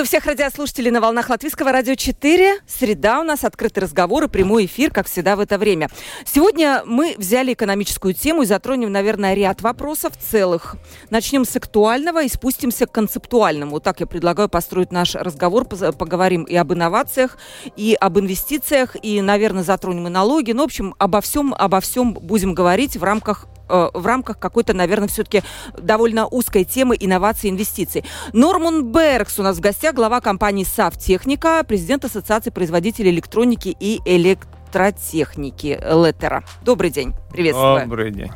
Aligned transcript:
Приветствую 0.00 0.22
всех 0.22 0.30
радиослушателей 0.30 0.90
на 0.90 1.02
волнах 1.02 1.28
Латвийского 1.28 1.72
радио 1.72 1.94
4. 1.94 2.60
Среда 2.66 3.20
у 3.20 3.22
нас, 3.22 3.44
открытый 3.44 3.82
разговор 3.82 4.24
и 4.24 4.28
прямой 4.28 4.64
эфир, 4.64 4.90
как 4.90 5.06
всегда 5.06 5.36
в 5.36 5.40
это 5.40 5.58
время. 5.58 5.90
Сегодня 6.24 6.82
мы 6.86 7.14
взяли 7.18 7.52
экономическую 7.52 8.14
тему 8.14 8.40
и 8.40 8.46
затронем, 8.46 8.90
наверное, 8.90 9.34
ряд 9.34 9.60
вопросов 9.60 10.14
целых. 10.16 10.76
Начнем 11.10 11.44
с 11.44 11.54
актуального 11.54 12.22
и 12.22 12.30
спустимся 12.30 12.86
к 12.86 12.92
концептуальному. 12.92 13.72
Вот 13.72 13.82
так 13.82 14.00
я 14.00 14.06
предлагаю 14.06 14.48
построить 14.48 14.90
наш 14.90 15.16
разговор. 15.16 15.66
Поговорим 15.66 16.44
и 16.44 16.56
об 16.56 16.72
инновациях, 16.72 17.36
и 17.76 17.94
об 18.00 18.18
инвестициях, 18.18 18.96
и, 19.02 19.20
наверное, 19.20 19.64
затронем 19.64 20.06
и 20.06 20.10
налоги. 20.10 20.52
Ну, 20.52 20.62
в 20.62 20.64
общем, 20.64 20.94
обо 20.96 21.20
всем, 21.20 21.52
обо 21.52 21.78
всем 21.82 22.14
будем 22.14 22.54
говорить 22.54 22.96
в 22.96 23.04
рамках 23.04 23.48
Э, 23.70 23.88
в 23.94 24.04
рамках 24.04 24.38
какой-то, 24.38 24.74
наверное, 24.74 25.08
все-таки 25.08 25.42
довольно 25.78 26.26
узкой 26.26 26.64
темы 26.64 26.96
инноваций 26.98 27.48
и 27.48 27.52
инвестиций. 27.52 28.04
Норман 28.32 28.90
Беркс 28.92 29.38
у 29.38 29.42
нас 29.42 29.58
в 29.58 29.60
гостях, 29.60 29.89
глава 29.92 30.20
компании 30.20 30.64
«Савтехника», 30.64 31.64
президент 31.66 32.04
Ассоциации 32.04 32.50
производителей 32.50 33.10
электроники 33.10 33.76
и 33.78 34.00
электротехники 34.04 35.80
Леттера. 35.82 36.44
Добрый 36.62 36.90
день. 36.90 37.12
Приветствую. 37.32 37.82
Добрый 37.82 38.10
день. 38.10 38.30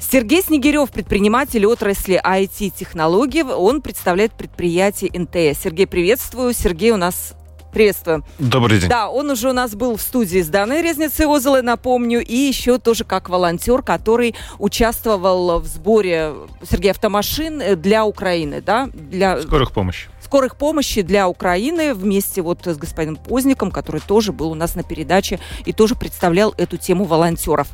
Сергей 0.00 0.42
Снегирев, 0.42 0.90
предприниматель 0.90 1.66
отрасли 1.66 2.20
IT-технологий. 2.24 3.42
Он 3.42 3.82
представляет 3.82 4.32
предприятие 4.32 5.10
НТС. 5.12 5.62
Сергей, 5.62 5.86
приветствую. 5.86 6.52
Сергей 6.52 6.90
у 6.90 6.96
нас 6.96 7.34
Приветствую. 7.72 8.22
Добрый 8.38 8.78
день. 8.78 8.88
Да, 8.88 9.08
он 9.08 9.30
уже 9.30 9.50
у 9.50 9.52
нас 9.52 9.74
был 9.74 9.96
в 9.96 10.00
студии 10.00 10.40
с 10.40 10.46
Даной 10.46 10.80
Резницей 10.80 11.26
Озелой, 11.26 11.60
напомню, 11.62 12.20
и 12.20 12.36
еще 12.36 12.78
тоже 12.78 13.02
как 13.02 13.28
волонтер, 13.28 13.82
который 13.82 14.36
участвовал 14.60 15.58
в 15.58 15.66
сборе 15.66 16.34
Сергея 16.62 16.92
автомашин 16.92 17.80
для 17.80 18.04
Украины, 18.04 18.60
да? 18.60 18.88
Для... 18.94 19.42
Скорых 19.42 19.72
помощи 19.72 20.08
скорых 20.24 20.56
помощи 20.56 21.02
для 21.02 21.28
Украины 21.28 21.94
вместе 21.94 22.42
вот 22.42 22.62
с 22.64 22.76
господином 22.76 23.14
Позником, 23.16 23.70
который 23.70 24.00
тоже 24.00 24.32
был 24.32 24.50
у 24.50 24.54
нас 24.54 24.74
на 24.74 24.82
передаче 24.82 25.38
и 25.64 25.72
тоже 25.72 25.94
представлял 25.94 26.52
эту 26.56 26.76
тему 26.76 27.04
волонтеров. 27.04 27.68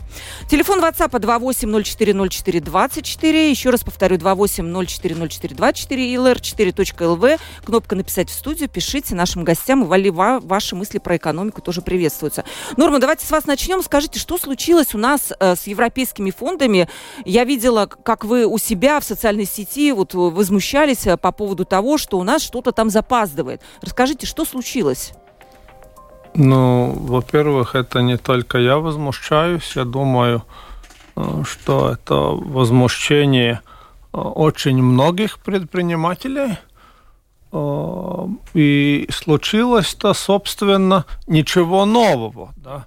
Телефон 0.50 0.80
WhatsApp 0.80 1.10
28040424. 1.10 3.50
Еще 3.50 3.70
раз 3.70 3.82
повторю, 3.82 4.16
28040424 4.16 5.96
и 5.96 6.16
lr4.lv. 6.16 7.40
Кнопка 7.64 7.96
«Написать 7.96 8.28
в 8.30 8.34
студию». 8.34 8.68
Пишите 8.68 9.14
нашим 9.14 9.44
гостям, 9.44 9.82
и 9.82 10.10
ваши 10.10 10.76
мысли 10.76 10.98
про 10.98 11.16
экономику 11.16 11.62
тоже 11.62 11.80
приветствуются. 11.82 12.44
Норма, 12.76 12.98
давайте 12.98 13.26
с 13.26 13.30
вас 13.30 13.46
начнем. 13.46 13.82
Скажите, 13.82 14.18
что 14.18 14.38
случилось 14.38 14.94
у 14.94 14.98
нас 14.98 15.32
э, 15.38 15.54
с 15.56 15.66
европейскими 15.66 16.30
фондами? 16.30 16.88
Я 17.24 17.44
видела, 17.44 17.86
как 17.86 18.24
вы 18.24 18.46
у 18.46 18.58
себя 18.58 19.00
в 19.00 19.04
социальной 19.04 19.46
сети 19.46 19.92
вот 19.92 20.14
возмущались 20.14 21.06
э, 21.06 21.16
по 21.16 21.32
поводу 21.32 21.64
того, 21.64 21.98
что 21.98 22.18
у 22.18 22.22
нас 22.22 22.39
что-то 22.42 22.72
там 22.72 22.90
запаздывает. 22.90 23.62
Расскажите, 23.82 24.26
что 24.26 24.44
случилось? 24.44 25.12
Ну, 26.34 26.92
во-первых, 26.92 27.74
это 27.74 28.02
не 28.02 28.16
только 28.16 28.58
я 28.58 28.78
возмущаюсь. 28.78 29.72
Я 29.74 29.84
думаю, 29.84 30.44
э, 31.16 31.42
что 31.44 31.90
это 31.90 32.14
возмущение 32.14 33.60
э, 34.12 34.18
очень 34.18 34.80
многих 34.82 35.40
предпринимателей. 35.40 36.56
Э, 37.52 38.26
и 38.54 39.08
случилось-то, 39.10 40.14
собственно, 40.14 41.04
ничего 41.26 41.84
нового, 41.84 42.50
да? 42.56 42.86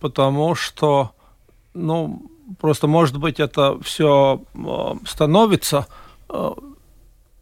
потому 0.00 0.56
что, 0.56 1.12
ну, 1.74 2.28
просто, 2.58 2.88
может 2.88 3.18
быть, 3.18 3.38
это 3.38 3.78
все 3.82 4.42
становится 5.06 5.86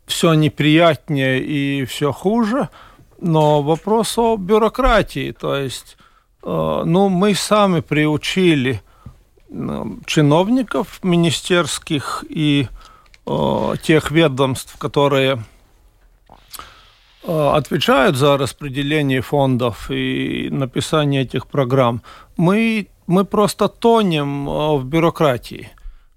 все 0.09 0.35
неприятнее 0.35 1.41
и 1.41 1.85
все 1.85 2.13
хуже, 2.13 2.69
но 3.21 3.63
вопрос 3.63 4.17
о 4.19 4.37
бюрократии, 4.37 5.33
то 5.33 5.55
есть, 5.55 5.97
э, 6.43 6.83
ну, 6.85 7.09
мы 7.09 7.35
сами 7.35 7.81
приучили 7.81 8.81
э, 9.51 9.85
чиновников 10.07 11.01
министерских 11.03 12.25
и 12.29 12.69
э, 13.27 13.75
тех 13.83 14.11
ведомств, 14.11 14.77
которые 14.79 15.43
отвечают 17.27 18.17
за 18.17 18.39
распределение 18.39 19.21
фондов 19.21 19.91
и 19.91 20.49
написание 20.51 21.23
этих 21.23 21.47
программ, 21.47 22.01
мы, 22.39 22.87
мы 23.07 23.27
просто 23.27 23.69
тонем 23.69 24.47
в 24.47 24.83
бюрократии. 24.85 25.69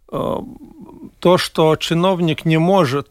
То, 0.07 1.37
что 1.37 1.75
чиновник 1.75 2.45
не 2.45 2.59
может 2.59 3.09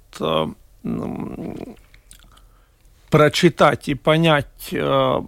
прочитать 3.11 3.89
и 3.89 3.95
понять 3.95 4.69
э, 4.73 5.21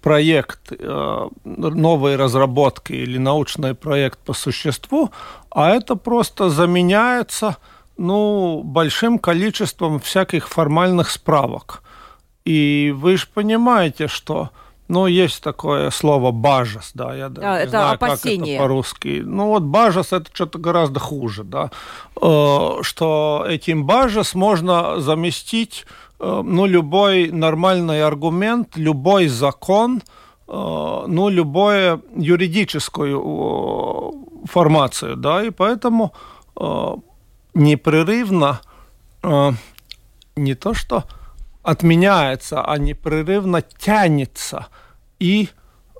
проект 0.00 0.70
э, 0.70 1.28
новой 1.44 2.16
разработки 2.16 2.92
или 2.92 3.18
научный 3.18 3.74
проект 3.74 4.18
по 4.18 4.32
существу, 4.32 5.10
а 5.50 5.70
это 5.70 5.96
просто 5.96 6.48
заменяется 6.48 7.56
ну, 7.98 8.62
большим 8.62 9.18
количеством 9.18 9.98
всяких 10.00 10.48
формальных 10.48 11.10
справок. 11.10 11.82
И 12.44 12.94
вы 12.96 13.16
же 13.16 13.26
понимаете, 13.34 14.06
что 14.06 14.50
ну, 14.88 15.06
есть 15.06 15.42
такое 15.42 15.90
слово 15.90 16.30
бажас, 16.30 16.92
да, 16.94 17.14
я 17.14 17.28
да, 17.28 17.56
не 17.56 17.62
это 17.62 17.70
знаю, 17.70 17.94
опасение. 17.94 18.38
как 18.38 18.48
это 18.48 18.62
по-русски. 18.62 19.22
Ну, 19.24 19.48
вот 19.48 19.64
бажас 19.64 20.12
это 20.12 20.30
что-то 20.32 20.58
гораздо 20.58 21.00
хуже, 21.00 21.44
да, 21.44 21.70
э, 22.20 22.78
что 22.82 23.44
этим 23.48 23.84
бажас 23.84 24.34
можно 24.34 25.00
заместить, 25.00 25.86
э, 26.20 26.42
ну, 26.44 26.66
любой 26.66 27.32
нормальный 27.32 28.04
аргумент, 28.04 28.76
любой 28.76 29.26
закон, 29.26 30.02
э, 30.46 31.04
ну, 31.08 31.28
любую 31.28 32.04
юридическую 32.14 34.14
формацию, 34.44 35.16
да, 35.16 35.44
и 35.44 35.50
поэтому 35.50 36.12
непрерывно 37.54 38.60
не 40.36 40.54
то 40.54 40.74
что 40.74 41.04
отменяется, 41.66 42.62
а 42.62 42.78
непрерывно 42.78 43.60
тянется. 43.62 44.66
И 45.18 45.48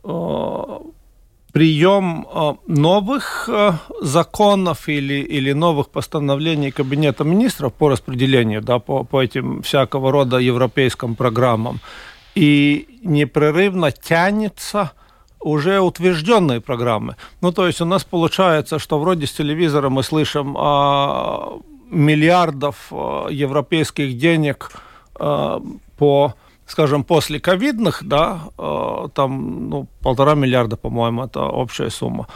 э, 0.05 0.79
прием 1.53 2.27
э, 2.33 2.55
новых 2.69 3.49
э, 3.49 3.73
законов 4.01 4.89
или, 4.89 5.15
или 5.15 5.53
новых 5.53 5.89
постановлений 5.89 6.71
Кабинета 6.71 7.25
министров 7.25 7.73
по 7.73 7.89
распределению, 7.89 8.63
да, 8.63 8.79
по, 8.79 9.05
по 9.05 9.21
этим 9.21 9.63
всякого 9.63 10.13
рода 10.13 10.39
европейским 10.39 11.17
программам, 11.17 11.81
и 12.37 12.87
непрерывно 13.03 13.91
тянется 13.91 14.93
уже 15.41 15.81
утвержденные 15.81 16.61
программы. 16.61 17.17
Ну, 17.41 17.53
то 17.53 17.67
есть 17.67 17.81
у 17.81 17.85
нас 17.85 18.05
получается, 18.05 18.79
что 18.79 19.01
вроде 19.01 19.27
с 19.27 19.33
телевизора 19.33 19.89
мы 19.89 20.05
слышим 20.05 20.57
о 20.57 21.59
миллиардов 21.91 22.93
э, 22.93 23.27
европейских 23.33 24.17
денег– 24.17 24.71
по, 25.99 26.35
скажем, 26.67 27.05
после 27.05 27.39
ковидных, 27.39 28.03
да, 28.03 28.41
э, 28.59 29.09
там, 29.15 29.69
ну, 29.71 29.87
полтора 30.03 30.35
миллиарда, 30.35 30.77
по-моему, 30.77 31.25
это 31.25 31.41
общая 31.43 31.91
сумма. 31.91 32.27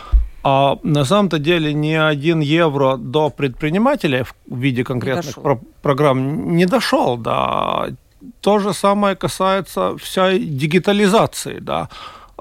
А 0.43 0.79
на 0.82 1.05
самом-то 1.05 1.38
деле 1.38 1.75
ни 1.75 1.93
один 1.93 2.41
евро 2.41 2.97
до 2.97 3.29
предпринимателей 3.31 4.23
в 4.23 4.56
виде 4.56 4.85
конкретных 4.85 5.35
про- 5.35 5.61
программ 5.82 6.56
не 6.56 6.67
дошел, 6.67 7.19
да. 7.19 7.88
То 8.41 8.59
же 8.59 8.73
самое 8.73 9.17
касается 9.17 9.97
всей 9.99 10.38
дигитализации, 10.44 11.59
да. 11.61 11.88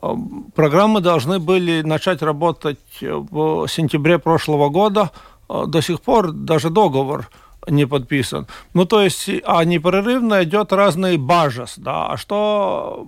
Э, 0.02 0.16
программы 0.56 1.02
должны 1.02 1.40
были 1.40 1.82
начать 1.82 2.22
работать 2.22 2.80
в 3.02 3.68
сентябре 3.68 4.18
прошлого 4.20 4.70
года. 4.70 5.12
До 5.50 5.82
сих 5.82 6.00
пор 6.02 6.32
даже 6.32 6.70
договор 6.70 7.28
не 7.68 7.86
подписан. 7.86 8.48
Ну, 8.74 8.86
то 8.86 9.02
есть, 9.02 9.30
а 9.44 9.64
непрерывно 9.64 10.44
идет 10.44 10.72
разный 10.74 11.18
бажас, 11.18 11.76
да. 11.78 12.08
А 12.08 12.18
что 12.18 13.08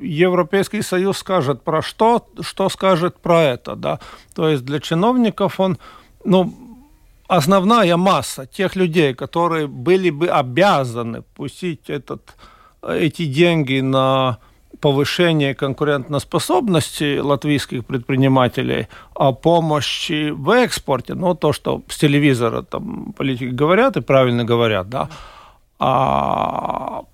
Европейский 0.00 0.82
Союз 0.82 1.18
скажет 1.18 1.62
про 1.62 1.82
что, 1.82 2.26
что 2.40 2.68
скажет 2.68 3.18
про 3.18 3.42
это, 3.42 3.76
да. 3.76 3.98
То 4.34 4.48
есть 4.48 4.64
для 4.64 4.80
чиновников 4.80 5.60
он, 5.60 5.78
ну, 6.24 6.54
основная 7.26 7.96
масса 7.96 8.46
тех 8.46 8.76
людей, 8.76 9.14
которые 9.14 9.66
были 9.66 10.10
бы 10.10 10.28
обязаны 10.28 11.22
пустить 11.22 11.90
этот, 11.90 12.36
эти 12.82 13.26
деньги 13.26 13.80
на 13.80 14.38
повышения 14.80 15.54
конкурентоспособности 15.54 17.18
латвийских 17.18 17.84
предпринимателей, 17.84 18.88
о 19.14 19.32
помощи 19.32 20.30
в 20.30 20.50
экспорте, 20.50 21.14
ну, 21.14 21.34
то, 21.34 21.52
что 21.52 21.82
с 21.88 21.96
телевизора 21.98 22.62
там 22.62 23.12
политики 23.12 23.50
говорят 23.50 23.96
и 23.96 24.00
правильно 24.00 24.44
говорят, 24.44 24.88
да, 24.88 25.08
а 25.78 27.04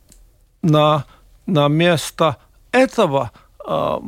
на, 0.63 1.05
на 1.47 1.69
место 1.69 2.37
этого 2.73 3.31
э, 3.67 3.99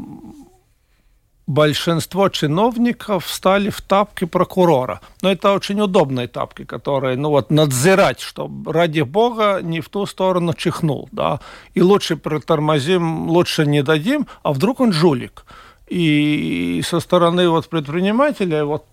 большинство 1.46 2.28
чиновников 2.28 3.28
стали 3.28 3.70
в 3.70 3.80
тапки 3.80 4.24
прокурора. 4.24 5.00
Но 5.22 5.30
это 5.30 5.52
очень 5.52 5.80
удобные 5.80 6.26
тапки, 6.26 6.64
которые, 6.64 7.16
ну 7.16 7.30
вот, 7.30 7.50
надзирать, 7.50 8.20
чтобы, 8.20 8.72
ради 8.72 9.02
бога, 9.02 9.60
не 9.62 9.80
в 9.80 9.88
ту 9.88 10.06
сторону 10.06 10.54
чихнул, 10.54 11.08
да. 11.12 11.40
И 11.74 11.82
лучше 11.82 12.16
протормозим, 12.16 13.28
лучше 13.28 13.66
не 13.66 13.82
дадим, 13.82 14.26
а 14.42 14.52
вдруг 14.52 14.80
он 14.80 14.92
жулик. 14.92 15.44
И 15.88 16.82
со 16.84 16.98
стороны 16.98 17.48
вот 17.48 17.68
предпринимателя 17.68 18.64
вот 18.64 18.84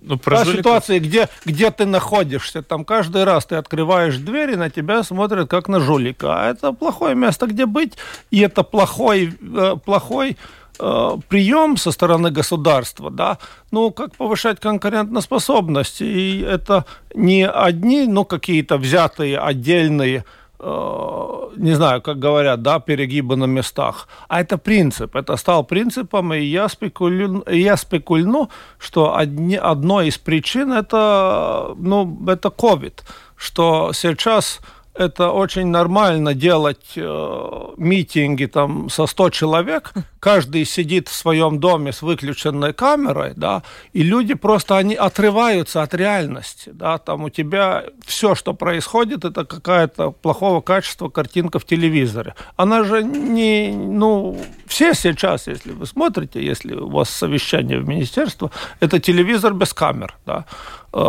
ну, 0.00 0.16
про 0.16 0.44
Та 0.44 0.44
ситуация, 0.44 1.00
где, 1.00 1.28
где 1.44 1.72
ты 1.72 1.84
находишься, 1.84 2.62
там 2.62 2.84
каждый 2.84 3.24
раз 3.24 3.46
ты 3.46 3.56
открываешь 3.56 4.16
дверь, 4.16 4.52
и 4.52 4.56
на 4.56 4.70
тебя 4.70 5.02
смотрят 5.02 5.50
как 5.50 5.68
на 5.68 5.80
жулика. 5.80 6.40
А 6.40 6.50
это 6.50 6.72
плохое 6.72 7.16
место, 7.16 7.48
где 7.48 7.66
быть, 7.66 7.94
и 8.30 8.40
это 8.40 8.62
плохой, 8.62 9.34
э, 9.40 9.74
плохой 9.84 10.36
прием 10.78 11.76
со 11.76 11.90
стороны 11.90 12.30
государства, 12.30 13.10
да, 13.10 13.38
ну, 13.70 13.90
как 13.90 14.16
повышать 14.16 14.60
конкурентоспособность. 14.60 16.00
И 16.00 16.40
это 16.40 16.84
не 17.14 17.46
одни, 17.46 18.06
ну, 18.06 18.24
какие-то 18.24 18.78
взятые 18.78 19.38
отдельные 19.38 20.24
Э, 20.60 21.50
не 21.56 21.74
знаю, 21.74 22.02
как 22.02 22.18
говорят, 22.18 22.62
да, 22.62 22.80
перегибы 22.80 23.36
на 23.36 23.44
местах. 23.44 24.08
А 24.28 24.40
это 24.40 24.58
принцип, 24.58 25.14
это 25.14 25.36
стал 25.36 25.64
принципом, 25.64 26.34
и 26.34 26.40
я, 26.40 26.68
спекулю, 26.68 27.44
я 27.48 27.76
спекульну, 27.76 28.50
что 28.78 29.16
одни, 29.16 29.54
одной 29.54 30.08
из 30.08 30.18
причин 30.18 30.72
это, 30.72 31.74
ну, 31.76 32.18
это 32.26 32.48
COVID, 32.48 33.02
что 33.36 33.92
сейчас 33.92 34.58
это 34.98 35.30
очень 35.30 35.68
нормально 35.68 36.34
делать 36.34 36.94
э, 36.96 37.74
митинги 37.76 38.46
там 38.46 38.90
со 38.90 39.06
100 39.06 39.30
человек, 39.30 39.92
каждый 40.20 40.64
сидит 40.64 41.08
в 41.08 41.14
своем 41.14 41.60
доме 41.60 41.92
с 41.92 42.02
выключенной 42.02 42.72
камерой, 42.72 43.32
да, 43.36 43.62
и 43.92 44.02
люди 44.02 44.34
просто, 44.34 44.76
они 44.76 44.96
отрываются 44.96 45.82
от 45.82 45.94
реальности, 45.94 46.70
да, 46.74 46.98
там 46.98 47.24
у 47.24 47.30
тебя 47.30 47.84
все, 48.04 48.34
что 48.34 48.54
происходит, 48.54 49.24
это 49.24 49.44
какая-то 49.44 50.10
плохого 50.10 50.60
качества 50.60 51.08
картинка 51.08 51.60
в 51.60 51.64
телевизоре. 51.64 52.34
Она 52.56 52.82
же 52.82 53.04
не, 53.04 53.72
ну, 53.72 54.36
все 54.66 54.94
сейчас, 54.94 55.46
если 55.46 55.70
вы 55.70 55.86
смотрите, 55.86 56.44
если 56.44 56.74
у 56.74 56.88
вас 56.88 57.08
совещание 57.08 57.78
в 57.78 57.88
министерство, 57.88 58.50
это 58.80 58.98
телевизор 58.98 59.54
без 59.54 59.72
камер, 59.72 60.16
да, 60.26 60.44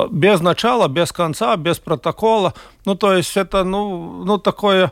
без 0.09 0.41
начала, 0.41 0.87
без 0.87 1.11
конца, 1.11 1.55
без 1.55 1.79
протокола. 1.79 2.53
Ну, 2.85 2.95
то 2.95 3.13
есть 3.13 3.37
это, 3.37 3.63
ну, 3.63 4.23
ну 4.25 4.37
такое, 4.37 4.91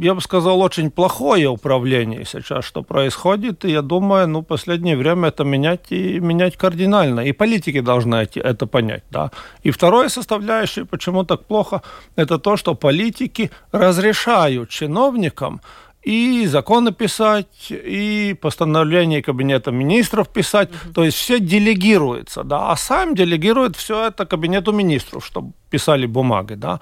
я 0.00 0.14
бы 0.14 0.20
сказал, 0.20 0.60
очень 0.60 0.90
плохое 0.90 1.48
управление 1.48 2.24
сейчас, 2.24 2.64
что 2.64 2.82
происходит. 2.82 3.64
И 3.64 3.70
я 3.70 3.82
думаю, 3.82 4.28
ну, 4.28 4.42
последнее 4.42 4.96
время 4.96 5.28
это 5.28 5.44
менять 5.44 5.86
и 5.90 6.20
менять 6.20 6.56
кардинально. 6.56 7.20
И 7.20 7.32
политики 7.32 7.80
должны 7.80 8.16
это 8.34 8.66
понять, 8.66 9.04
да. 9.10 9.30
И 9.62 9.70
второе 9.70 10.08
составляющее, 10.08 10.84
почему 10.84 11.24
так 11.24 11.44
плохо, 11.44 11.82
это 12.16 12.38
то, 12.38 12.56
что 12.56 12.74
политики 12.74 13.50
разрешают 13.72 14.70
чиновникам 14.70 15.60
и 16.06 16.46
законы 16.46 16.92
писать, 16.92 17.70
и 17.70 18.36
постановление 18.40 19.22
Кабинета 19.22 19.72
министров 19.72 20.28
писать. 20.28 20.70
Mm-hmm. 20.70 20.92
То 20.92 21.04
есть 21.04 21.16
все 21.16 21.40
делегируется, 21.40 22.44
да, 22.44 22.70
а 22.70 22.76
сам 22.76 23.14
делегирует 23.14 23.76
все 23.76 24.06
это 24.06 24.24
Кабинету 24.24 24.72
министров, 24.72 25.26
чтобы 25.26 25.52
писали 25.68 26.06
бумаги, 26.06 26.54
да. 26.54 26.80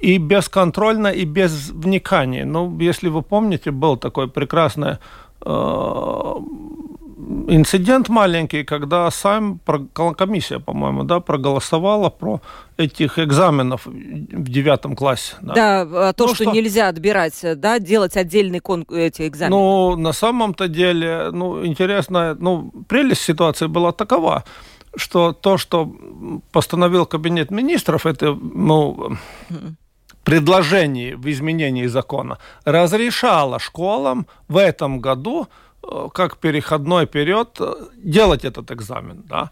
И 0.00 0.18
бесконтрольно, 0.18 1.08
и 1.08 1.24
без 1.24 1.70
вникания. 1.70 2.46
Ну, 2.46 2.80
если 2.80 3.10
вы 3.10 3.22
помните, 3.22 3.70
был 3.70 3.96
такой 3.98 4.28
прекрасный 4.28 4.96
э, 5.44 6.34
инцидент 7.48 8.08
маленький, 8.08 8.64
когда 8.64 9.10
сам 9.10 9.60
комиссия, 10.16 10.58
по-моему, 10.58 11.04
да, 11.04 11.20
проголосовала 11.20 12.10
про 12.10 12.40
этих 12.76 13.18
экзаменов 13.18 13.86
в 13.86 14.50
девятом 14.50 14.96
классе. 14.96 15.34
Да, 15.42 15.54
да 15.54 16.08
а 16.08 16.12
то, 16.12 16.26
ну, 16.26 16.34
что, 16.34 16.44
что 16.44 16.52
нельзя 16.52 16.88
отбирать, 16.88 17.38
да, 17.56 17.78
делать 17.78 18.16
отдельный 18.16 18.60
кон 18.60 18.86
эти 18.90 19.26
экзамены. 19.28 19.56
Ну, 19.56 19.96
на 19.96 20.12
самом-то 20.12 20.68
деле, 20.68 21.30
ну, 21.32 21.64
интересно, 21.64 22.34
ну, 22.38 22.72
прелесть 22.88 23.22
ситуации 23.22 23.66
была 23.66 23.92
такова, 23.92 24.44
что 24.96 25.32
то, 25.32 25.58
что 25.58 25.92
постановил 26.52 27.06
Кабинет 27.06 27.50
министров, 27.50 28.06
это, 28.06 28.34
ну, 28.34 29.16
предложение 30.24 31.16
в 31.16 31.26
изменении 31.30 31.86
закона, 31.86 32.38
разрешало 32.64 33.58
школам 33.58 34.26
в 34.48 34.56
этом 34.56 35.00
году 35.00 35.48
как 36.12 36.36
переходной 36.38 37.06
период 37.06 37.60
э, 37.60 37.74
делать 37.96 38.44
этот 38.44 38.70
экзамен, 38.70 39.22
да. 39.28 39.50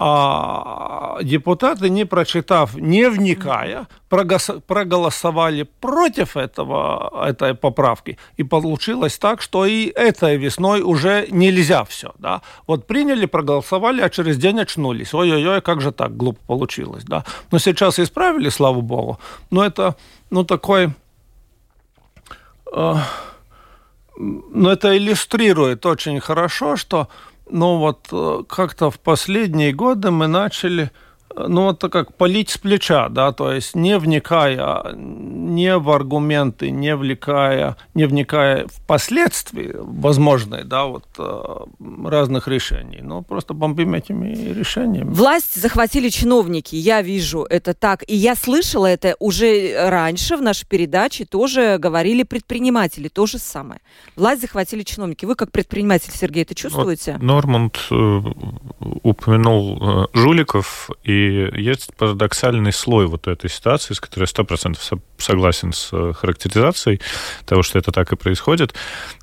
А 0.00 1.18
депутаты, 1.22 1.90
не 1.90 2.04
прочитав, 2.04 2.76
не 2.76 3.10
вникая, 3.10 3.88
проголосовали 4.08 5.64
против 5.80 6.36
этого, 6.36 7.26
этой 7.26 7.54
поправки. 7.54 8.16
И 8.36 8.44
получилось 8.44 9.18
так, 9.18 9.42
что 9.42 9.66
и 9.66 9.86
этой 9.86 10.36
весной 10.36 10.82
уже 10.82 11.26
нельзя 11.30 11.84
все. 11.84 12.12
Да? 12.18 12.42
Вот 12.68 12.86
приняли, 12.86 13.26
проголосовали, 13.26 14.00
а 14.00 14.08
через 14.08 14.36
день 14.36 14.60
очнулись. 14.60 15.12
Ой-ой-ой, 15.14 15.60
как 15.60 15.80
же 15.80 15.90
так 15.90 16.16
глупо 16.16 16.38
получилось. 16.46 17.02
Да? 17.02 17.24
Но 17.50 17.58
сейчас 17.58 17.98
исправили, 17.98 18.50
слава 18.50 18.80
богу. 18.80 19.18
Но 19.50 19.64
это 19.64 19.96
ну, 20.30 20.44
такой... 20.44 20.90
Э, 22.72 22.94
но 24.18 24.72
это 24.72 24.96
иллюстрирует 24.96 25.86
очень 25.86 26.18
хорошо, 26.20 26.76
что 26.76 27.08
ну 27.50 27.78
вот 27.78 28.08
э, 28.12 28.42
как-то 28.48 28.90
в 28.90 28.98
последние 28.98 29.72
годы 29.72 30.10
мы 30.10 30.26
начали 30.26 30.90
ну, 31.46 31.70
это 31.70 31.88
как 31.88 32.14
полить 32.14 32.50
с 32.50 32.58
плеча, 32.58 33.08
да, 33.08 33.32
то 33.32 33.52
есть 33.52 33.76
не 33.76 33.98
вникая 33.98 34.94
не 34.94 35.76
в 35.78 35.90
аргументы, 35.90 36.70
не 36.70 36.94
вникая, 36.94 37.76
не 37.94 38.06
вникая 38.06 38.66
в 38.66 38.80
последствия 38.86 39.76
возможные, 39.78 40.64
да, 40.64 40.84
вот 40.86 41.04
э, 41.18 42.08
разных 42.08 42.48
решений, 42.48 43.00
но 43.02 43.22
просто 43.22 43.54
бомбим 43.54 43.94
этими 43.94 44.34
решениями. 44.52 45.10
Власть 45.10 45.60
захватили 45.60 46.08
чиновники, 46.08 46.76
я 46.76 47.02
вижу 47.02 47.44
это 47.44 47.74
так, 47.74 48.04
и 48.06 48.14
я 48.14 48.34
слышала 48.34 48.86
это 48.86 49.16
уже 49.18 49.74
раньше 49.88 50.36
в 50.36 50.42
нашей 50.42 50.66
передаче, 50.66 51.24
тоже 51.24 51.78
говорили 51.78 52.22
предприниматели, 52.22 53.08
то 53.08 53.26
же 53.26 53.38
самое. 53.38 53.80
Власть 54.16 54.42
захватили 54.42 54.82
чиновники. 54.82 55.24
Вы 55.24 55.34
как 55.34 55.50
предприниматель, 55.50 56.12
Сергей, 56.12 56.42
это 56.42 56.54
чувствуете? 56.54 57.12
Вот 57.12 57.22
Норманд 57.22 57.78
э, 57.90 58.20
упомянул 59.02 59.78
э, 59.80 60.06
жуликов 60.14 60.90
и 61.04 61.27
есть 61.28 61.94
парадоксальный 61.96 62.72
слой 62.72 63.06
вот 63.06 63.26
этой 63.26 63.50
ситуации, 63.50 63.94
с 63.94 64.00
которой 64.00 64.24
я 64.24 64.42
100% 64.44 65.00
согласен 65.18 65.72
с 65.72 65.90
э, 65.92 66.12
характеризацией 66.14 67.00
того, 67.44 67.62
что 67.62 67.78
это 67.78 67.92
так 67.92 68.12
и 68.12 68.16
происходит. 68.16 68.74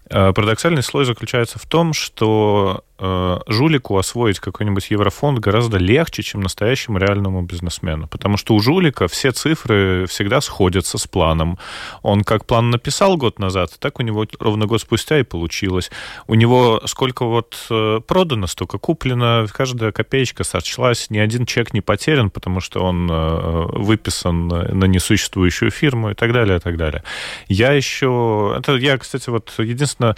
Э, 0.09 0.33
парадоксальный 0.33 0.83
слой 0.83 1.05
заключается 1.05 1.59
в 1.59 1.65
том, 1.65 1.93
что 1.93 2.83
э, 2.97 3.39
жулику 3.47 3.97
освоить 3.97 4.39
какой-нибудь 4.39 4.89
еврофонд 4.89 5.39
гораздо 5.39 5.77
легче, 5.77 6.23
чем 6.23 6.41
настоящему 6.41 6.97
реальному 6.97 7.41
бизнесмену. 7.41 8.07
Потому 8.07 8.37
что 8.37 8.55
у 8.55 8.59
жулика 8.59 9.07
все 9.07 9.31
цифры 9.31 10.05
всегда 10.07 10.41
сходятся 10.41 10.97
с 10.97 11.07
планом. 11.07 11.57
Он 12.01 12.23
как 12.23 12.45
план 12.45 12.69
написал 12.69 13.17
год 13.17 13.39
назад, 13.39 13.71
так 13.79 13.99
у 13.99 14.03
него 14.03 14.25
ровно 14.39 14.65
год 14.65 14.81
спустя 14.81 15.19
и 15.19 15.23
получилось. 15.23 15.91
У 16.27 16.35
него 16.35 16.81
сколько 16.85 17.25
вот 17.25 17.57
э, 17.69 17.99
продано, 18.07 18.47
столько 18.47 18.77
куплено, 18.77 19.45
каждая 19.51 19.91
копеечка 19.91 20.43
сочлась, 20.43 21.09
ни 21.09 21.17
один 21.17 21.45
чек 21.45 21.73
не 21.73 21.81
потерян, 21.81 22.29
потому 22.29 22.61
что 22.61 22.81
он 22.81 23.09
э, 23.11 23.65
выписан 23.73 24.47
на 24.47 24.85
несуществующую 24.85 25.71
фирму 25.71 26.11
и 26.11 26.13
так 26.13 26.31
далее, 26.31 26.57
и 26.57 26.59
так 26.59 26.77
далее. 26.77 27.03
Я 27.47 27.73
еще... 27.73 28.55
Это 28.57 28.75
я, 28.77 28.97
кстати, 28.97 29.29
вот 29.29 29.51
Единственное, 29.75 30.15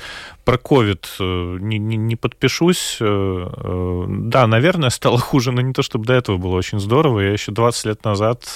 про 0.48 0.58
ковид 0.58 1.10
э, 1.20 1.58
не, 1.60 1.78
не, 1.78 1.98
не 1.98 2.16
подпишусь. 2.16 3.00
Э, 3.02 3.50
э, 3.54 4.06
да, 4.08 4.48
наверное, 4.48 4.90
стало 4.90 5.18
хуже, 5.20 5.52
но 5.52 5.60
не 5.60 5.74
то, 5.74 5.82
чтобы 5.82 6.06
до 6.06 6.14
этого 6.14 6.38
было 6.38 6.56
очень 6.56 6.80
здорово. 6.80 7.20
Я 7.20 7.34
еще 7.34 7.52
20 7.52 7.86
лет 7.86 8.06
назад 8.06 8.48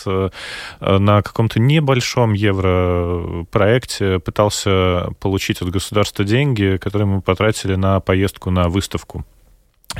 на 0.79 1.21
каком-то 1.21 1.60
небольшом 1.60 2.31
европроекте 2.31 4.19
пытался 4.19 5.10
получить 5.19 5.62
от 5.62 5.69
государства 5.69 6.24
деньги, 6.24 6.77
которые 6.79 7.07
мы 7.07 7.21
потратили 7.21 7.75
на 7.75 8.00
поездку 8.00 8.51
на 8.51 8.69
выставку 8.69 9.25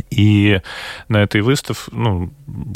И 0.10 0.62
на 1.08 1.24
этой 1.24 1.42
выставке, 1.42 1.92
ну, 1.92 2.32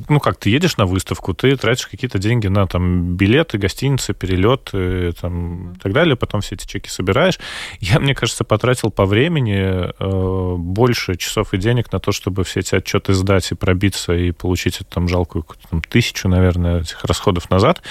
ну, 0.10 0.20
как 0.20 0.38
ты 0.38 0.50
едешь 0.50 0.78
на 0.78 0.86
выставку, 0.86 1.34
ты 1.34 1.56
тратишь 1.56 1.88
какие-то 1.88 2.18
деньги 2.18 2.48
на 2.48 2.68
там 2.68 3.16
билеты, 3.16 3.58
гостиницы, 3.58 4.14
перелеты 4.14 5.14
там, 5.14 5.74
и 5.74 5.80
так 5.80 5.94
далее, 5.94 6.16
потом 6.16 6.42
все 6.42 6.56
эти 6.56 6.68
чеки 6.68 6.90
собираешь. 6.90 7.40
Я, 7.80 8.00
мне 8.00 8.16
кажется, 8.16 8.44
потратил 8.44 8.92
по 8.92 9.06
времени 9.06 9.56
э, 9.58 10.56
больше 10.58 11.16
часов 11.16 11.54
и 11.54 11.58
денег 11.58 11.92
на 11.92 12.00
то, 12.00 12.12
чтобы 12.12 12.44
все 12.44 12.62
эти 12.62 12.76
отчеты 12.76 13.14
сдать 13.14 13.52
и 13.52 13.56
пробиться 13.56 14.14
и 14.14 14.32
получить 14.32 14.78
эту 14.78 14.86
там 14.86 15.08
жалкую 15.08 15.46
там, 15.70 15.82
тысячу, 15.82 16.28
наверное, 16.28 16.82
этих 16.82 17.04
расходов 17.04 17.50
назад, 17.50 17.82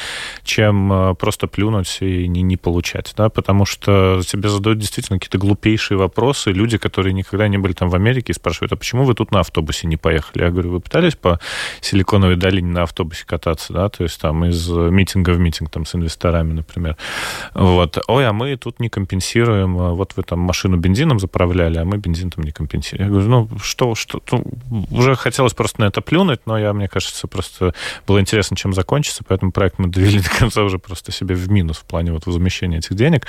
чем 0.43 0.93
э, 0.93 1.15
просто 1.15 1.47
плюнуть 1.47 1.99
и 2.01 2.29
не, 2.29 2.43
не 2.43 2.57
получать, 2.57 3.15
да, 3.17 3.29
потому 3.29 3.65
что 3.65 4.21
тебе 4.27 4.49
задают 4.49 4.79
действительно 4.79 5.19
какие-то 5.19 5.39
глупейшие 5.39 5.99
вопросы, 5.99 6.53
люди, 6.53 6.79
которые 6.79 7.13
никогда 7.13 7.49
не 7.49 7.59
были 7.59 7.73
там 7.73 7.89
в 7.89 7.95
Америке, 7.95 8.33
и 8.33 8.35
спрашивают, 8.35 8.73
а 8.73 8.77
почему 8.77 9.05
вы 9.05 9.14
тут 9.15 9.31
на 9.33 9.41
автобусе 9.41 9.87
не 9.87 9.97
поехали? 9.97 10.45
Я 10.45 10.51
говорю, 10.51 10.71
вы 10.71 10.81
пытались 10.81 11.15
по 11.15 11.41
Силиконовой 11.81 12.37
долине 12.37 12.71
на 12.71 12.83
автобусе 12.83 13.25
кататься, 13.27 13.73
да, 13.73 13.89
то 13.89 14.03
есть 14.03 14.21
там 14.21 14.45
из 14.45 14.69
митинга 14.69 15.31
в 15.31 15.39
митинг 15.39 15.71
там 15.71 15.87
с 15.87 15.95
инвесторами, 15.95 16.53
например. 16.53 16.97
Вот. 17.55 17.99
Ой, 18.09 18.27
а 18.27 18.33
мы 18.33 18.57
тут 18.57 18.81
не 18.81 18.89
компенсируем, 18.89 19.79
а 19.79 19.95
вот 19.95 20.13
вы 20.17 20.23
там 20.23 20.41
машину 20.41 20.77
бензином 20.77 21.19
заправляли, 21.19 21.79
а 21.79 21.85
мы 21.85 21.99
бензин 21.99 22.31
там 22.31 22.45
не 22.45 22.51
компенсируем. 22.51 23.09
Я 23.09 23.13
говорю, 23.13 23.29
ну 23.29 23.59
что, 23.63 23.95
что, 23.95 24.23
ну, 24.31 24.45
уже 24.91 25.15
хотелось 25.17 25.55
просто 25.55 25.81
на 25.81 25.87
это 25.87 26.01
плюнуть, 26.01 26.41
но 26.47 26.59
я, 26.59 26.73
мне 26.73 26.89
кажется, 26.89 27.27
просто 27.27 27.75
было 28.07 28.21
интересно, 28.21 28.57
чем 28.57 28.73
закончится, 28.73 29.25
поэтому 29.27 29.53
проект 29.53 29.79
мы 29.79 29.89
довели 29.89 30.21
до 30.25 30.31
конца 30.31 30.63
уже 30.63 30.79
просто 30.79 31.13
себе 31.13 31.35
в 31.35 31.51
минус 31.51 31.79
в 31.79 31.85
плане 31.85 32.13
вот 32.13 32.27
возмещения 32.27 32.79
этих 32.79 32.95
денег. 32.95 33.27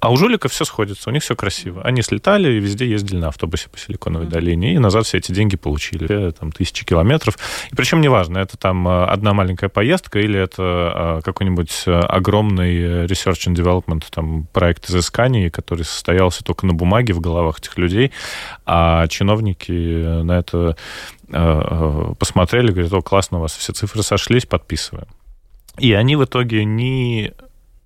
А 0.00 0.10
у 0.10 0.16
жуликов 0.16 0.52
все 0.52 0.64
сходится, 0.64 1.10
у 1.10 1.12
них 1.12 1.22
все 1.22 1.36
красиво. 1.36 1.82
Они 1.82 2.02
слетали 2.02 2.52
и 2.52 2.60
везде 2.60 2.88
ездили 2.88 3.18
на 3.18 3.28
автобусе 3.28 3.68
по 3.68 3.78
Силиконовой 3.78 4.26
долине, 4.26 4.74
и 4.74 4.78
назад 4.78 5.06
все 5.12 5.18
эти 5.18 5.32
деньги 5.32 5.56
получили, 5.56 6.30
там, 6.30 6.52
тысячи 6.52 6.86
километров. 6.86 7.36
И 7.70 7.74
причем 7.74 8.00
неважно, 8.00 8.38
это 8.38 8.56
там 8.56 8.88
э, 8.88 9.04
одна 9.04 9.34
маленькая 9.34 9.68
поездка 9.68 10.18
или 10.18 10.40
это 10.40 11.18
э, 11.18 11.20
какой-нибудь 11.22 11.82
э, 11.86 11.92
огромный 11.92 13.04
research 13.04 13.46
and 13.46 13.54
development, 13.54 14.04
там, 14.10 14.46
проект 14.52 14.88
изысканий, 14.88 15.50
который 15.50 15.84
состоялся 15.84 16.42
только 16.42 16.64
на 16.64 16.72
бумаге 16.72 17.12
в 17.12 17.20
головах 17.20 17.58
этих 17.58 17.76
людей, 17.76 18.10
а 18.64 19.06
чиновники 19.08 19.72
на 20.22 20.38
это 20.38 20.76
посмотрели, 21.28 22.72
говорят, 22.72 22.92
о, 22.92 23.00
классно, 23.00 23.38
у 23.38 23.40
вас 23.40 23.56
все 23.56 23.72
цифры 23.72 24.02
сошлись, 24.02 24.44
подписываем. 24.44 25.06
И 25.78 25.94
они 25.94 26.16
в 26.16 26.24
итоге 26.24 26.66
не 26.66 27.32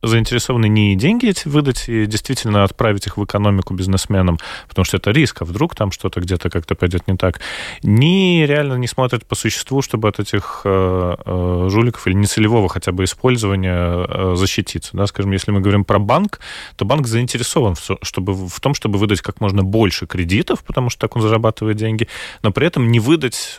заинтересованы 0.07 0.69
не 0.69 0.97
деньги 0.97 1.29
эти 1.29 1.49
выдать 1.49 1.89
и 1.89 2.07
действительно 2.07 2.65
отправить 2.65 3.07
их 3.07 3.17
в 3.17 3.25
экономику 3.25 3.75
бизнесменам, 3.75 4.39
потому 4.69 4.85
что 4.85 4.97
это 4.97 5.11
риск, 5.11 5.43
а 5.43 5.45
вдруг 5.45 5.75
там 5.75 5.91
что-то 5.93 6.21
где-то 6.21 6.51
как-то 6.51 6.75
пойдет 6.75 7.07
не 7.09 7.17
так, 7.17 7.41
ни 7.83 8.45
реально 8.45 8.75
не 8.75 8.87
смотрят 8.87 9.27
по 9.27 9.35
существу, 9.35 9.83
чтобы 9.83 10.09
от 10.09 10.21
этих 10.21 10.63
э, 10.65 11.15
э, 11.25 11.69
жуликов 11.71 12.07
или 12.07 12.15
нецелевого 12.15 12.69
хотя 12.69 12.93
бы 12.93 13.05
использования 13.05 14.07
э, 14.09 14.35
защититься. 14.37 14.97
Да? 14.97 15.07
Скажем, 15.07 15.33
если 15.33 15.51
мы 15.51 15.61
говорим 15.61 15.85
про 15.85 15.99
банк, 15.99 16.41
то 16.77 16.85
банк 16.85 17.07
заинтересован 17.07 17.75
в, 17.75 17.99
чтобы, 18.03 18.35
в 18.35 18.61
том, 18.61 18.75
чтобы 18.75 18.99
выдать 18.99 19.21
как 19.21 19.41
можно 19.41 19.63
больше 19.63 20.07
кредитов, 20.07 20.65
потому 20.65 20.91
что 20.91 21.01
так 21.03 21.17
он 21.17 21.23
зарабатывает 21.23 21.77
деньги, 21.77 22.09
но 22.43 22.53
при 22.53 22.67
этом 22.67 22.91
не 22.91 23.01
выдать 23.01 23.57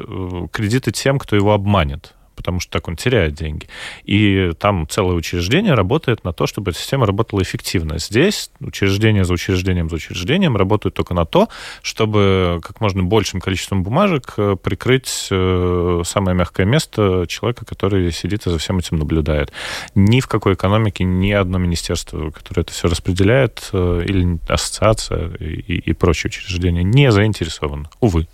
кредиты 0.51 0.91
тем, 0.91 1.19
кто 1.19 1.35
его 1.35 1.53
обманет 1.53 2.13
потому 2.37 2.61
что 2.61 2.71
так 2.71 2.87
он 2.87 2.95
теряет 2.95 3.33
деньги. 3.33 3.67
И 4.05 4.51
там 4.59 4.87
целое 4.87 5.15
учреждение 5.15 5.73
работает 5.73 6.23
на 6.23 6.31
то, 6.31 6.47
чтобы 6.47 6.71
система 6.71 7.05
работала 7.05 7.41
эффективно. 7.41 7.97
Здесь 7.99 8.51
учреждение 8.61 9.25
за 9.25 9.33
учреждением 9.33 9.89
за 9.89 9.95
учреждением 9.97 10.55
работают 10.55 10.95
только 10.95 11.13
на 11.13 11.25
то, 11.25 11.49
чтобы 11.81 12.61
как 12.63 12.79
можно 12.79 13.03
большим 13.03 13.41
количеством 13.41 13.83
бумажек 13.83 14.35
э, 14.37 14.55
прикрыть 14.61 15.27
э, 15.31 16.01
самое 16.05 16.37
мягкое 16.37 16.65
место 16.65 17.25
человека, 17.27 17.65
который 17.65 18.11
сидит 18.11 18.45
и 18.47 18.49
за 18.51 18.57
всем 18.59 18.77
этим 18.77 18.97
наблюдает. 18.97 19.51
Ни 19.95 20.19
в 20.19 20.27
какой 20.27 20.53
экономике 20.53 21.03
ни 21.03 21.31
одно 21.31 21.57
министерство, 21.57 22.29
которое 22.29 22.61
это 22.61 22.71
все 22.71 22.87
распределяет, 22.87 23.69
э, 23.73 24.03
или 24.05 24.37
ассоциация 24.47 25.31
и, 25.39 25.79
и 25.89 25.93
прочие 25.93 26.29
учреждения 26.29 26.83
не 26.83 27.11
заинтересованы. 27.11 27.87
Увы. 27.99 28.27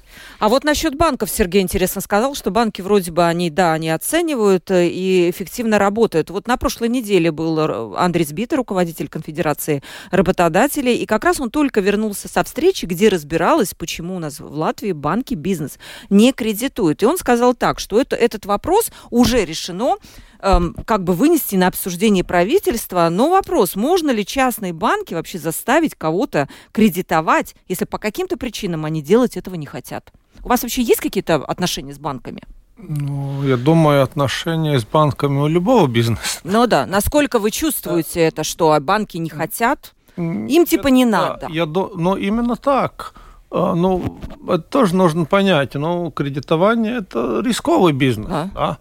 А 0.43 0.49
вот 0.49 0.65
насчет 0.65 0.95
банков 0.95 1.29
Сергей 1.29 1.61
интересно 1.61 2.01
сказал, 2.01 2.35
что 2.35 2.51
банки 2.51 2.81
вроде 2.81 3.13
бы 3.13 3.23
они, 3.23 3.49
да, 3.49 3.71
они 3.71 3.89
оценивают 3.89 4.69
э, 4.71 4.89
и 4.89 5.29
эффективно 5.29 5.79
работают. 5.79 6.29
Вот 6.31 6.47
на 6.49 6.57
прошлой 6.57 6.89
неделе 6.89 7.31
был 7.31 7.57
э, 7.57 7.95
Андрей 7.97 8.25
Сбитер, 8.25 8.57
руководитель 8.57 9.07
Конфедерации 9.07 9.81
работодателей, 10.11 10.97
и 10.97 11.05
как 11.05 11.23
раз 11.23 11.39
он 11.39 11.49
только 11.49 11.79
вернулся 11.79 12.27
со 12.27 12.43
встречи, 12.43 12.85
где 12.85 13.07
разбиралась, 13.07 13.73
почему 13.73 14.17
у 14.17 14.19
нас 14.19 14.41
в 14.41 14.53
Латвии 14.53 14.91
банки 14.91 15.33
бизнес 15.33 15.79
не 16.09 16.33
кредитуют. 16.33 17.03
И 17.03 17.05
он 17.05 17.17
сказал 17.17 17.53
так, 17.53 17.79
что 17.79 18.01
это, 18.01 18.17
этот 18.17 18.45
вопрос 18.45 18.91
уже 19.11 19.45
решено 19.45 19.95
эм, 20.39 20.75
как 20.85 21.05
бы 21.05 21.13
вынести 21.13 21.55
на 21.55 21.67
обсуждение 21.67 22.25
правительства. 22.25 23.07
Но 23.09 23.29
вопрос, 23.29 23.77
можно 23.77 24.11
ли 24.11 24.25
частные 24.25 24.73
банки 24.73 25.13
вообще 25.13 25.39
заставить 25.39 25.95
кого-то 25.95 26.49
кредитовать, 26.73 27.55
если 27.69 27.85
по 27.85 27.97
каким-то 27.97 28.35
причинам 28.35 28.83
они 28.83 29.01
делать 29.01 29.37
этого 29.37 29.55
не 29.55 29.65
хотят? 29.65 30.11
У 30.43 30.49
вас 30.49 30.61
вообще 30.63 30.81
есть 30.81 30.99
какие-то 30.99 31.35
отношения 31.35 31.93
с 31.93 31.99
банками? 31.99 32.41
Ну, 32.77 33.43
я 33.43 33.55
думаю, 33.55 34.03
отношения 34.03 34.79
с 34.79 34.85
банками 34.85 35.39
у 35.39 35.47
любого 35.47 35.87
бизнеса. 35.87 36.39
Ну 36.43 36.67
да. 36.67 36.85
Насколько 36.85 37.39
вы 37.39 37.51
чувствуете 37.51 38.19
да. 38.19 38.21
это, 38.21 38.43
что 38.43 38.77
банки 38.81 39.17
не 39.17 39.29
хотят? 39.29 39.93
Им 40.17 40.65
типа 40.65 40.87
не 40.87 41.05
надо. 41.05 41.47
Я, 41.49 41.65
ну, 41.65 42.15
именно 42.15 42.55
так. 42.55 43.13
А, 43.49 43.73
ну, 43.75 44.19
это 44.47 44.63
тоже 44.63 44.95
нужно 44.95 45.25
понять. 45.25 45.75
Ну, 45.75 46.11
кредитование– 46.11 46.97
это 46.99 47.41
рисковый 47.45 47.93
бизнес. 47.93 48.29
А? 48.29 48.49
Да? 48.53 48.77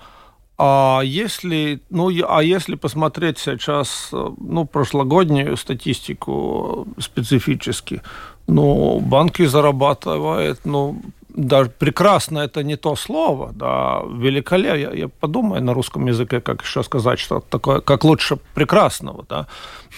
А 0.59 1.01
если, 1.03 1.83
ну, 1.91 2.11
а 2.29 2.43
если 2.43 2.77
посмотреть 2.77 3.39
сейчас, 3.39 4.11
ну, 4.13 4.65
прошлогоднюю 4.65 5.57
статистику 5.57 6.87
специфически, 6.99 8.03
ну, 8.47 9.01
банки 9.01 9.45
зарабатывают, 9.45 10.61
ну, 10.65 11.01
даже 11.35 11.71
прекрасно 11.71 12.41
это 12.41 12.63
не 12.63 12.77
то 12.77 12.97
слово, 12.97 13.53
да, 13.53 14.03
великолепно. 14.19 14.77
Я, 14.77 14.91
я 14.93 15.09
подумаю 15.09 15.63
на 15.63 15.75
русском 15.75 16.07
языке, 16.07 16.41
как 16.41 16.63
еще 16.63 16.83
сказать, 16.83 17.19
что 17.19 17.41
такое, 17.41 17.81
как 17.81 18.05
лучше 18.05 18.39
прекрасного, 18.55 19.25
да. 19.29 19.47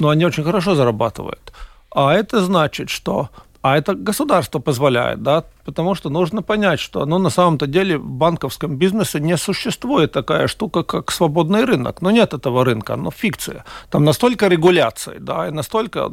Но 0.01 0.09
они 0.09 0.25
очень 0.25 0.45
хорошо 0.45 0.75
зарабатывают. 0.75 1.53
А 1.91 2.13
это 2.13 2.41
значит, 2.41 2.91
что 2.91 3.29
а 3.63 3.79
это 3.79 3.95
государство 3.95 4.61
позволяет, 4.61 5.23
да, 5.23 5.45
потому 5.65 5.95
что 5.95 6.11
нужно 6.11 6.43
понять, 6.43 6.81
что 6.81 7.07
ну, 7.07 7.19
на 7.19 7.31
самом-то 7.31 7.67
деле 7.67 7.97
в 7.97 8.05
банковском 8.05 8.77
бизнесе 8.77 9.21
не 9.21 9.39
существует 9.39 10.13
такая 10.13 10.49
штука, 10.49 10.83
как 10.83 11.11
свободный 11.11 11.65
рынок. 11.65 12.03
Ну, 12.03 12.11
нет 12.11 12.35
этого 12.35 12.63
рынка, 12.63 12.97
ну, 12.97 13.11
фикция. 13.11 13.65
Там 13.89 14.05
настолько 14.05 14.49
регуляций, 14.49 15.15
да, 15.19 15.49
и 15.49 15.51
настолько 15.51 16.11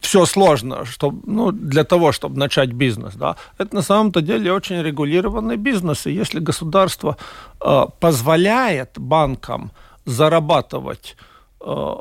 все 0.00 0.24
сложно 0.26 0.84
чтобы, 0.84 1.20
ну, 1.26 1.52
для 1.52 1.84
того, 1.84 2.12
чтобы 2.12 2.38
начать 2.38 2.72
бизнес. 2.72 3.14
Да. 3.14 3.36
Это 3.58 3.74
на 3.74 3.82
самом-то 3.82 4.20
деле 4.20 4.52
очень 4.52 4.82
регулированный 4.82 5.56
бизнес. 5.56 6.06
И 6.06 6.12
если 6.12 6.40
государство 6.40 7.16
э, 7.60 7.86
позволяет 8.00 8.98
банкам 8.98 9.70
зарабатывать 10.06 11.16
э, 11.60 11.94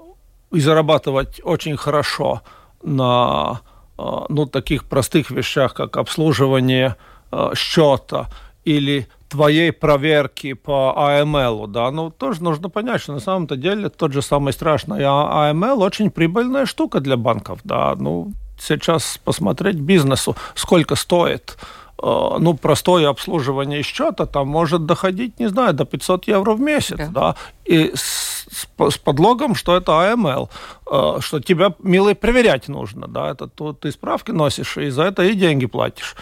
и 0.51 0.59
зарабатывать 0.59 1.41
очень 1.43 1.77
хорошо 1.77 2.41
на 2.83 3.61
э, 3.97 4.01
ну, 4.29 4.45
таких 4.45 4.85
простых 4.85 5.31
вещах, 5.31 5.73
как 5.73 5.97
обслуживание 5.97 6.95
э, 7.31 7.51
счета 7.55 8.27
или 8.65 9.07
твоей 9.29 9.71
проверки 9.71 10.53
по 10.53 10.93
AML, 10.98 11.67
да, 11.67 11.91
ну, 11.91 12.09
тоже 12.09 12.43
нужно 12.43 12.69
понять, 12.69 13.01
что 13.01 13.13
на 13.13 13.19
самом-то 13.19 13.55
деле 13.55 13.89
тот 13.89 14.12
же 14.12 14.21
самый 14.21 14.53
страшный 14.53 15.01
AML 15.01 15.83
очень 15.83 16.09
прибыльная 16.09 16.65
штука 16.65 17.00
для 17.00 17.15
банков, 17.15 17.59
да, 17.63 17.95
ну, 17.95 18.33
сейчас 18.59 19.19
посмотреть 19.24 19.77
бизнесу, 19.77 20.36
сколько 20.55 20.95
стоит 20.95 21.57
э, 22.01 22.36
ну, 22.39 22.53
простое 22.55 23.07
обслуживание 23.07 23.83
счета 23.83 24.25
там 24.25 24.48
может 24.48 24.86
доходить, 24.86 25.39
не 25.39 25.48
знаю, 25.48 25.74
до 25.74 25.86
500 25.86 26.27
евро 26.27 26.53
в 26.53 26.59
месяц, 26.59 26.98
да, 26.98 27.07
да? 27.07 27.36
И 27.65 27.91
с, 27.95 28.48
с 28.77 28.98
подлогом, 28.98 29.55
что 29.55 29.77
это 29.77 29.91
AML, 29.91 30.50
э, 30.91 31.21
что 31.21 31.39
тебя, 31.39 31.74
милый, 31.79 32.15
проверять 32.15 32.67
нужно, 32.67 33.07
да, 33.07 33.31
это 33.31 33.48
тут 33.48 33.81
ты 33.81 33.91
справки 33.91 34.31
носишь, 34.31 34.77
и 34.77 34.89
за 34.89 35.03
это 35.03 35.24
и 35.24 35.33
деньги 35.33 35.67
платишь. 35.67 36.15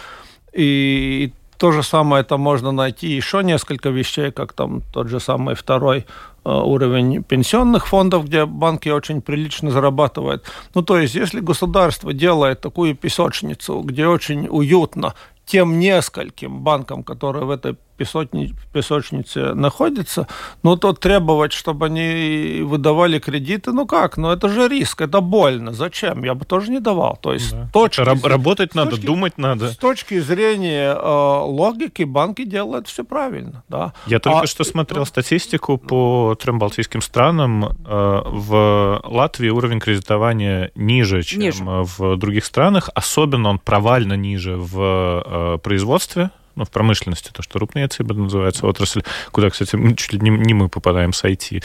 И 0.52 1.32
то 1.58 1.72
же 1.72 1.82
самое 1.82 2.22
это 2.22 2.36
можно 2.36 2.72
найти 2.72 3.08
еще 3.08 3.42
несколько 3.42 3.90
вещей, 3.90 4.30
как 4.30 4.52
там 4.52 4.82
тот 4.92 5.08
же 5.08 5.18
самый 5.18 5.54
второй 5.56 5.98
э, 6.44 6.50
уровень 6.50 7.22
пенсионных 7.24 7.88
фондов, 7.88 8.26
где 8.26 8.46
банки 8.46 8.88
очень 8.88 9.20
прилично 9.20 9.70
зарабатывают. 9.70 10.44
Ну, 10.74 10.82
то 10.82 10.98
есть, 10.98 11.16
если 11.16 11.40
государство 11.40 12.12
делает 12.12 12.60
такую 12.60 12.94
песочницу, 12.94 13.80
где 13.80 14.06
очень 14.06 14.46
уютно 14.48 15.14
тем 15.44 15.78
нескольким 15.80 16.60
банкам, 16.60 17.02
которые 17.02 17.44
в 17.44 17.50
этой 17.50 17.76
песочни, 17.98 18.54
песочнице 18.72 19.54
находится, 19.54 20.26
но 20.62 20.76
то 20.76 20.92
требовать, 20.92 21.52
чтобы 21.52 21.86
они 21.86 22.62
выдавали 22.62 23.18
кредиты, 23.18 23.72
ну 23.72 23.86
как, 23.86 24.16
ну 24.16 24.30
это 24.30 24.48
же 24.48 24.68
риск, 24.68 25.00
это 25.00 25.20
больно, 25.20 25.72
зачем? 25.72 26.24
Я 26.24 26.34
бы 26.34 26.44
тоже 26.44 26.70
не 26.70 26.80
давал. 26.80 27.18
То 27.20 27.32
есть 27.32 27.52
да. 27.52 27.68
точки, 27.72 28.00
Раб- 28.00 28.24
работать 28.24 28.74
надо, 28.74 28.92
точки, 28.92 29.06
думать 29.06 29.38
надо. 29.38 29.68
С 29.70 29.76
точки 29.76 30.20
зрения 30.20 30.94
э, 30.94 31.40
логики 31.44 32.04
банки 32.04 32.44
делают 32.44 32.86
все 32.86 33.04
правильно. 33.04 33.64
Да. 33.68 33.92
Я 34.06 34.20
только 34.20 34.40
а, 34.40 34.46
что 34.46 34.64
смотрел 34.64 35.00
ну, 35.00 35.06
статистику 35.06 35.76
по 35.76 36.36
трем 36.40 36.58
балтийским 36.58 37.02
странам. 37.02 37.76
Э, 37.86 38.22
в 38.24 39.00
Латвии 39.04 39.48
уровень 39.48 39.80
кредитования 39.80 40.70
ниже, 40.74 41.22
чем 41.22 41.40
ниже. 41.40 41.64
в 41.64 42.16
других 42.16 42.44
странах, 42.44 42.90
особенно 42.94 43.50
он 43.50 43.58
провально 43.58 44.14
ниже 44.14 44.56
в 44.56 44.78
э, 45.24 45.58
производстве, 45.58 46.30
ну, 46.58 46.64
в 46.64 46.70
промышленности, 46.70 47.30
то, 47.32 47.42
что 47.42 47.58
рупные 47.60 47.86
ЦИБ 47.86 48.12
называется 48.14 48.66
отрасль, 48.66 49.02
куда, 49.30 49.48
кстати, 49.48 49.70
чуть 49.94 50.12
ли 50.12 50.18
не, 50.18 50.30
не 50.30 50.54
мы 50.54 50.68
попадаем 50.68 51.12
с 51.12 51.24
IT. 51.24 51.64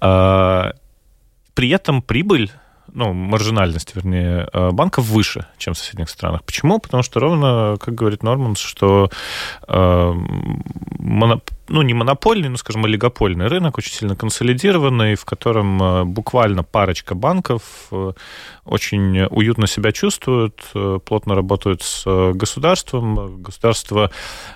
А, 0.00 0.72
при 1.54 1.68
этом 1.68 2.00
прибыль 2.00 2.50
ну, 2.92 3.12
маржинальность, 3.12 3.94
вернее, 3.94 4.48
э, 4.52 4.70
банков 4.72 5.04
выше, 5.04 5.46
чем 5.58 5.74
в 5.74 5.78
соседних 5.78 6.08
странах. 6.10 6.42
Почему? 6.42 6.80
Потому 6.80 7.04
что 7.04 7.20
ровно, 7.20 7.76
как 7.78 7.94
говорит 7.94 8.24
Норман, 8.24 8.56
что 8.56 9.10
э, 9.68 10.12
моноп... 10.98 11.48
ну, 11.70 11.82
не 11.82 11.94
монопольный, 11.94 12.48
но, 12.48 12.56
скажем, 12.56 12.84
олигопольный 12.84 13.46
рынок, 13.46 13.78
очень 13.78 13.92
сильно 13.92 14.16
консолидированный, 14.16 15.14
в 15.14 15.24
котором 15.24 15.82
э, 15.82 16.04
буквально 16.04 16.64
парочка 16.64 17.14
банков 17.14 17.62
э, 17.92 18.12
очень 18.64 19.22
уютно 19.30 19.66
себя 19.66 19.92
чувствуют, 19.92 20.60
плотно 21.04 21.34
работают 21.34 21.82
с 21.82 22.32
государством. 22.32 23.42
Государство 23.42 24.10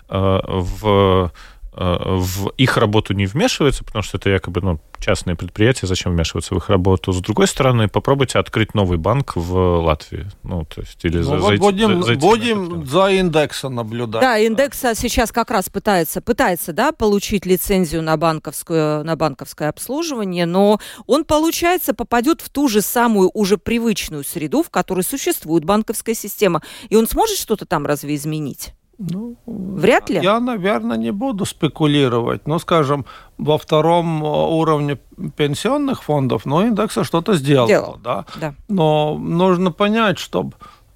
э, 0.08 0.40
в 0.44 1.30
Э, 1.34 1.53
в 1.76 2.50
их 2.56 2.76
работу 2.76 3.14
не 3.14 3.26
вмешивается, 3.26 3.84
потому 3.84 4.02
что 4.02 4.16
это 4.16 4.30
якобы 4.30 4.60
ну, 4.60 4.80
частные 5.00 5.34
предприятия, 5.34 5.86
зачем 5.86 6.12
вмешиваться 6.12 6.54
в 6.54 6.58
их 6.58 6.70
работу. 6.70 7.12
С 7.12 7.20
другой 7.20 7.48
стороны, 7.48 7.88
попробуйте 7.88 8.38
открыть 8.38 8.74
новый 8.74 8.96
банк 8.96 9.34
в 9.34 9.80
Латвии. 9.80 10.26
Ну, 10.44 10.64
то 10.64 10.80
есть, 10.80 11.04
или 11.04 11.18
ну, 11.18 11.22
за, 11.24 11.36
вот 11.36 11.48
зайти, 11.48 11.60
будем, 11.60 12.02
зайти 12.02 12.20
будем 12.20 12.86
за 12.86 13.08
индексом 13.08 13.74
наблюдать. 13.74 14.22
Да, 14.22 14.38
индекса 14.38 14.94
сейчас 14.94 15.32
как 15.32 15.50
раз 15.50 15.68
пытается, 15.68 16.20
пытается 16.20 16.72
да, 16.72 16.92
получить 16.92 17.44
лицензию 17.44 18.02
на, 18.02 18.16
банковскую, 18.16 19.04
на 19.04 19.16
банковское 19.16 19.68
обслуживание, 19.68 20.46
но 20.46 20.78
он, 21.06 21.24
получается, 21.24 21.92
попадет 21.92 22.40
в 22.40 22.50
ту 22.50 22.68
же 22.68 22.80
самую 22.80 23.30
уже 23.34 23.58
привычную 23.58 24.24
среду, 24.24 24.62
в 24.62 24.70
которой 24.70 25.02
существует 25.02 25.64
банковская 25.64 26.14
система. 26.14 26.62
И 26.88 26.96
он 26.96 27.08
сможет 27.08 27.36
что-то 27.36 27.66
там 27.66 27.84
разве 27.84 28.14
изменить? 28.14 28.74
Ну, 28.98 29.36
Вряд 29.46 30.10
ли. 30.10 30.20
Я, 30.22 30.40
наверное, 30.40 30.96
не 30.96 31.10
буду 31.10 31.44
спекулировать. 31.44 32.46
Но, 32.46 32.58
скажем, 32.58 33.04
во 33.38 33.58
втором 33.58 34.24
э, 34.24 34.26
уровне 34.26 34.98
пенсионных 35.36 36.02
фондов, 36.04 36.46
ну, 36.46 36.66
индекса 36.66 37.04
что-то 37.04 37.34
сделал. 37.34 37.66
сделал. 37.66 37.98
Да? 38.02 38.24
Да. 38.40 38.54
Но 38.68 39.18
нужно 39.18 39.72
понять, 39.72 40.18
чтобы 40.18 40.52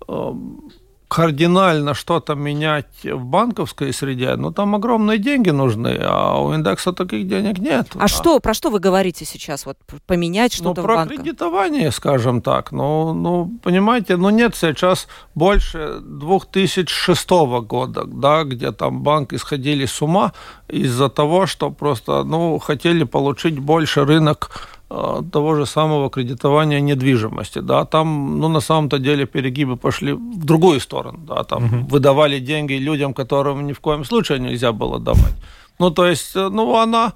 э, 0.06 0.32
кардинально 1.08 1.94
что-то 1.94 2.34
менять 2.34 3.02
в 3.02 3.24
банковской 3.24 3.92
среде, 3.94 4.36
ну 4.36 4.52
там 4.52 4.74
огромные 4.74 5.18
деньги 5.18 5.48
нужны, 5.48 5.98
а 6.00 6.38
у 6.38 6.52
индекса 6.52 6.92
таких 6.92 7.26
денег 7.26 7.58
нет. 7.58 7.88
А, 7.94 8.04
а 8.04 8.08
что, 8.08 8.38
про 8.40 8.52
что 8.52 8.70
вы 8.70 8.78
говорите 8.78 9.24
сейчас? 9.24 9.64
Вот 9.64 9.78
поменять 10.06 10.52
ну, 10.58 10.64
что-то 10.64 10.82
ну, 10.82 10.86
про 10.86 10.94
в 10.94 10.96
банках? 10.98 11.16
кредитование, 11.16 11.90
скажем 11.92 12.42
так. 12.42 12.72
Ну, 12.72 13.14
ну, 13.14 13.50
понимаете, 13.62 14.16
ну 14.16 14.28
нет 14.28 14.54
сейчас 14.54 15.08
больше 15.34 16.00
2006 16.02 17.30
года, 17.62 18.04
да, 18.04 18.44
где 18.44 18.70
там 18.72 19.02
банки 19.02 19.36
сходили 19.36 19.86
с 19.86 20.02
ума 20.02 20.32
из-за 20.68 21.08
того, 21.08 21.46
что 21.46 21.70
просто, 21.70 22.22
ну, 22.24 22.58
хотели 22.58 23.04
получить 23.04 23.58
больше 23.58 24.04
рынок 24.04 24.50
того 24.88 25.54
же 25.54 25.66
самого 25.66 26.08
кредитования 26.08 26.80
недвижимости, 26.80 27.60
да, 27.60 27.84
там, 27.84 28.38
ну, 28.38 28.48
на 28.48 28.60
самом-то 28.60 28.98
деле 28.98 29.26
перегибы 29.26 29.76
пошли 29.76 30.12
в 30.12 30.44
другую 30.44 30.80
сторону, 30.80 31.18
да, 31.18 31.44
там 31.44 31.64
угу. 31.64 31.76
выдавали 31.90 32.40
деньги 32.40 32.72
людям, 32.74 33.12
которым 33.12 33.66
ни 33.66 33.72
в 33.72 33.80
коем 33.80 34.04
случае 34.04 34.38
нельзя 34.38 34.72
было 34.72 34.98
давать. 34.98 35.34
Ну, 35.78 35.90
то 35.90 36.06
есть, 36.06 36.36
э, 36.36 36.48
ну, 36.48 36.76
она 36.76 37.12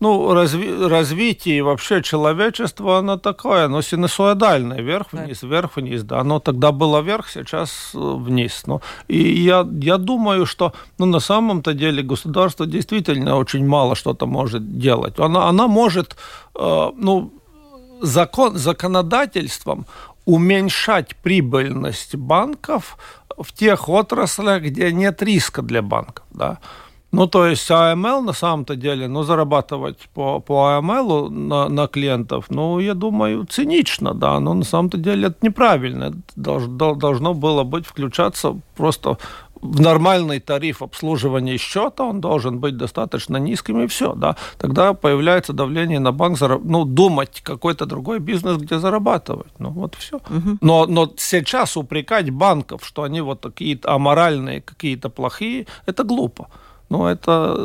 ну, 0.00 0.34
разви, 0.34 0.86
развитие 0.86 1.62
вообще 1.62 2.02
человечества, 2.02 2.98
оно 2.98 3.16
такое, 3.16 3.64
оно 3.64 3.82
синусоидальное, 3.82 4.80
вверх-вниз, 4.80 5.42
вверх-вниз, 5.42 6.02
да, 6.02 6.20
оно 6.20 6.38
тогда 6.38 6.72
было 6.72 7.00
вверх, 7.00 7.28
сейчас 7.28 7.90
э, 7.94 7.98
вниз. 7.98 8.62
Ну, 8.66 8.80
и 9.08 9.18
я, 9.18 9.66
я 9.80 9.98
думаю, 9.98 10.46
что, 10.46 10.72
ну, 10.98 11.06
на 11.06 11.20
самом-то 11.20 11.74
деле 11.74 12.02
государство 12.02 12.66
действительно 12.66 13.36
очень 13.36 13.66
мало 13.66 13.94
что-то 13.94 14.26
может 14.26 14.78
делать. 14.78 15.18
Она, 15.18 15.48
она 15.48 15.66
может, 15.66 16.16
э, 16.54 16.90
ну, 16.96 17.32
закон, 18.00 18.56
законодательством 18.56 19.86
уменьшать 20.24 21.16
прибыльность 21.16 22.14
банков 22.14 22.96
в 23.38 23.52
тех 23.52 23.88
отраслях, 23.88 24.62
где 24.62 24.92
нет 24.92 25.22
риска 25.22 25.62
для 25.62 25.82
банков, 25.82 26.24
да. 26.30 26.58
Ну, 27.12 27.26
то 27.26 27.46
есть 27.46 27.70
АМЛ 27.70 28.22
на 28.22 28.32
самом-то 28.32 28.74
деле, 28.74 29.06
ну, 29.06 29.22
зарабатывать 29.22 30.08
по, 30.14 30.40
по 30.40 30.78
АМЛ 30.78 31.30
на, 31.30 31.68
на 31.68 31.86
клиентов, 31.86 32.46
ну, 32.48 32.80
я 32.80 32.94
думаю, 32.94 33.44
цинично, 33.44 34.14
да, 34.14 34.40
но 34.40 34.54
на 34.54 34.64
самом-то 34.64 34.96
деле 34.96 35.28
это 35.28 35.36
неправильно. 35.42 36.14
Должно, 36.36 36.94
должно 36.94 37.34
было 37.34 37.64
быть 37.64 37.86
включаться 37.86 38.58
просто 38.76 39.18
в 39.62 39.80
нормальный 39.80 40.40
тариф 40.40 40.82
обслуживания 40.82 41.56
счета, 41.56 42.04
он 42.04 42.20
должен 42.20 42.58
быть 42.58 42.76
достаточно 42.76 43.36
низким, 43.36 43.80
и 43.82 43.86
все, 43.86 44.14
да. 44.14 44.36
Тогда 44.58 44.92
появляется 44.92 45.52
давление 45.52 46.00
на 46.00 46.12
банк, 46.12 46.38
ну, 46.40 46.84
думать 46.84 47.42
какой-то 47.44 47.86
другой 47.86 48.18
бизнес, 48.18 48.56
где 48.56 48.78
зарабатывать. 48.78 49.52
Ну, 49.58 49.70
вот 49.70 49.94
все. 49.94 50.16
Угу. 50.16 50.58
Но, 50.60 50.86
но 50.86 51.12
сейчас 51.16 51.76
упрекать 51.76 52.30
банков, 52.30 52.84
что 52.84 53.04
они 53.04 53.20
вот 53.20 53.40
такие-то 53.40 53.92
аморальные, 53.92 54.62
какие-то 54.62 55.10
плохие, 55.10 55.66
это 55.86 56.02
глупо. 56.02 56.48
Ну, 56.92 57.06
это 57.06 57.56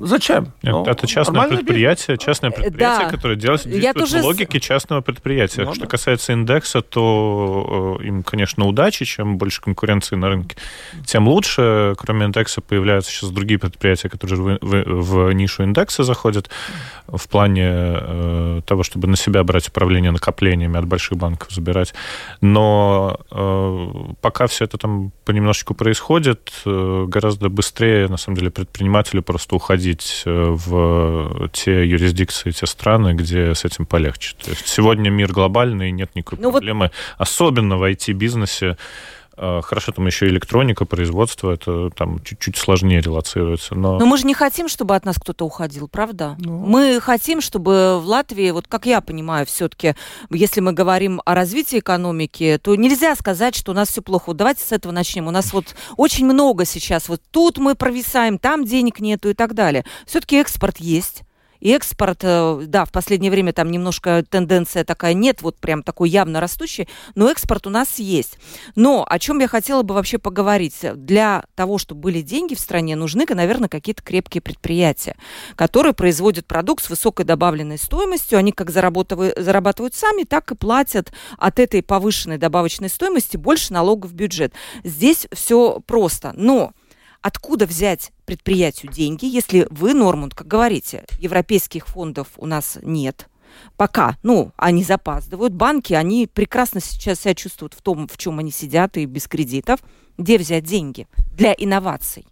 зачем? 0.00 0.54
Нет, 0.62 0.72
ну, 0.72 0.86
это 0.86 1.06
частное 1.06 1.46
предприятие, 1.46 2.16
частное 2.16 2.50
предприятие, 2.50 3.08
да. 3.08 3.10
которое 3.10 3.36
делает, 3.36 3.64
действует 3.64 3.94
тоже... 3.94 4.22
в 4.22 4.24
логике 4.24 4.58
частного 4.58 5.02
предприятия. 5.02 5.66
Ну, 5.66 5.74
Что 5.74 5.82
да. 5.82 5.86
касается 5.86 6.32
индекса, 6.32 6.80
то 6.80 7.98
э, 8.00 8.06
им, 8.06 8.22
конечно, 8.22 8.64
удачи. 8.64 9.04
Чем 9.04 9.36
больше 9.36 9.60
конкуренции 9.60 10.16
на 10.16 10.30
рынке, 10.30 10.56
тем 11.04 11.28
лучше. 11.28 11.94
Кроме 11.98 12.24
индекса 12.24 12.62
появляются 12.62 13.10
сейчас 13.10 13.28
другие 13.28 13.60
предприятия, 13.60 14.08
которые 14.08 14.40
в, 14.40 14.58
в, 14.62 15.28
в 15.28 15.32
нишу 15.32 15.62
индекса 15.62 16.02
заходят 16.02 16.48
в 17.06 17.28
плане 17.28 17.68
э, 17.70 18.60
того, 18.64 18.82
чтобы 18.82 19.08
на 19.08 19.16
себя 19.16 19.44
брать 19.44 19.68
управление 19.68 20.10
накоплениями 20.10 20.78
от 20.78 20.86
больших 20.86 21.18
банков 21.18 21.50
забирать. 21.50 21.92
Но 22.40 23.20
э, 23.30 24.12
пока 24.22 24.46
все 24.46 24.64
это 24.64 24.78
там 24.78 25.12
понемножечку 25.26 25.74
происходит, 25.74 26.50
э, 26.64 27.04
гораздо 27.06 27.50
быстрее, 27.50 28.08
на 28.08 28.16
самом 28.16 28.38
деле, 28.38 28.50
предприятия 28.50 28.69
предпринимателю 28.70 29.22
просто 29.22 29.56
уходить 29.56 30.22
э, 30.24 30.30
в 30.30 31.50
те 31.52 31.84
юрисдикции, 31.84 32.50
те 32.50 32.66
страны, 32.66 33.14
где 33.14 33.54
с 33.54 33.64
этим 33.64 33.84
полегче. 33.84 34.34
То 34.42 34.50
есть 34.50 34.68
сегодня 34.68 35.10
мир 35.10 35.32
глобальный, 35.32 35.90
нет 35.90 36.14
никакой 36.14 36.38
ну 36.38 36.52
проблемы, 36.52 36.86
вот... 36.86 36.92
особенно 37.18 37.76
в 37.76 37.82
IT-бизнесе. 37.82 38.76
Э, 39.42 39.62
хорошо, 39.62 39.92
там 39.92 40.06
еще 40.06 40.26
электроника, 40.26 40.84
производство, 40.84 41.50
это 41.50 41.88
там 41.90 42.22
чуть-чуть 42.22 42.58
сложнее 42.58 43.00
релацируется. 43.00 43.74
Но... 43.74 43.98
но 43.98 44.04
мы 44.04 44.18
же 44.18 44.26
не 44.26 44.34
хотим, 44.34 44.68
чтобы 44.68 44.94
от 44.94 45.06
нас 45.06 45.16
кто-то 45.16 45.46
уходил, 45.46 45.88
правда? 45.88 46.36
Ну... 46.38 46.58
Мы 46.58 47.00
хотим, 47.00 47.40
чтобы 47.40 47.98
в 47.98 48.06
Латвии, 48.06 48.50
вот 48.50 48.68
как 48.68 48.84
я 48.84 49.00
понимаю, 49.00 49.46
все-таки, 49.46 49.94
если 50.28 50.60
мы 50.60 50.74
говорим 50.74 51.22
о 51.24 51.34
развитии 51.34 51.78
экономики, 51.78 52.60
то 52.62 52.74
нельзя 52.74 53.16
сказать, 53.16 53.54
что 53.54 53.72
у 53.72 53.74
нас 53.74 53.88
все 53.88 54.02
плохо. 54.02 54.24
Вот 54.26 54.36
давайте 54.36 54.62
с 54.62 54.72
этого 54.72 54.92
начнем. 54.92 55.26
У 55.26 55.30
нас 55.30 55.54
вот 55.54 55.74
очень 55.96 56.26
много 56.26 56.66
сейчас, 56.66 57.08
вот 57.08 57.22
тут 57.30 57.56
мы 57.56 57.74
провисаем, 57.74 58.38
там 58.38 58.66
денег 58.66 59.00
нету 59.00 59.30
и 59.30 59.34
так 59.34 59.54
далее. 59.54 59.86
Все-таки 60.04 60.36
экспорт 60.36 60.76
есть 60.76 61.22
экспорт, 61.60 62.20
э, 62.22 62.62
да, 62.66 62.84
в 62.84 62.92
последнее 62.92 63.30
время 63.30 63.52
там 63.52 63.70
немножко 63.70 64.24
тенденция 64.28 64.84
такая 64.84 65.14
нет, 65.14 65.42
вот 65.42 65.56
прям 65.56 65.82
такой 65.82 66.10
явно 66.10 66.40
растущий, 66.40 66.88
но 67.14 67.30
экспорт 67.30 67.66
у 67.66 67.70
нас 67.70 67.98
есть. 67.98 68.38
Но 68.74 69.06
о 69.08 69.18
чем 69.18 69.38
я 69.40 69.48
хотела 69.48 69.82
бы 69.82 69.94
вообще 69.94 70.18
поговорить? 70.18 70.78
Для 70.94 71.44
того, 71.54 71.78
чтобы 71.78 72.00
были 72.02 72.20
деньги 72.20 72.54
в 72.54 72.60
стране, 72.60 72.96
нужны, 72.96 73.26
наверное, 73.28 73.68
какие-то 73.68 74.02
крепкие 74.02 74.40
предприятия, 74.40 75.16
которые 75.56 75.92
производят 75.92 76.46
продукт 76.46 76.84
с 76.84 76.90
высокой 76.90 77.24
добавленной 77.24 77.78
стоимостью. 77.78 78.38
Они 78.38 78.52
как 78.52 78.70
зарабатывают 78.70 79.94
сами, 79.94 80.24
так 80.24 80.50
и 80.52 80.54
платят 80.54 81.12
от 81.38 81.58
этой 81.58 81.82
повышенной 81.82 82.38
добавочной 82.38 82.88
стоимости 82.88 83.36
больше 83.36 83.72
налогов 83.72 84.10
в 84.10 84.14
бюджет. 84.14 84.52
Здесь 84.84 85.28
все 85.32 85.80
просто. 85.86 86.32
Но 86.36 86.72
Откуда 87.22 87.66
взять 87.66 88.12
предприятию 88.24 88.90
деньги, 88.90 89.26
если 89.26 89.66
вы, 89.70 89.92
Нормунд, 89.92 90.34
как 90.34 90.46
говорите, 90.46 91.04
европейских 91.18 91.86
фондов 91.86 92.28
у 92.38 92.46
нас 92.46 92.78
нет, 92.82 93.28
пока, 93.76 94.16
ну, 94.22 94.52
они 94.56 94.82
запаздывают. 94.84 95.52
Банки, 95.52 95.92
они 95.92 96.26
прекрасно 96.26 96.80
сейчас 96.80 97.20
себя 97.20 97.34
чувствуют 97.34 97.74
в 97.74 97.82
том, 97.82 98.08
в 98.08 98.16
чем 98.16 98.38
они 98.38 98.50
сидят 98.50 98.96
и 98.96 99.04
без 99.04 99.28
кредитов. 99.28 99.80
Где 100.16 100.38
взять 100.38 100.64
деньги 100.64 101.06
для 101.32 101.52
инноваций? 101.52 102.26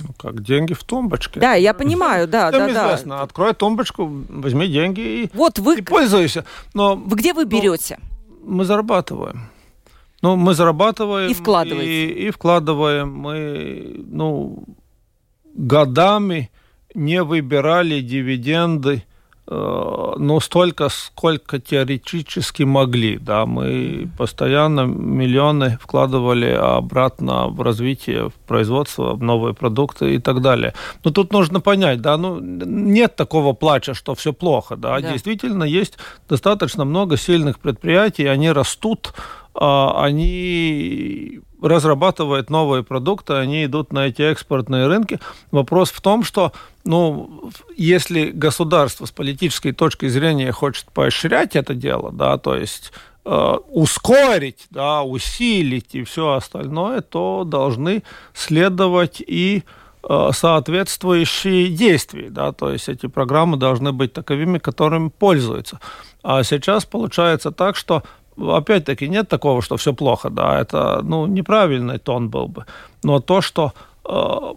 Ну, 0.00 0.08
как 0.18 0.42
деньги 0.42 0.72
в 0.72 0.82
тумбочке. 0.84 1.38
Да, 1.38 1.54
я 1.54 1.74
понимаю, 1.74 2.26
да, 2.26 2.50
Всем 2.50 2.72
да, 2.72 2.86
известно. 2.86 3.16
да. 3.18 3.22
Открой 3.22 3.54
тумбочку, 3.54 4.06
возьми 4.06 4.66
деньги 4.68 5.00
и, 5.00 5.30
Вот 5.34 5.58
вы, 5.58 5.78
и 5.78 5.82
пользуйся. 5.82 6.44
Но 6.74 6.96
вы 6.96 7.16
где 7.16 7.32
вы 7.34 7.44
берете? 7.44 7.98
мы 8.44 8.64
зарабатываем. 8.64 9.48
Ну, 10.22 10.36
мы 10.36 10.54
зарабатываем. 10.54 11.30
И 11.30 11.34
вкладываете. 11.34 12.06
И, 12.06 12.28
и 12.28 12.30
вкладываем. 12.30 13.12
Мы, 13.12 14.04
ну, 14.06 14.64
годами 15.54 16.50
не 16.94 17.22
выбирали 17.22 18.00
дивиденды, 18.00 19.02
э, 19.48 20.12
ну, 20.18 20.40
столько, 20.40 20.88
сколько 20.90 21.58
теоретически 21.58 22.62
могли, 22.64 23.18
да, 23.18 23.46
мы 23.46 24.08
постоянно 24.18 24.82
миллионы 24.82 25.78
вкладывали 25.82 26.50
обратно 26.50 27.48
в 27.48 27.60
развитие, 27.62 28.28
в 28.28 28.34
производство, 28.46 29.14
в 29.14 29.22
новые 29.22 29.54
продукты 29.54 30.14
и 30.14 30.18
так 30.18 30.40
далее. 30.42 30.74
Но 31.04 31.10
тут 31.10 31.32
нужно 31.32 31.60
понять, 31.60 32.00
да, 32.00 32.16
ну, 32.16 32.38
нет 32.40 33.16
такого 33.16 33.54
плача, 33.54 33.94
что 33.94 34.14
все 34.14 34.32
плохо, 34.32 34.76
да, 34.76 35.00
Да. 35.00 35.12
действительно 35.12 35.64
есть 35.64 35.98
достаточно 36.28 36.84
много 36.84 37.16
сильных 37.16 37.58
предприятий, 37.58 38.26
они 38.26 38.52
растут, 38.52 39.14
они 39.54 41.40
разрабатывают 41.62 42.50
новые 42.50 42.82
продукты, 42.82 43.34
они 43.34 43.64
идут 43.64 43.92
на 43.92 44.08
эти 44.08 44.22
экспортные 44.22 44.88
рынки. 44.88 45.20
Вопрос 45.52 45.90
в 45.90 46.00
том, 46.00 46.24
что 46.24 46.52
ну, 46.84 47.50
если 47.76 48.30
государство 48.30 49.06
с 49.06 49.12
политической 49.12 49.72
точки 49.72 50.08
зрения 50.08 50.50
хочет 50.50 50.86
поощрять 50.92 51.54
это 51.54 51.74
дело, 51.74 52.10
да, 52.12 52.36
то 52.38 52.56
есть 52.56 52.92
э, 53.24 53.56
ускорить, 53.68 54.66
да, 54.70 55.02
усилить 55.02 55.94
и 55.94 56.02
все 56.02 56.32
остальное, 56.32 57.00
то 57.00 57.44
должны 57.44 58.02
следовать 58.34 59.22
и 59.24 59.62
э, 60.02 60.30
соответствующие 60.32 61.68
действия, 61.68 62.28
да, 62.30 62.50
то 62.52 62.72
есть 62.72 62.88
эти 62.88 63.06
программы 63.06 63.56
должны 63.56 63.92
быть 63.92 64.12
таковыми, 64.12 64.58
которыми 64.58 65.10
пользуются. 65.10 65.78
А 66.24 66.42
сейчас 66.42 66.84
получается 66.84 67.52
так, 67.52 67.76
что 67.76 68.02
опять-таки 68.36 69.08
нет 69.08 69.28
такого, 69.28 69.62
что 69.62 69.76
все 69.76 69.92
плохо, 69.92 70.30
да, 70.30 70.60
это, 70.60 71.00
ну, 71.02 71.26
неправильный 71.26 71.98
тон 71.98 72.28
был 72.28 72.48
бы. 72.48 72.64
Но 73.02 73.20
то, 73.20 73.40
что 73.40 73.72
э, 74.04 74.54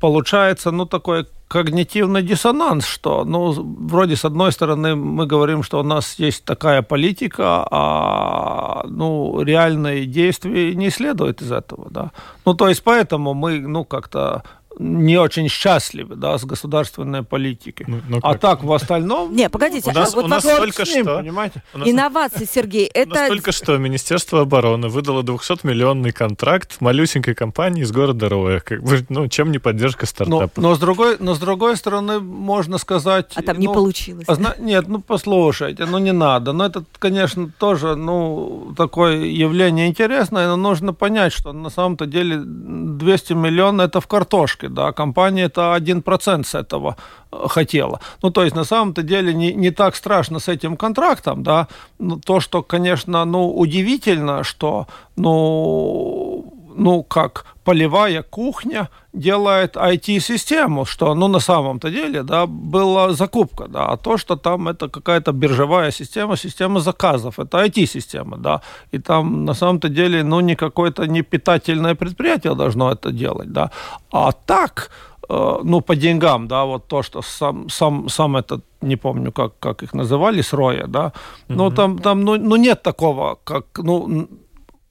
получается, 0.00 0.70
ну, 0.70 0.86
такой 0.86 1.26
когнитивный 1.48 2.22
диссонанс, 2.22 2.86
что, 2.86 3.24
ну, 3.24 3.52
вроде, 3.52 4.16
с 4.16 4.24
одной 4.24 4.50
стороны, 4.50 4.96
мы 4.96 5.26
говорим, 5.26 5.62
что 5.62 5.80
у 5.80 5.82
нас 5.84 6.18
есть 6.18 6.44
такая 6.44 6.82
политика, 6.82 7.66
а, 7.70 8.84
ну, 8.88 9.40
реальные 9.42 10.06
действия 10.06 10.74
не 10.74 10.90
следуют 10.90 11.42
из 11.42 11.52
этого, 11.52 11.86
да. 11.90 12.10
Ну, 12.44 12.54
то 12.54 12.68
есть, 12.68 12.82
поэтому 12.82 13.34
мы, 13.34 13.60
ну, 13.60 13.84
как-то 13.84 14.42
не 14.78 15.16
очень 15.16 15.48
счастливы, 15.48 16.16
да, 16.16 16.36
с 16.36 16.44
государственной 16.44 17.22
политикой. 17.22 17.84
Ну, 17.88 18.00
ну 18.08 18.18
а 18.22 18.36
так 18.36 18.62
в 18.62 18.72
остальном... 18.72 19.34
Не, 19.34 19.48
погодите, 19.48 19.90
У 19.90 19.94
нас- 19.94 20.12
а 20.12 20.16
вот 20.16 20.24
у 20.26 20.28
нас 20.28 20.42
только 20.42 20.84
ним, 20.84 21.04
что- 21.04 21.18
понимаете? 21.18 21.62
У 21.72 21.78
нас- 21.78 21.88
инновации, 21.88 22.46
Сергей, 22.50 22.90
У 22.94 22.98
нас 23.08 23.18
это 23.18 23.28
только 23.28 23.52
что 23.52 23.76
Министерство 23.78 24.42
обороны 24.42 24.88
выдало 24.88 25.22
200-миллионный 25.22 26.12
контракт 26.12 26.76
малюсенькой 26.80 27.34
компании 27.34 27.82
из 27.82 27.92
города 27.92 28.28
Роя. 28.28 28.60
Как 28.60 28.82
бы, 28.82 29.04
ну, 29.08 29.28
чем 29.28 29.50
не 29.50 29.58
поддержка 29.58 30.02
Но, 30.02 30.06
стартапа? 30.06 30.60
но, 30.60 30.74
с 30.74 30.78
другой, 30.78 31.16
но 31.20 31.34
с 31.34 31.38
другой 31.38 31.76
стороны, 31.76 32.20
можно 32.20 32.78
сказать... 32.78 33.32
а 33.34 33.42
там 33.42 33.58
не 33.58 33.66
ну, 33.66 33.74
получилось. 33.74 34.24
а 34.28 34.34
зна- 34.34 34.56
Нет, 34.58 34.88
ну 34.88 35.00
послушайте, 35.00 35.86
ну 35.86 35.98
не 35.98 36.12
надо. 36.12 36.52
Но 36.52 36.66
это, 36.66 36.84
конечно, 36.98 37.50
тоже, 37.58 37.96
ну, 37.96 38.74
такое 38.76 39.24
явление 39.24 39.86
интересное, 39.86 40.48
но 40.48 40.56
нужно 40.56 40.92
понять, 40.92 41.32
что 41.32 41.52
на 41.52 41.70
самом-то 41.70 42.06
деле 42.06 42.42
200 42.44 43.32
миллионов 43.32 43.86
это 43.86 44.00
в 44.00 44.06
картошке, 44.06 44.65
да, 44.68 44.92
компания 44.92 45.44
это 45.44 45.76
1% 45.76 46.44
с 46.44 46.54
этого 46.54 46.96
э, 47.32 47.36
хотела. 47.48 48.00
Ну, 48.22 48.30
то 48.30 48.44
есть, 48.44 48.56
на 48.56 48.64
самом-то 48.64 49.02
деле 49.02 49.34
не, 49.34 49.52
не 49.54 49.70
так 49.70 49.96
страшно 49.96 50.38
с 50.38 50.48
этим 50.48 50.76
контрактом, 50.76 51.42
да, 51.42 51.68
Ну, 51.98 52.18
то, 52.18 52.40
что, 52.40 52.62
конечно, 52.62 53.24
ну, 53.24 53.50
удивительно, 53.50 54.44
что, 54.44 54.86
ну, 55.16 56.45
ну, 56.76 57.02
как 57.02 57.44
полевая 57.64 58.22
кухня 58.22 58.88
делает 59.12 59.76
IT-систему, 59.76 60.84
что, 60.84 61.14
ну, 61.14 61.28
на 61.28 61.40
самом-то 61.40 61.90
деле, 61.90 62.22
да, 62.22 62.46
была 62.46 63.12
закупка, 63.12 63.66
да, 63.68 63.86
а 63.86 63.96
то, 63.96 64.18
что 64.18 64.36
там 64.36 64.68
это 64.68 64.88
какая-то 64.88 65.32
биржевая 65.32 65.90
система, 65.90 66.36
система 66.36 66.80
заказов, 66.80 67.38
это 67.38 67.64
IT-система, 67.64 68.36
да, 68.36 68.60
и 68.92 68.98
там 68.98 69.44
на 69.44 69.54
самом-то 69.54 69.88
деле, 69.88 70.22
ну, 70.22 70.40
не 70.40 70.56
какое-то 70.56 71.06
не 71.06 71.22
питательное 71.22 71.94
предприятие 71.94 72.54
должно 72.54 72.92
это 72.92 73.10
делать, 73.10 73.52
да, 73.52 73.70
а 74.10 74.32
так, 74.32 74.90
э, 75.28 75.60
ну, 75.64 75.80
по 75.80 75.96
деньгам, 75.96 76.46
да, 76.46 76.64
вот 76.64 76.86
то, 76.86 77.02
что 77.02 77.22
сам, 77.22 77.68
сам, 77.68 78.08
сам 78.08 78.36
этот, 78.36 78.64
не 78.80 78.96
помню, 78.96 79.32
как, 79.32 79.58
как 79.58 79.82
их 79.82 79.94
называли, 79.94 80.42
Сроя, 80.42 80.86
да, 80.86 81.12
ну, 81.48 81.70
там, 81.70 81.98
там 81.98 82.20
ну, 82.20 82.36
ну, 82.36 82.56
нет 82.56 82.82
такого, 82.82 83.38
как, 83.44 83.64
ну, 83.78 84.28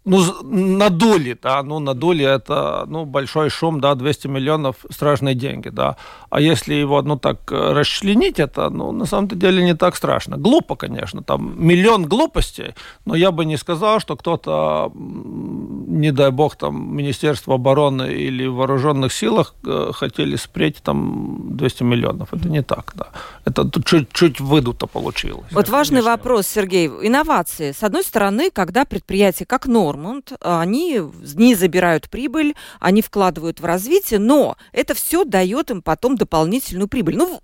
ну, 0.06 0.20
з- 0.20 0.34
надули, 0.80 1.38
да, 1.44 1.64
ну, 1.64 1.80
надули 1.80 2.24
это, 2.26 2.86
ну, 2.88 3.06
большой 3.06 3.50
шум, 3.50 3.80
да, 3.80 3.96
200 3.96 4.28
миллионов, 4.28 4.76
страшные 4.92 5.36
деньги, 5.36 5.70
да. 5.70 5.96
А 6.30 6.40
если 6.40 6.74
его, 6.76 7.02
ну, 7.02 7.18
так 7.18 7.52
э, 7.52 7.74
расчленить, 7.74 8.40
это, 8.40 8.70
ну, 8.70 8.92
на 8.92 9.06
самом-то 9.06 9.36
деле 9.36 9.64
не 9.64 9.76
так 9.76 9.96
страшно. 9.96 10.38
Глупо, 10.38 10.76
конечно, 10.76 11.22
там 11.24 11.56
миллион 11.68 12.06
глупостей, 12.06 12.74
но 13.06 13.16
я 13.16 13.32
бы 13.32 13.46
не 13.46 13.58
сказал, 13.58 14.00
что 14.00 14.16
кто-то, 14.16 14.92
не 14.96 16.12
дай 16.12 16.32
бог, 16.32 16.56
там, 16.56 16.96
Министерство 16.98 17.56
обороны 17.56 18.14
или 18.14 18.48
в 18.48 18.56
вооруженных 18.56 19.14
силах 19.14 19.54
э, 19.66 19.92
хотели 19.94 20.36
спреть 20.38 20.82
там 20.84 21.58
200 21.58 21.84
миллионов. 21.84 22.34
Это 22.34 22.50
не 22.50 22.62
так, 22.64 22.94
да. 22.96 23.06
Это 23.46 23.70
чуть-чуть 23.86 24.40
выдуто 24.40 24.88
получилось. 24.88 25.46
Вот 25.52 25.70
важный 25.70 26.02
вопрос, 26.02 26.48
Сергей. 26.48 26.88
Инновации. 26.88 27.72
С 27.72 27.84
одной 27.84 28.04
стороны, 28.04 28.50
когда 28.52 28.86
предприятия, 28.86 29.46
как 29.46 29.68
Нормунд, 29.96 30.34
они 30.42 31.02
не 31.36 31.56
забирают 31.56 32.10
прибыль, 32.10 32.56
они 32.80 33.02
вкладывают 33.02 33.60
в 33.60 33.66
развитие, 33.66 34.20
но 34.20 34.58
это 34.72 34.94
все 34.94 35.24
дает 35.24 35.72
им 35.72 35.82
потом 35.82 36.16
дополнительную 36.16 36.88
прибыль. 36.88 37.16
Ну, 37.16 37.40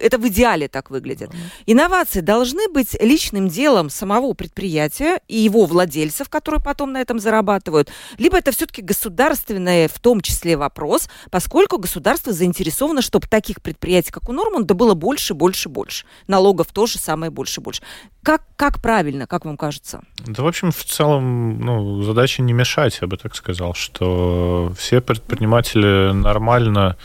это 0.00 0.18
в 0.18 0.28
идеале 0.28 0.68
так 0.68 0.90
выглядит. 0.90 1.30
Инновации 1.66 2.20
должны 2.20 2.68
быть 2.68 2.96
личным 3.00 3.48
делом 3.48 3.90
самого 3.90 4.32
предприятия 4.34 5.20
и 5.28 5.38
его 5.38 5.66
владельцев, 5.66 6.28
которые 6.28 6.62
потом 6.62 6.92
на 6.92 7.00
этом 7.00 7.18
зарабатывают, 7.18 7.90
либо 8.18 8.38
это 8.38 8.52
все-таки 8.52 8.82
государственный, 8.82 9.88
в 9.88 9.98
том 9.98 10.20
числе, 10.20 10.56
вопрос, 10.56 11.08
поскольку 11.30 11.78
государство 11.78 12.32
заинтересовано, 12.32 13.02
чтобы 13.02 13.26
таких 13.26 13.62
предприятий, 13.62 14.12
как 14.12 14.28
у 14.28 14.32
Норманда, 14.32 14.74
было 14.74 14.94
больше, 14.94 15.34
больше, 15.34 15.68
больше. 15.68 16.06
Налогов 16.28 16.68
тоже 16.68 16.98
самое 16.98 17.30
больше, 17.30 17.60
больше. 17.60 17.82
Как, 18.22 18.42
как 18.56 18.82
правильно, 18.82 19.26
как 19.26 19.44
вам 19.44 19.56
кажется? 19.56 20.02
Да, 20.26 20.42
в 20.42 20.46
общем, 20.46 20.70
в 20.70 20.84
целом, 20.84 21.58
ну, 21.60 21.79
задача 22.02 22.42
не 22.42 22.52
мешать, 22.52 22.98
я 23.00 23.06
бы 23.06 23.16
так 23.16 23.34
сказал, 23.36 23.74
что 23.74 24.72
все 24.76 25.00
предприниматели 25.00 26.12
нормально 26.12 26.96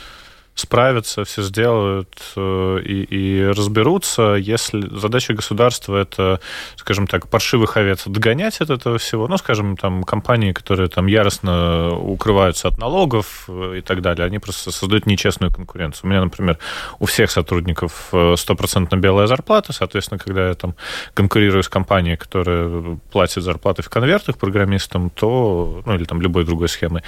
справятся, 0.55 1.25
все 1.25 1.43
сделают 1.43 2.09
э, 2.37 2.79
и, 2.83 3.03
и 3.03 3.45
разберутся. 3.45 4.35
Если 4.35 4.81
задача 4.97 5.33
государства 5.33 5.97
это, 5.97 6.39
скажем 6.77 7.07
так, 7.07 7.27
паршивых 7.27 7.75
овец 7.75 8.07
отгонять 8.07 8.61
от 8.61 8.69
этого 8.69 8.97
всего, 8.97 9.27
ну, 9.27 9.37
скажем, 9.37 9.75
там 9.75 10.03
компании, 10.03 10.53
которые 10.53 10.87
там 10.87 11.07
яростно 11.07 11.93
укрываются 11.97 12.69
от 12.69 12.77
налогов 12.77 13.45
э, 13.49 13.75
и 13.79 13.81
так 13.81 14.01
далее, 14.01 14.25
они 14.25 14.39
просто 14.39 14.71
создают 14.71 15.05
нечестную 15.05 15.51
конкуренцию. 15.51 16.05
У 16.05 16.07
меня, 16.07 16.23
например, 16.23 16.57
у 16.99 17.05
всех 17.05 17.31
сотрудников 17.31 18.07
э, 18.13 18.35
стопроцентно 18.37 18.95
белая 18.95 19.27
зарплата, 19.27 19.73
соответственно, 19.73 20.19
когда 20.19 20.47
я 20.47 20.53
там 20.53 20.75
конкурирую 21.13 21.63
с 21.63 21.69
компанией, 21.69 22.15
которая 22.15 22.97
платит 23.11 23.43
зарплаты 23.43 23.81
в 23.81 23.89
конвертах 23.89 24.37
программистам, 24.37 25.09
то, 25.09 25.83
ну, 25.85 25.95
или 25.95 26.05
там 26.05 26.21
любой 26.21 26.45
другой 26.45 26.69
схемой, 26.69 27.03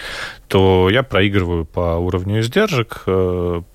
то 0.49 0.89
я 0.91 1.01
проигрываю 1.01 1.63
по 1.63 1.95
уровню 1.95 2.41
издержек. 2.41 3.03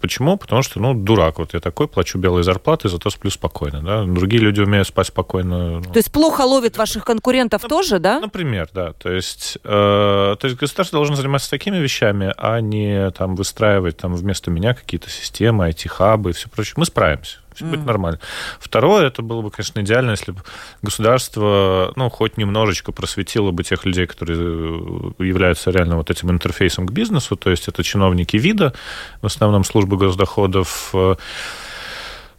Почему? 0.01 0.37
Потому 0.37 0.63
что, 0.63 0.81
ну, 0.81 0.95
дурак, 0.95 1.39
вот 1.39 1.55
я 1.55 1.61
такой, 1.61 1.89
плачу 1.89 2.19
белые 2.19 2.45
зарплаты, 2.45 2.89
зато 2.89 3.11
сплю 3.11 3.31
спокойно, 3.31 3.83
да. 3.83 4.05
Другие 4.05 4.43
люди 4.43 4.61
умеют 4.61 4.89
спать 4.89 5.09
спокойно. 5.09 5.81
ну, 5.81 5.83
То 5.83 5.99
есть 5.99 6.13
плохо 6.13 6.43
ловит 6.43 6.77
ваших 6.77 7.05
конкурентов 7.05 7.63
тоже, 7.63 7.99
да? 7.99 8.21
Например, 8.21 8.69
да. 8.73 8.93
То 8.93 9.11
есть, 9.11 9.59
э, 9.63 9.69
то 9.69 10.47
есть 10.47 10.57
государство 10.57 10.99
должно 10.99 11.17
заниматься 11.17 11.51
такими 11.51 11.79
вещами, 11.79 12.33
а 12.37 12.61
не 12.61 13.11
там 13.11 13.35
выстраивать 13.37 13.97
там 13.97 14.15
вместо 14.15 14.51
меня 14.51 14.75
какие-то 14.75 15.11
системы, 15.11 15.69
IT-хабы 15.69 16.31
и 16.31 16.33
все 16.33 16.49
прочее. 16.49 16.75
Мы 16.77 16.85
справимся. 16.85 17.39
Все 17.55 17.65
будет 17.65 17.85
нормально. 17.85 18.19
Второе, 18.59 19.07
это 19.07 19.23
было 19.23 19.43
бы, 19.43 19.51
конечно, 19.51 19.81
идеально, 19.81 20.13
если 20.13 20.33
бы 20.33 20.43
государство, 20.83 21.93
ну, 21.97 22.09
хоть 22.11 22.37
немножечко 22.37 22.93
просветило 22.93 23.51
бы 23.51 23.65
тех 23.65 23.85
людей, 23.85 24.07
которые 24.07 24.39
э, 24.39 25.25
являются 25.25 25.71
реально 25.71 25.97
вот 25.97 26.11
этим 26.11 26.31
интерфейсом 26.31 26.87
к 26.87 26.93
бизнесу, 26.93 27.37
то 27.37 27.51
есть 27.51 27.69
это 27.69 27.83
чиновники 27.83 28.37
вида, 28.37 28.73
в 29.21 29.27
основном 29.27 29.65
службы 29.65 29.97
госдоходов, 29.97 30.91
э, 30.95 31.17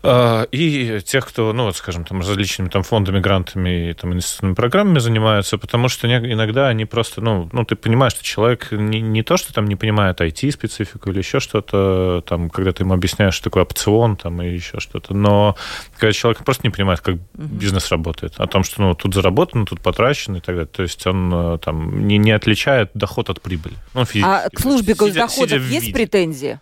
и 0.03 0.99
тех, 1.05 1.25
кто, 1.25 1.53
ну, 1.53 1.65
вот, 1.65 1.77
скажем, 1.77 2.03
там, 2.03 2.19
различными 2.19 2.67
там 2.67 2.83
фондами, 2.83 3.19
грантами 3.19 3.89
и 3.89 3.93
там, 3.93 4.11
инвестиционными 4.11 4.55
программами 4.55 4.99
занимаются, 4.99 5.57
потому 5.57 5.87
что 5.87 6.07
иногда 6.07 6.67
они 6.67 6.83
просто, 6.83 7.21
ну, 7.21 7.49
ну 7.53 7.63
ты 7.63 7.77
понимаешь, 7.77 8.11
что 8.11 8.23
человек 8.23 8.71
не, 8.71 8.99
не 8.99 9.23
то, 9.23 9.37
что 9.37 9.53
там 9.53 9.65
не 9.65 9.77
понимает 9.77 10.19
IT-специфику 10.19 11.09
или 11.09 11.19
еще 11.19 11.39
что-то, 11.39 12.21
там, 12.27 12.49
когда 12.49 12.73
ты 12.73 12.83
ему 12.83 12.93
объясняешь, 12.93 13.33
что 13.33 13.45
такое 13.45 13.63
опцион, 13.63 14.17
там, 14.17 14.41
и 14.41 14.49
еще 14.49 14.81
что-то, 14.81 15.13
но 15.13 15.55
когда 15.97 16.11
человек 16.11 16.43
просто 16.43 16.67
не 16.67 16.71
понимает, 16.71 16.99
как 16.99 17.15
бизнес 17.33 17.89
работает, 17.89 18.33
о 18.37 18.47
том, 18.47 18.65
что, 18.65 18.81
ну, 18.81 18.95
тут 18.95 19.13
заработано, 19.13 19.65
тут 19.65 19.79
потрачено 19.79 20.37
и 20.37 20.41
так 20.41 20.55
далее, 20.55 20.65
то 20.65 20.83
есть 20.83 21.07
он 21.07 21.31
э, 21.33 21.57
там 21.59 22.07
не, 22.07 22.17
не 22.17 22.31
отличает 22.31 22.91
доход 22.93 23.29
от 23.29 23.41
прибыли. 23.41 23.75
Ну, 23.93 24.05
а 24.23 24.49
к 24.49 24.59
службе 24.59 24.95
госдоходов 24.95 25.61
есть 25.69 25.93
претензии? 25.93 26.59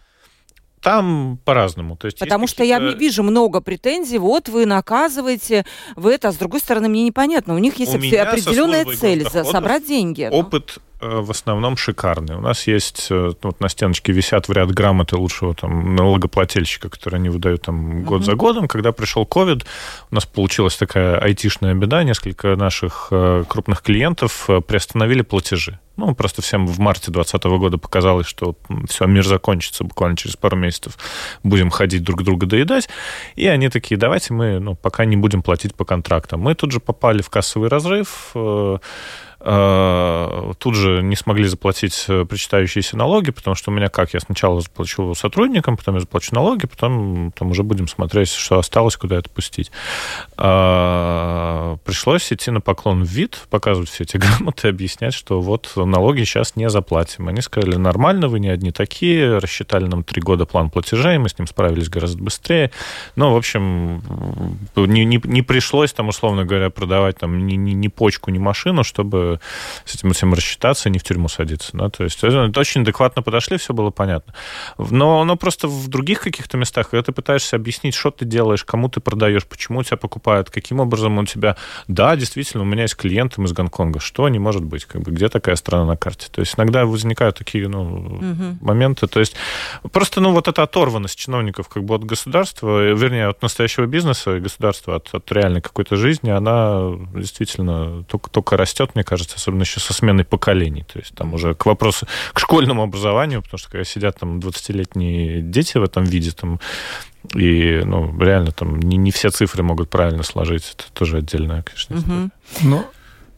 Там 0.81 1.39
по-разному. 1.45 1.95
То 1.95 2.07
есть 2.07 2.17
Потому 2.19 2.47
что 2.47 2.63
я 2.63 2.79
вижу 2.79 3.23
много 3.23 3.61
претензий, 3.61 4.17
вот 4.17 4.49
вы 4.49 4.65
наказываете, 4.65 5.65
вы 5.95 6.13
это, 6.13 6.29
а 6.29 6.31
с 6.31 6.37
другой 6.37 6.59
стороны, 6.59 6.89
мне 6.89 7.03
непонятно. 7.03 7.55
У 7.55 7.59
них 7.59 7.77
есть 7.77 7.93
У 7.93 7.97
определенная 7.97 8.85
цель– 8.85 9.27
собрать 9.29 9.87
деньги. 9.87 10.27
Опыт 10.31 10.79
в 11.01 11.31
основном 11.31 11.77
шикарные. 11.77 12.37
У 12.37 12.41
нас 12.41 12.67
есть, 12.67 13.07
э, 13.09 13.33
вот 13.41 13.59
на 13.59 13.69
стеночке 13.69 14.11
висят 14.11 14.47
в 14.47 14.51
ряд 14.51 14.71
грамоты 14.71 15.15
лучшего 15.15 15.53
там 15.53 15.95
налогоплательщика, 15.95 16.89
которые 16.89 17.19
они 17.19 17.29
выдают 17.29 17.63
там 17.63 18.03
год 18.03 18.21
uh-huh. 18.21 18.25
за 18.25 18.35
годом. 18.35 18.67
Когда 18.67 18.91
пришел 18.91 19.23
COVID, 19.23 19.63
у 20.11 20.15
нас 20.15 20.25
получилась 20.25 20.75
такая 20.77 21.17
айтишная 21.17 21.73
беда. 21.73 22.03
Несколько 22.03 22.55
наших 22.55 23.07
э, 23.11 23.43
крупных 23.47 23.81
клиентов 23.81 24.49
приостановили 24.67 25.21
платежи. 25.21 25.79
Ну, 25.97 26.15
просто 26.15 26.41
всем 26.41 26.65
в 26.65 26.79
марте 26.79 27.11
2020 27.11 27.43
года 27.59 27.77
показалось, 27.77 28.25
что 28.25 28.55
все, 28.87 29.05
мир 29.05 29.25
закончится 29.25 29.83
буквально 29.83 30.17
через 30.17 30.35
пару 30.35 30.57
месяцев. 30.57 30.97
Будем 31.43 31.69
ходить 31.69 32.03
друг 32.03 32.23
друга 32.23 32.47
доедать. 32.47 32.89
И 33.35 33.45
они 33.45 33.69
такие, 33.69 33.97
давайте 33.97 34.33
мы 34.33 34.59
ну, 34.59 34.75
пока 34.75 35.05
не 35.05 35.17
будем 35.17 35.43
платить 35.43 35.75
по 35.75 35.85
контрактам. 35.85 36.39
Мы 36.39 36.55
тут 36.55 36.71
же 36.71 36.79
попали 36.79 37.21
в 37.21 37.29
кассовый 37.29 37.69
разрыв 37.69 38.35
Э, 38.41 38.77
тут 39.43 40.75
же 40.75 41.01
не 41.01 41.15
смогли 41.15 41.45
заплатить 41.45 42.06
э, 42.08 42.25
причитающиеся 42.25 42.95
налоги, 42.95 43.32
потому 43.32 43.56
что 43.56 43.71
у 43.71 43.73
меня 43.73 43.88
как? 43.88 44.13
Я 44.13 44.19
сначала 44.19 44.62
заплачу 44.62 45.15
сотрудникам, 45.15 45.77
потом 45.77 45.95
я 45.95 46.01
заплачу 46.01 46.36
налоги, 46.36 46.67
потом 46.67 47.32
там 47.32 47.49
уже 47.49 47.63
будем 47.63 47.88
смотреть, 47.88 48.30
что 48.30 48.60
осталось, 48.60 48.97
куда 48.97 49.17
это 49.17 49.30
пустить. 49.30 49.71
Э, 50.38 51.77
пришлось 51.84 52.32
идти 52.32 52.51
на 52.51 52.62
поклон 52.62 53.04
в 53.04 53.08
вид, 53.08 53.39
показывать 53.49 53.89
все 53.89 54.04
эти 54.04 54.17
грамоты, 54.41 54.67
объяснять, 54.67 55.15
что 55.15 55.41
вот 55.41 55.71
налоги 55.75 56.23
сейчас 56.23 56.56
не 56.56 56.69
заплатим. 56.69 57.27
Они 57.27 57.41
сказали, 57.41 57.77
нормально, 57.77 58.27
вы 58.27 58.39
не 58.39 58.49
одни 58.49 58.71
такие, 58.71 59.39
рассчитали 59.39 59.86
нам 59.86 60.04
три 60.04 60.21
года 60.21 60.45
план 60.45 60.69
платежей, 60.69 61.17
мы 61.17 61.30
с 61.30 61.39
ним 61.39 61.47
справились 61.47 61.89
гораздо 61.89 62.21
быстрее. 62.21 62.69
Но, 63.15 63.34
в 63.34 63.38
общем, 63.38 64.04
не, 64.75 65.04
не, 65.04 65.19
не 65.23 65.41
пришлось 65.41 65.93
там, 65.93 66.10
условно 66.10 66.45
говоря, 66.45 66.69
продавать 66.69 67.17
там 67.17 67.47
ни, 67.47 67.56
ни, 67.56 67.71
ни 67.71 67.88
почку, 67.88 68.30
ни 68.30 68.38
машину, 68.38 68.84
чтобы 68.84 69.30
с 69.85 69.95
этим 69.95 70.13
всем 70.13 70.33
рассчитаться 70.33 70.89
и 70.89 70.91
не 70.91 70.99
в 70.99 71.03
тюрьму 71.03 71.27
садиться. 71.27 71.71
Да? 71.73 71.89
То 71.89 72.03
есть 72.03 72.23
это 72.23 72.59
очень 72.59 72.81
адекватно 72.81 73.21
подошли, 73.21 73.57
все 73.57 73.73
было 73.73 73.89
понятно. 73.89 74.33
Но, 74.77 75.23
но 75.23 75.35
просто 75.35 75.67
в 75.67 75.87
других 75.87 76.21
каких-то 76.21 76.57
местах, 76.57 76.89
когда 76.89 77.03
ты 77.03 77.11
пытаешься 77.11 77.55
объяснить, 77.55 77.95
что 77.95 78.11
ты 78.11 78.25
делаешь, 78.25 78.63
кому 78.63 78.89
ты 78.89 78.99
продаешь, 78.99 79.45
почему 79.45 79.83
тебя 79.83 79.97
покупают, 79.97 80.49
каким 80.49 80.79
образом 80.79 81.17
у 81.17 81.25
тебя... 81.25 81.55
Да, 81.87 82.15
действительно, 82.15 82.63
у 82.63 82.65
меня 82.65 82.83
есть 82.83 82.95
клиент 82.95 83.37
из 83.37 83.53
Гонконга. 83.53 83.99
Что 83.99 84.27
не 84.29 84.39
может 84.39 84.63
быть? 84.63 84.85
Как 84.85 85.01
бы, 85.01 85.11
где 85.11 85.29
такая 85.29 85.55
страна 85.55 85.85
на 85.85 85.97
карте? 85.97 86.27
То 86.31 86.41
есть 86.41 86.55
иногда 86.57 86.85
возникают 86.85 87.37
такие 87.37 87.67
ну, 87.67 87.81
угу. 87.83 88.57
моменты. 88.61 89.07
То 89.07 89.19
есть 89.19 89.35
просто 89.91 90.21
ну, 90.21 90.31
вот 90.31 90.47
эта 90.47 90.63
оторванность 90.63 91.17
чиновников 91.17 91.69
как 91.69 91.83
бы 91.83 91.95
от 91.95 92.03
государства, 92.03 92.91
вернее, 92.93 93.27
от 93.27 93.41
настоящего 93.41 93.85
бизнеса 93.85 94.37
и 94.37 94.39
государства, 94.39 94.95
от, 94.95 95.13
от 95.13 95.31
реальной 95.31 95.61
какой-то 95.61 95.95
жизни, 95.95 96.29
она 96.29 96.91
действительно 97.13 98.03
только, 98.03 98.29
только 98.29 98.57
растет, 98.57 98.91
мне 98.95 99.03
кажется, 99.03 99.20
кажется, 99.21 99.36
особенно 99.38 99.62
еще 99.62 99.79
со 99.79 99.93
сменой 99.93 100.25
поколений. 100.25 100.84
То 100.84 100.99
есть 100.99 101.13
там 101.13 101.34
уже 101.34 101.53
к 101.53 101.65
вопросу, 101.65 102.07
к 102.34 102.39
школьному 102.39 102.81
образованию, 102.84 103.41
потому 103.41 103.60
что 103.60 103.69
когда 103.69 103.84
сидят 103.84 104.19
там 104.19 104.39
20-летние 104.39 105.41
дети 105.41 105.77
в 105.77 105.84
этом 105.84 106.03
виде, 106.03 106.31
там, 106.31 106.60
и, 107.36 107.81
ну, 107.86 108.19
реально 108.19 108.51
там 108.51 108.79
не, 108.79 108.97
не 108.97 109.12
все 109.12 109.29
цифры 109.29 109.63
могут 109.63 109.89
правильно 109.89 110.23
сложить. 110.23 110.75
Это 110.75 110.91
тоже 110.93 111.17
отдельная, 111.17 111.63
конечно, 111.63 111.95
история. 111.95 112.31
Ну, 112.62 112.86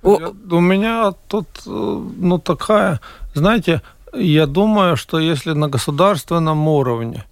у 0.04 0.60
меня 0.62 1.14
тут, 1.28 1.48
э, 1.66 1.70
ну, 1.70 2.38
такая, 2.40 3.00
знаете, 3.34 3.82
я 4.14 4.48
думаю, 4.48 4.96
что 4.96 5.20
если 5.20 5.54
на 5.54 5.70
государственном 5.70 6.68
уровне 6.68 7.24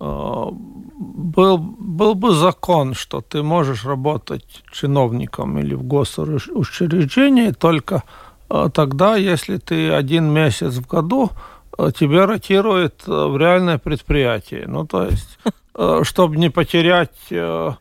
был, 0.00 1.58
был 1.58 2.14
бы 2.14 2.32
закон, 2.32 2.94
что 2.94 3.20
ты 3.20 3.42
можешь 3.42 3.84
работать 3.84 4.62
чиновником 4.72 5.58
или 5.58 5.74
в 5.74 5.82
госучреждении 5.82 7.50
только 7.52 8.02
э, 8.50 8.68
тогда, 8.72 9.16
если 9.16 9.58
ты 9.58 9.90
один 9.90 10.30
месяц 10.32 10.74
в 10.74 10.86
году 10.86 11.30
э, 11.78 11.90
тебя 11.98 12.26
ротирует 12.26 13.02
э, 13.06 13.10
в 13.10 13.36
реальное 13.36 13.78
предприятие. 13.78 14.64
Ну, 14.66 14.86
то 14.86 15.04
есть, 15.04 15.38
чтобы 16.02 16.36
не 16.36 16.50
потерять 16.50 17.10
Э, 17.30 17.72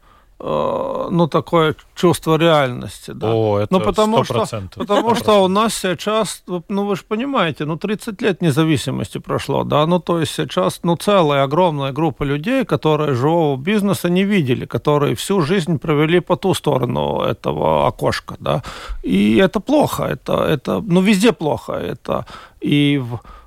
ну, 0.45 1.27
такое 1.27 1.75
чувство 1.95 2.37
реальности. 2.37 3.11
Да. 3.11 3.33
О, 3.33 3.59
это 3.59 3.73
ну, 3.73 3.79
потому 3.79 4.17
100%. 4.17 4.23
Что, 4.25 4.79
потому 4.79 5.15
что 5.15 5.43
у 5.43 5.47
нас 5.47 5.73
сейчас, 5.73 6.43
ну, 6.67 6.85
вы 6.85 6.95
же 6.95 7.03
понимаете, 7.07 7.65
ну, 7.65 7.77
30 7.77 8.21
лет 8.21 8.41
независимости 8.41 9.19
прошло, 9.19 9.63
да, 9.63 9.85
ну, 9.85 9.99
то 9.99 10.19
есть 10.19 10.33
сейчас, 10.35 10.79
ну, 10.83 10.97
целая 10.97 11.43
огромная 11.43 11.93
группа 11.93 12.23
людей, 12.23 12.65
которые 12.65 13.15
живого 13.15 13.55
бизнеса 13.55 14.09
не 14.09 14.25
видели, 14.25 14.65
которые 14.65 15.15
всю 15.15 15.41
жизнь 15.41 15.79
провели 15.79 16.19
по 16.19 16.35
ту 16.35 16.53
сторону 16.53 17.21
этого 17.21 17.87
окошка, 17.87 18.35
да, 18.39 18.63
и 19.01 19.37
это 19.37 19.61
плохо, 19.61 20.03
это, 20.03 20.43
это 20.43 20.81
ну, 20.81 21.01
везде 21.01 21.31
плохо, 21.31 21.73
это 21.73 22.25
и 22.59 22.97
в 22.97 23.13
Э, 23.13 23.42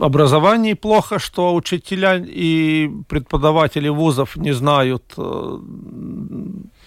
образовании 0.00 0.74
плохо, 0.74 1.18
что 1.18 1.54
учителя 1.54 2.16
и 2.16 2.90
преподаватели 3.08 3.88
вузов 3.88 4.36
не 4.36 4.52
знают 4.52 5.14
э, 5.16 5.58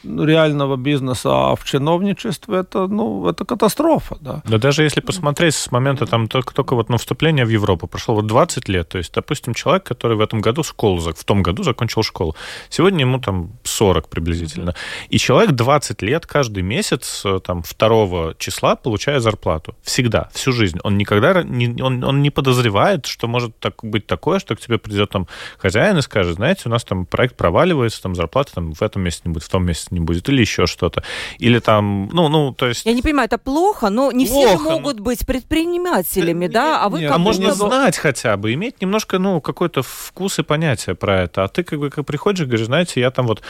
реального 0.04 0.76
бизнеса, 0.78 1.30
а 1.30 1.56
в 1.56 1.64
чиновничестве 1.64 2.60
это, 2.60 2.88
ну, 2.88 3.28
это 3.28 3.46
катастрофа, 3.46 4.18
да. 4.22 4.42
Да 4.46 4.58
даже 4.58 4.84
если 4.84 5.02
посмотреть 5.02 5.56
с 5.56 5.72
момента 5.72 6.06
там 6.06 6.28
только, 6.28 6.54
только 6.54 6.76
вот 6.76 6.90
ну, 6.90 6.98
вступления 6.98 7.46
в 7.46 7.50
Европу, 7.50 7.88
прошло 7.88 8.16
вот 8.16 8.28
20 8.28 8.70
лет, 8.70 8.90
то 8.90 8.98
есть, 8.98 9.14
допустим, 9.14 9.54
человек, 9.54 9.84
который 9.84 10.18
в 10.18 10.22
этом 10.22 10.42
году 10.42 10.64
школу, 10.64 11.00
в 11.00 11.24
том 11.24 11.44
году 11.44 11.64
закончил 11.64 12.04
школу, 12.04 12.36
сегодня 12.70 13.02
ему 13.02 13.20
там 13.20 13.52
40 13.64 14.10
приблизительно, 14.10 14.76
и 15.10 15.18
человек 15.18 15.52
20 15.52 16.02
лет 16.02 16.26
каждый 16.26 16.64
месяц 16.64 17.24
э, 17.26 17.40
там 17.44 17.64
2 17.64 18.34
числа 18.38 18.76
получает 18.76 19.24
зарплату. 19.24 19.76
Всегда, 19.82 20.30
всю 20.34 20.52
жизнь. 20.52 20.80
Он 20.84 20.98
никогда 20.98 21.44
не, 21.44 21.82
он, 21.82 22.04
он 22.04 22.22
не 22.22 22.30
подозревает, 22.30 23.06
что 23.06 23.28
может 23.28 23.58
так, 23.60 23.84
быть 23.84 24.08
такое, 24.08 24.40
что 24.40 24.56
к 24.56 24.60
тебе 24.60 24.78
придет 24.78 25.10
там 25.10 25.28
хозяин 25.58 25.98
и 25.98 26.02
скажет, 26.02 26.36
знаете, 26.36 26.64
у 26.66 26.70
нас 26.70 26.84
там 26.84 27.06
проект 27.06 27.36
проваливается, 27.36 28.02
там 28.02 28.16
зарплата 28.16 28.54
там 28.54 28.74
в 28.74 28.82
этом 28.82 29.02
месяце 29.02 29.24
не 29.26 29.34
будет, 29.34 29.44
в 29.44 29.50
том 29.50 29.66
месяце 29.66 29.87
не 29.92 30.00
будет, 30.00 30.30
или 30.30 30.42
еще 30.42 30.66
что-то. 30.66 31.04
Или 31.40 31.60
там, 31.60 32.10
ну, 32.12 32.30
ну, 32.30 32.54
то 32.54 32.68
есть... 32.68 32.86
Я 32.86 32.94
не 32.94 33.02
понимаю, 33.02 33.28
это 33.28 33.38
плохо, 33.38 33.90
но 33.90 34.12
не 34.12 34.26
плохо, 34.26 34.48
все 34.48 34.58
же 34.58 34.64
могут 34.64 34.98
но... 34.98 35.04
быть 35.04 35.26
предпринимателями, 35.26 36.48
да? 36.48 36.72
да? 36.72 36.84
А 36.84 36.90
вы 36.90 37.00
Нет, 37.00 37.10
как 37.10 37.16
а 37.18 37.20
можно 37.20 37.54
знать 37.54 37.98
хотя 37.98 38.38
бы, 38.38 38.54
иметь 38.54 38.82
немножко, 38.82 39.20
ну, 39.20 39.42
какой-то 39.42 39.82
вкус 39.84 40.40
и 40.40 40.44
понятие 40.44 40.96
про 40.96 41.22
это. 41.22 41.44
А 41.44 41.48
ты 41.48 41.64
как 41.64 41.80
бы 41.80 41.90
как 41.90 42.06
приходишь 42.06 42.42
и 42.42 42.46
говоришь, 42.46 42.68
знаете, 42.68 43.00
я 43.00 43.12
там 43.12 43.28
вот... 43.28 43.42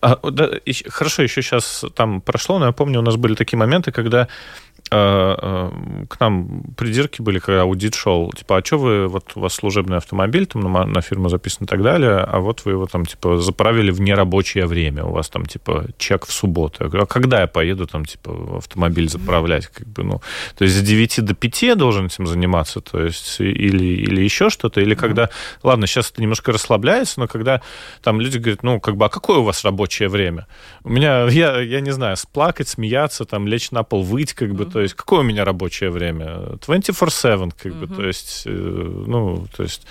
А, 0.00 0.18
да, 0.30 0.50
и, 0.64 0.72
хорошо, 0.88 1.22
еще 1.22 1.42
сейчас 1.42 1.84
там 1.94 2.20
прошло, 2.20 2.58
но 2.58 2.66
я 2.66 2.72
помню, 2.72 3.00
у 3.00 3.02
нас 3.02 3.16
были 3.16 3.34
такие 3.34 3.58
моменты, 3.58 3.92
когда 3.92 4.22
Э, 4.22 4.26
э, 4.26 4.71
к 4.92 6.20
нам 6.20 6.62
придирки 6.76 7.22
были, 7.22 7.38
когда 7.38 7.62
аудит 7.62 7.94
шел, 7.94 8.30
типа, 8.32 8.58
а 8.58 8.64
что 8.64 8.76
вы, 8.76 9.08
вот 9.08 9.32
у 9.34 9.40
вас 9.40 9.54
служебный 9.54 9.96
автомобиль, 9.96 10.46
там 10.46 10.60
на, 10.60 10.84
на 10.84 11.00
фирму 11.00 11.30
записан 11.30 11.64
и 11.64 11.66
так 11.66 11.82
далее, 11.82 12.18
а 12.18 12.40
вот 12.40 12.64
вы 12.66 12.72
его 12.72 12.86
там, 12.86 13.06
типа, 13.06 13.38
заправили 13.38 13.90
в 13.90 14.02
нерабочее 14.02 14.66
время, 14.66 15.04
у 15.04 15.12
вас 15.12 15.30
там, 15.30 15.46
типа, 15.46 15.86
чек 15.96 16.26
в 16.26 16.32
субботу. 16.32 16.84
Я 16.84 16.88
говорю, 16.88 17.04
а 17.04 17.06
когда 17.06 17.40
я 17.40 17.46
поеду 17.46 17.86
там, 17.86 18.04
типа, 18.04 18.58
автомобиль 18.58 19.08
заправлять? 19.08 19.68
Как 19.68 19.86
бы, 19.86 20.02
ну, 20.02 20.20
то 20.56 20.64
есть 20.64 20.76
с 20.76 20.82
9 20.82 21.24
до 21.24 21.34
5 21.34 21.62
я 21.62 21.74
должен 21.74 22.06
этим 22.06 22.26
заниматься, 22.26 22.80
то 22.80 23.02
есть, 23.02 23.40
или, 23.40 23.84
или 23.84 24.20
еще 24.20 24.50
что-то, 24.50 24.82
или 24.82 24.94
когда, 24.94 25.30
ладно, 25.62 25.86
сейчас 25.86 26.10
это 26.10 26.20
немножко 26.20 26.52
расслабляется, 26.52 27.18
но 27.20 27.28
когда 27.28 27.62
там 28.02 28.20
люди 28.20 28.36
говорят, 28.36 28.62
ну, 28.62 28.78
как 28.78 28.96
бы, 28.96 29.06
а 29.06 29.08
какое 29.08 29.38
у 29.38 29.44
вас 29.44 29.64
рабочее 29.64 30.10
время? 30.10 30.46
У 30.84 30.90
меня, 30.90 31.26
я, 31.28 31.60
я 31.60 31.80
не 31.80 31.92
знаю, 31.92 32.18
сплакать, 32.18 32.68
смеяться, 32.68 33.24
там, 33.24 33.46
лечь 33.46 33.70
на 33.70 33.84
пол, 33.84 34.02
выть, 34.02 34.34
как 34.34 34.54
бы, 34.54 34.66
то 34.66 34.81
есть 34.82 34.94
какое 34.94 35.20
у 35.20 35.24
меня 35.24 35.44
рабочее 35.44 35.90
время? 35.90 36.58
24-7, 36.66 37.52
как 37.60 37.74
бы, 37.74 37.86
то 37.86 38.06
есть, 38.06 38.42
э, 38.46 38.50
ну, 38.50 39.46
то 39.56 39.62
есть 39.62 39.86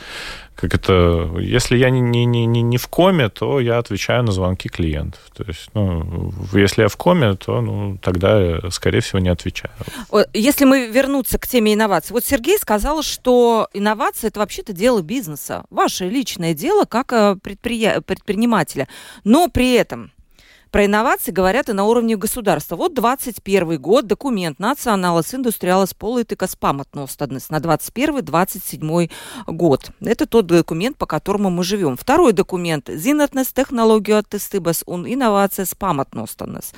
как 0.61 0.75
это, 0.75 1.27
если 1.39 1.75
я 1.75 1.89
не, 1.89 2.01
не, 2.01 2.45
не, 2.45 2.61
не 2.61 2.77
в 2.77 2.87
коме, 2.87 3.29
то 3.29 3.59
я 3.59 3.79
отвечаю 3.79 4.23
на 4.23 4.31
звонки 4.31 4.69
клиентов. 4.69 5.19
То 5.33 5.43
есть, 5.47 5.69
ну, 5.73 6.31
если 6.53 6.83
я 6.83 6.87
в 6.87 6.97
коме, 6.97 7.33
то, 7.35 7.61
ну, 7.61 7.97
тогда, 7.97 8.69
скорее 8.69 8.99
всего, 8.99 9.17
не 9.17 9.29
отвечаю. 9.29 9.73
Если 10.33 10.65
мы 10.65 10.87
вернуться 10.87 11.39
к 11.39 11.47
теме 11.47 11.73
инноваций. 11.73 12.13
Вот 12.13 12.25
Сергей 12.25 12.59
сказал, 12.59 13.01
что 13.01 13.69
инновация– 13.73 14.27
это 14.29 14.39
вообще-то 14.39 14.71
дело 14.71 15.01
бизнеса. 15.01 15.65
Ваше 15.71 16.07
личное 16.07 16.53
дело 16.53 16.85
как 16.85 17.11
э, 17.11 17.37
предприя... 17.41 18.01
предпринимателя. 18.01 18.87
Но 19.23 19.47
при 19.47 19.73
этом 19.73 20.11
про 20.71 20.85
инновации 20.85 21.31
говорят 21.31 21.67
и 21.69 21.73
на 21.73 21.83
уровне 21.83 22.15
государства. 22.15 22.77
Вот 22.77 22.93
21 22.93 23.79
год, 23.79 24.07
документ 24.07 24.57
Националас 24.57 25.35
Индустриалас 25.35 25.93
Политикас 25.93 26.55
Паматностаднес 26.55 27.49
на 27.49 27.57
21-27 27.57 29.11
год. 29.47 29.91
Это 29.99 30.25
тот 30.25 30.47
документ, 30.47 30.97
по 30.97 31.05
которому 31.05 31.49
мы 31.49 31.63
живем. 31.63 31.97
Второй 31.97 32.31
документ 32.31 32.89
Зинатнес 32.89 33.51
технологию 33.51 34.19
аттестыбас 34.19 34.83
он 34.85 35.05
инновация 35.05 35.65
с 35.65 35.75
паматностаднес. 35.75 36.71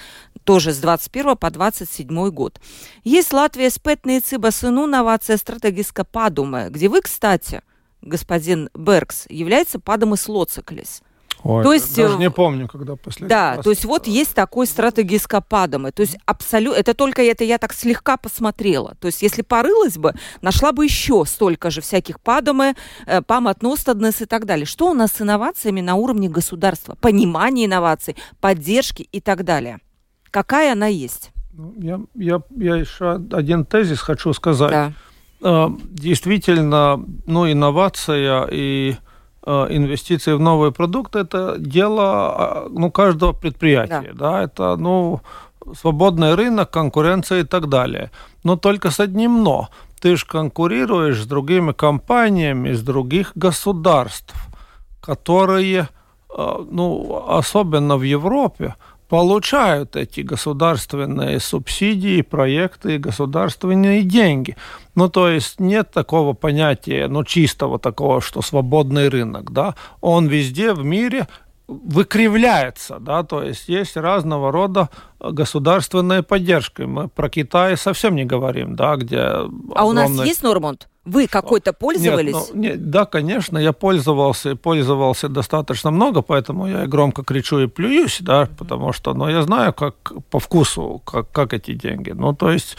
Тоже 0.44 0.74
с 0.74 0.80
21 0.80 1.38
по 1.38 1.52
27 1.52 2.30
год. 2.32 2.60
Есть 3.04 3.32
Латвия 3.32 3.70
спетные 3.70 4.22
цибас 4.22 4.64
инновация 4.64 5.38
стратегическая 5.38 6.04
падума, 6.04 6.70
где 6.70 6.90
вы, 6.90 7.02
кстати, 7.02 7.62
господин 8.02 8.70
Беркс, 8.74 9.26
является 9.30 9.80
падумас 9.80 10.28
лоциклис– 10.28 11.04
Ой, 11.44 11.62
то 11.64 11.74
есть, 11.74 11.96
даже 11.96 12.16
э, 12.16 12.20
не 12.20 12.32
помню, 12.32 12.70
когда 12.70 12.96
последний 12.96 13.28
Да, 13.28 13.56
раз. 13.56 13.64
то 13.66 13.70
есть 13.70 13.84
вот 13.84 14.08
есть 14.08 14.34
такой 14.34 14.66
стратегии 14.66 15.18
скопадомы. 15.18 15.92
То 15.92 16.02
есть 16.02 16.18
абсолютно, 16.26 16.80
это 16.80 16.94
только 16.94 17.22
это 17.22 17.44
я 17.44 17.58
так 17.58 17.74
слегка 17.74 18.16
посмотрела. 18.16 18.96
То 19.02 19.08
есть 19.08 19.22
если 19.22 19.42
порылась 19.42 19.98
бы, 19.98 20.14
нашла 20.42 20.72
бы 20.72 20.86
еще 20.86 21.26
столько 21.26 21.70
же 21.70 21.82
всяких 21.82 22.22
падомы, 22.22 22.76
э, 23.06 23.22
паматностаднес 23.22 24.22
и 24.22 24.26
так 24.26 24.46
далее. 24.46 24.66
Что 24.66 24.90
у 24.90 24.94
нас 24.94 25.12
с 25.12 25.22
инновациями 25.22 25.82
на 25.82 25.96
уровне 25.96 26.30
государства? 26.30 26.96
Понимание 26.96 27.66
инноваций, 27.66 28.16
поддержки 28.40 29.02
и 29.12 29.20
так 29.20 29.44
далее. 29.44 29.80
Какая 30.32 30.72
она 30.72 30.88
есть? 30.88 31.32
Ну, 31.52 31.74
я, 31.78 32.00
я, 32.16 32.42
я 32.56 32.76
еще 32.78 33.16
один 33.32 33.66
тезис 33.66 34.00
хочу 34.00 34.32
сказать. 34.32 34.72
Да. 34.72 34.94
Э, 35.42 35.68
действительно, 35.92 37.04
ну, 37.26 37.52
инновация 37.52 38.48
и 38.50 38.94
Э, 38.94 39.13
инвестиции 39.46 40.34
в 40.34 40.40
новые 40.40 40.72
продукты 40.72 41.20
это 41.20 41.56
дело 41.58 42.04
а, 42.04 42.68
ну, 42.70 42.92
каждого 42.92 43.34
предприятия. 43.34 44.14
Да. 44.14 44.32
Да? 44.32 44.44
Это 44.44 44.76
ну, 44.78 45.22
свободный 45.76 46.36
рынок, 46.36 46.70
конкуренция 46.70 47.42
и 47.42 47.44
так 47.44 47.70
далее. 47.70 48.12
Но 48.44 48.56
только 48.56 48.92
с 48.92 49.00
одним 49.00 49.44
но. 49.44 49.70
Ты 50.00 50.16
же 50.18 50.26
конкурируешь 50.26 51.22
с 51.22 51.26
другими 51.26 51.72
компаниями 51.72 52.70
из 52.70 52.82
других 52.82 53.32
государств, 53.36 54.36
которые, 55.02 55.88
э, 56.36 56.66
ну, 56.70 57.24
особенно 57.28 57.98
в 57.98 58.04
Европе, 58.04 58.76
получают 59.14 59.96
эти 59.96 60.22
государственные 60.22 61.40
субсидии, 61.40 62.24
проекты, 62.24 62.98
государственные 62.98 64.02
деньги. 64.02 64.58
Ну, 64.96 65.08
то 65.08 65.30
есть 65.30 65.60
нет 65.60 65.92
такого 65.92 66.34
понятия, 66.34 67.08
ну, 67.08 67.24
чистого 67.24 67.78
такого, 67.78 68.22
что 68.22 68.42
свободный 68.42 69.10
рынок, 69.10 69.52
да. 69.52 69.76
Он 70.02 70.26
везде 70.26 70.74
в 70.74 70.84
мире 70.84 71.28
выкривляется, 71.68 72.98
да, 73.00 73.22
то 73.22 73.44
есть 73.44 73.70
есть 73.70 73.98
разного 73.98 74.52
рода 74.52 74.90
государственная 75.20 76.24
поддержка. 76.24 76.88
Мы 76.88 77.08
про 77.08 77.30
Китай 77.30 77.78
совсем 77.78 78.16
не 78.16 78.26
говорим, 78.26 78.76
да, 78.76 78.96
где... 78.96 79.20
А 79.20 79.44
огромный... 79.76 80.06
у 80.06 80.10
нас 80.10 80.26
есть, 80.26 80.42
Нормунд? 80.42 80.88
Вы 81.06 81.28
какой-то 81.28 81.74
пользовались? 81.74 82.34
Нет, 82.34 82.52
ну, 82.54 82.62
нет, 82.62 82.90
да, 82.90 83.06
конечно, 83.06 83.58
я 83.58 83.74
пользовался 83.74 84.52
и 84.52 84.56
пользовался 84.56 85.28
достаточно 85.28 85.92
много, 85.92 86.22
поэтому 86.22 86.66
я 86.66 86.88
громко 86.88 87.24
кричу 87.24 87.60
и 87.60 87.68
плююсь, 87.68 88.20
да, 88.22 88.48
потому 88.58 88.94
что, 88.94 89.14
ну, 89.14 89.28
я 89.28 89.42
знаю, 89.42 89.74
как 89.74 89.96
по 90.30 90.40
вкусу, 90.40 91.02
как, 91.06 91.30
как 91.32 91.54
эти 91.54 91.74
деньги. 91.74 92.12
Ну, 92.12 92.34
то 92.34 92.52
есть 92.52 92.78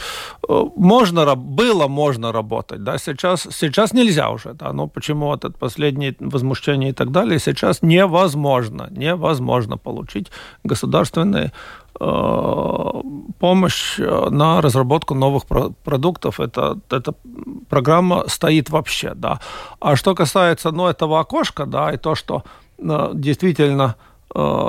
э, 0.49 0.63
можно, 0.75 1.35
было 1.35 1.87
можно 1.87 2.31
работать, 2.31 2.83
да, 2.83 2.97
сейчас, 2.97 3.47
сейчас 3.51 3.93
нельзя 3.93 4.31
уже, 4.31 4.53
да, 4.53 4.73
ну, 4.73 4.87
почему 4.87 5.27
вот 5.27 5.45
это 5.45 5.55
последнее 5.57 6.15
возмущение 6.19 6.89
и 6.89 6.93
так 6.93 7.11
далее, 7.11 7.37
сейчас 7.37 7.83
невозможно, 7.83 8.87
невозможно 8.89 9.77
получить 9.77 10.31
государственные 10.63 11.51
помощь 13.39 13.99
э, 13.99 14.29
на 14.29 14.61
разработку 14.61 15.15
новых 15.15 15.45
продуктов. 15.83 16.39
Это, 16.39 16.77
эта 16.89 17.13
программа 17.69 18.27
стоит 18.27 18.69
вообще, 18.69 19.13
да. 19.15 19.39
А 19.79 19.95
что 19.95 20.15
касается, 20.15 20.71
ну, 20.71 20.87
этого 20.87 21.19
окошка, 21.19 21.65
да, 21.65 21.91
и 21.93 21.97
то, 21.97 22.15
что 22.15 22.43
э, 22.77 23.11
действительно 23.13 23.95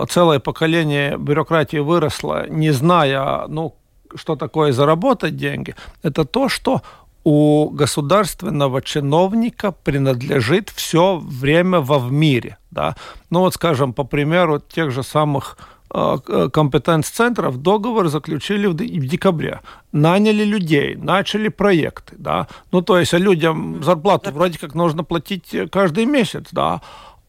целое 0.09 0.39
поколение 0.39 1.17
бюрократии 1.17 1.79
выросло, 1.79 2.49
не 2.49 2.71
зная, 2.71 3.49
ну, 3.49 3.75
что 4.15 4.37
такое 4.37 4.73
заработать 4.73 5.37
деньги, 5.37 5.75
это 6.05 6.25
то, 6.25 6.49
что 6.49 6.83
у 7.25 7.71
государственного 7.71 8.81
чиновника 8.81 9.73
принадлежит 9.73 10.71
все 10.71 11.17
время 11.17 11.81
во 11.81 11.99
в 11.99 12.12
мире. 12.12 12.59
Да? 12.71 12.95
Ну 13.31 13.41
вот, 13.41 13.55
скажем, 13.55 13.93
по 13.93 14.05
примеру 14.05 14.61
тех 14.61 14.93
же 14.93 15.03
самых 15.03 15.57
Э, 15.59 15.73
компетенц-центров 15.88 17.59
договор 17.59 18.09
заключили 18.09 18.66
в 18.66 18.75
декабре. 18.75 19.61
Наняли 19.92 20.44
людей, 20.44 20.96
начали 20.96 21.49
проекты. 21.49 22.16
Да? 22.18 22.49
Ну, 22.72 22.83
то 22.83 22.99
есть 22.99 23.12
людям 23.12 23.83
зарплату 23.83 24.31
вроде 24.33 24.59
как 24.59 24.75
нужно 24.75 25.05
платить 25.05 25.55
каждый 25.70 26.07
месяц. 26.07 26.49
Да? 26.53 26.81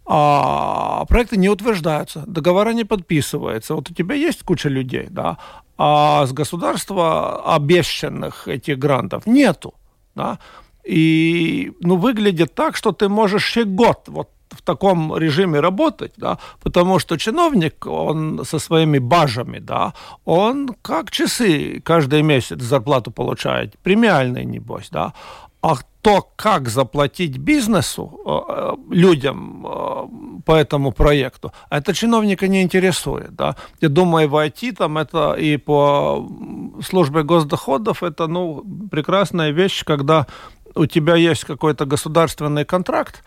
а 0.09 1.05
проекты 1.05 1.37
не 1.37 1.49
утверждаются, 1.49 2.23
договора 2.27 2.71
не 2.71 2.85
подписываются. 2.85 3.75
Вот 3.75 3.91
у 3.91 3.93
тебя 3.93 4.15
есть 4.15 4.41
куча 4.43 4.69
людей, 4.69 5.07
да, 5.09 5.37
а 5.77 6.25
с 6.25 6.31
государства 6.31 7.55
обещанных 7.55 8.47
этих 8.47 8.79
грантов 8.79 9.25
нету, 9.25 9.73
да, 10.15 10.39
и 10.85 11.73
ну, 11.81 11.97
выглядит 11.97 12.55
так, 12.55 12.77
что 12.77 12.93
ты 12.93 13.09
можешь 13.09 13.49
еще 13.49 13.65
год 13.65 14.03
вот 14.07 14.29
в 14.57 14.61
таком 14.61 15.15
режиме 15.17 15.59
работать, 15.59 16.13
да, 16.17 16.37
потому 16.61 16.99
что 16.99 17.17
чиновник, 17.17 17.85
он 17.87 18.45
со 18.45 18.59
своими 18.59 18.99
бажами, 18.99 19.59
да, 19.59 19.93
он 20.25 20.69
как 20.81 21.11
часы 21.11 21.81
каждый 21.83 22.21
месяц 22.21 22.61
зарплату 22.61 23.11
получает, 23.11 23.77
премиальный, 23.83 24.45
небось, 24.45 24.89
да, 24.91 25.13
а 25.61 25.75
то, 26.01 26.25
как 26.35 26.69
заплатить 26.69 27.37
бизнесу, 27.37 28.19
э, 28.25 28.29
э, 28.29 28.95
людям 28.95 29.65
э, 29.67 30.41
по 30.45 30.53
этому 30.53 30.91
проекту, 30.91 31.51
это 31.69 31.93
чиновника 31.93 32.47
не 32.47 32.61
интересует. 32.61 33.35
Да? 33.35 33.55
Я 33.81 33.89
думаю, 33.89 34.29
в 34.29 34.35
IT 34.35 34.75
там 34.75 34.97
это 34.97 35.33
и 35.33 35.57
по 35.57 36.25
службе 36.81 37.23
госдоходов 37.23 38.03
это 38.03 38.27
ну, 38.27 38.63
прекрасная 38.89 39.51
вещь, 39.51 39.83
когда 39.83 40.27
у 40.75 40.85
тебя 40.85 41.15
есть 41.15 41.43
какой-то 41.43 41.85
государственный 41.85 42.63
контракт, 42.63 43.23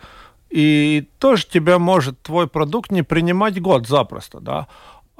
и 0.51 1.09
тоже 1.19 1.47
тебя 1.47 1.79
может 1.79 2.21
твой 2.21 2.47
продукт 2.47 2.91
не 2.91 3.03
принимать 3.03 3.61
год 3.61 3.87
запросто, 3.87 4.39
да 4.39 4.67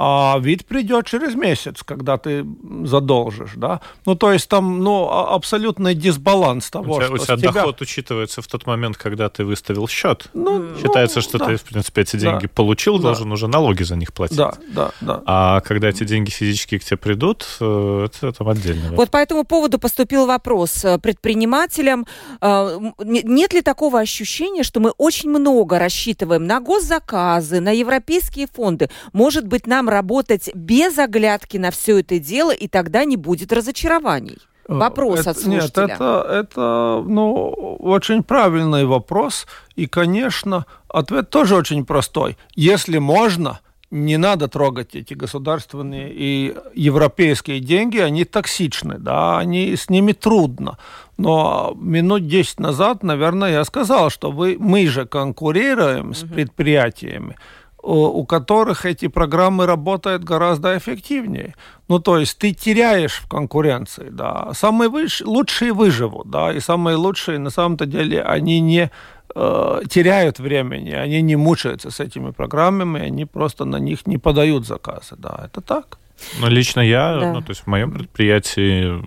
а 0.04 0.40
вид 0.40 0.66
придет 0.66 1.06
через 1.06 1.36
месяц, 1.36 1.84
когда 1.84 2.18
ты 2.18 2.44
задолжишь, 2.86 3.52
да. 3.56 3.82
Ну, 4.08 4.16
то 4.16 4.32
есть 4.32 4.50
там, 4.50 4.84
ну, 4.84 5.08
а, 5.08 5.36
абсолютный 5.36 5.94
дисбаланс 5.94 6.72
того, 6.72 6.96
у 6.96 6.98
тебя, 6.98 7.06
что 7.06 7.14
у 7.14 7.18
тебя 7.20 7.38
тебя... 7.38 7.52
доход 7.52 7.82
учитывается 7.82 8.42
в 8.42 8.48
тот 8.48 8.66
момент, 8.66 8.98
когда 8.98 9.30
ты 9.30 9.46
выставил 9.46 9.88
счет. 9.88 10.28
Ну, 10.34 10.76
Считается, 10.76 11.20
ну, 11.20 11.22
что 11.22 11.38
да. 11.38 11.46
ты, 11.46 11.58
в 11.58 11.62
принципе, 11.62 12.02
эти 12.02 12.16
деньги 12.16 12.48
да. 12.48 12.52
получил, 12.52 12.98
да. 12.98 13.04
должен 13.04 13.32
уже 13.32 13.48
налоги 13.48 13.84
за 13.84 13.96
них 13.96 14.12
платить. 14.12 14.38
Да, 14.38 14.56
да, 14.70 14.90
да. 15.02 15.22
А 15.28 15.62
когда 15.62 15.90
эти 15.90 16.04
деньги 16.04 16.32
физически 16.32 16.80
к 16.80 16.84
тебе 16.84 16.98
придут, 16.98 17.46
э, 17.60 18.08
это 18.08 18.32
там 18.32 18.50
отдельно. 18.50 18.96
Вот 18.96 19.12
по 19.12 19.18
этому 19.18 19.44
поводу 19.44 19.78
поступил 19.78 20.26
вопрос 20.26 20.84
э, 20.84 20.98
предпринимателям. 20.98 22.08
Э, 22.42 22.80
нет 23.04 23.54
ли 23.54 23.62
такого 23.62 24.00
ощущения, 24.00 24.64
что 24.64 24.80
мы 24.80 24.90
очень 24.98 25.30
много 25.30 25.78
рассчитываем 25.78 26.48
на 26.48 26.60
госзаказы, 26.60 27.60
на 27.60 27.70
европейские 27.70 28.48
фонды? 28.48 28.90
Может 29.14 29.46
быть, 29.46 29.68
нам 29.68 29.91
работать 29.92 30.50
без 30.56 30.98
оглядки 30.98 31.58
на 31.58 31.70
все 31.70 32.00
это 32.00 32.18
дело, 32.18 32.52
и 32.52 32.68
тогда 32.68 33.06
не 33.06 33.18
будет 33.18 33.54
разочарований? 33.54 34.40
Э, 34.68 34.74
вопрос 34.74 35.22
это, 35.22 35.32
от 35.32 35.40
слушателя. 35.40 35.88
Нет, 35.88 35.96
это, 35.96 36.26
это 36.30 37.04
ну, 37.06 37.78
очень 37.80 38.24
правильный 38.24 38.86
вопрос. 38.86 39.46
И, 39.76 39.88
конечно, 39.88 40.66
ответ 40.88 41.30
тоже 41.30 41.56
очень 41.56 41.86
простой. 41.86 42.38
Если 42.56 42.98
можно, 42.98 43.60
не 43.92 44.18
надо 44.18 44.48
трогать 44.48 44.96
эти 44.96 45.14
государственные 45.14 46.12
и 46.14 46.56
европейские 46.74 47.60
деньги, 47.60 47.98
они 47.98 48.24
токсичны, 48.24 48.98
да, 48.98 49.38
они, 49.38 49.76
с 49.76 49.90
ними 49.90 50.14
трудно. 50.14 50.78
Но 51.18 51.76
минут 51.80 52.26
10 52.26 52.60
назад, 52.60 53.04
наверное, 53.04 53.52
я 53.52 53.66
сказал, 53.66 54.10
что 54.10 54.32
вы, 54.32 54.56
мы 54.60 54.88
же 54.88 55.06
конкурируем 55.06 56.14
с 56.14 56.24
предприятиями, 56.24 57.36
у 57.84 58.26
которых 58.26 58.86
эти 58.86 59.08
программы 59.08 59.66
работают 59.66 60.24
гораздо 60.24 60.78
эффективнее. 60.78 61.56
Ну, 61.88 62.00
то 62.00 62.18
есть 62.20 62.38
ты 62.38 62.54
теряешь 62.54 63.22
в 63.24 63.28
конкуренции, 63.28 64.10
да. 64.10 64.52
Самые 64.54 64.90
выш... 64.90 65.22
лучшие 65.22 65.74
выживут, 65.74 66.30
да, 66.30 66.54
и 66.54 66.60
самые 66.60 66.96
лучшие, 66.96 67.40
на 67.40 67.50
самом-то 67.50 67.86
деле, 67.86 68.22
они 68.22 68.60
не 68.62 68.92
э, 69.36 69.82
теряют 69.90 70.40
времени, 70.40 70.92
они 70.92 71.22
не 71.22 71.36
мучаются 71.36 71.90
с 71.90 72.00
этими 72.00 72.32
программами, 72.32 73.02
они 73.02 73.26
просто 73.26 73.66
на 73.66 73.78
них 73.78 74.08
не 74.08 74.18
подают 74.18 74.68
заказы, 74.68 75.16
да, 75.18 75.42
это 75.46 75.62
так. 75.62 75.98
Ну, 76.40 76.50
лично 76.50 76.82
я, 76.82 77.20
да. 77.20 77.34
ну, 77.34 77.42
то 77.42 77.50
есть 77.50 77.62
в 77.62 77.68
моем 77.68 77.92
предприятии 77.92 79.02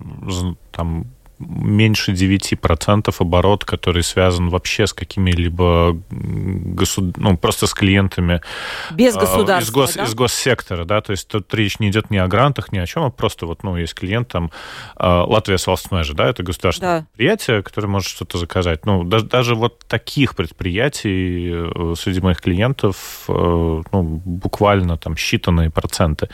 там 0.73 1.07
меньше 1.39 2.13
9% 2.13 3.15
оборот, 3.19 3.65
который 3.65 4.03
связан 4.03 4.49
вообще 4.49 4.87
с 4.87 4.93
какими-либо 4.93 5.97
госуд... 6.11 7.17
ну, 7.17 7.37
просто 7.37 7.67
с 7.67 7.75
клиентами. 7.75 8.41
Без 8.93 9.15
государства, 9.15 9.59
из, 9.59 9.71
гос... 9.71 9.95
да? 9.95 10.05
из 10.05 10.15
госсектора, 10.15 10.85
да, 10.85 11.01
то 11.01 11.11
есть 11.13 11.29
тут 11.29 11.53
речь 11.55 11.79
не 11.81 11.91
идет 11.91 12.11
ни 12.11 12.17
о 12.17 12.27
грантах, 12.29 12.73
ни 12.73 12.79
о 12.79 12.87
чем, 12.87 13.05
а 13.05 13.11
просто 13.11 13.47
вот, 13.47 13.63
ну, 13.63 13.77
есть 13.77 13.95
клиент 13.95 14.29
там 14.29 14.51
Латвия 14.97 15.59
Свалстмежа, 15.59 16.15
да, 16.15 16.29
это 16.29 16.43
государственное 16.43 17.01
да. 17.01 17.07
предприятие, 17.07 17.63
которое 17.63 17.89
может 17.89 18.09
что-то 18.09 18.39
заказать. 18.39 18.87
Ну, 18.87 19.05
даже, 19.05 19.27
даже 19.27 19.55
вот 19.55 19.81
таких 19.87 20.35
предприятий 20.37 21.51
э, 21.53 21.95
среди 21.97 22.21
моих 22.21 22.41
клиентов, 22.41 23.25
э, 23.29 23.33
ну, 23.33 24.03
буквально 24.03 24.97
там 24.97 25.15
считанные 25.15 25.71
проценты. 25.71 26.29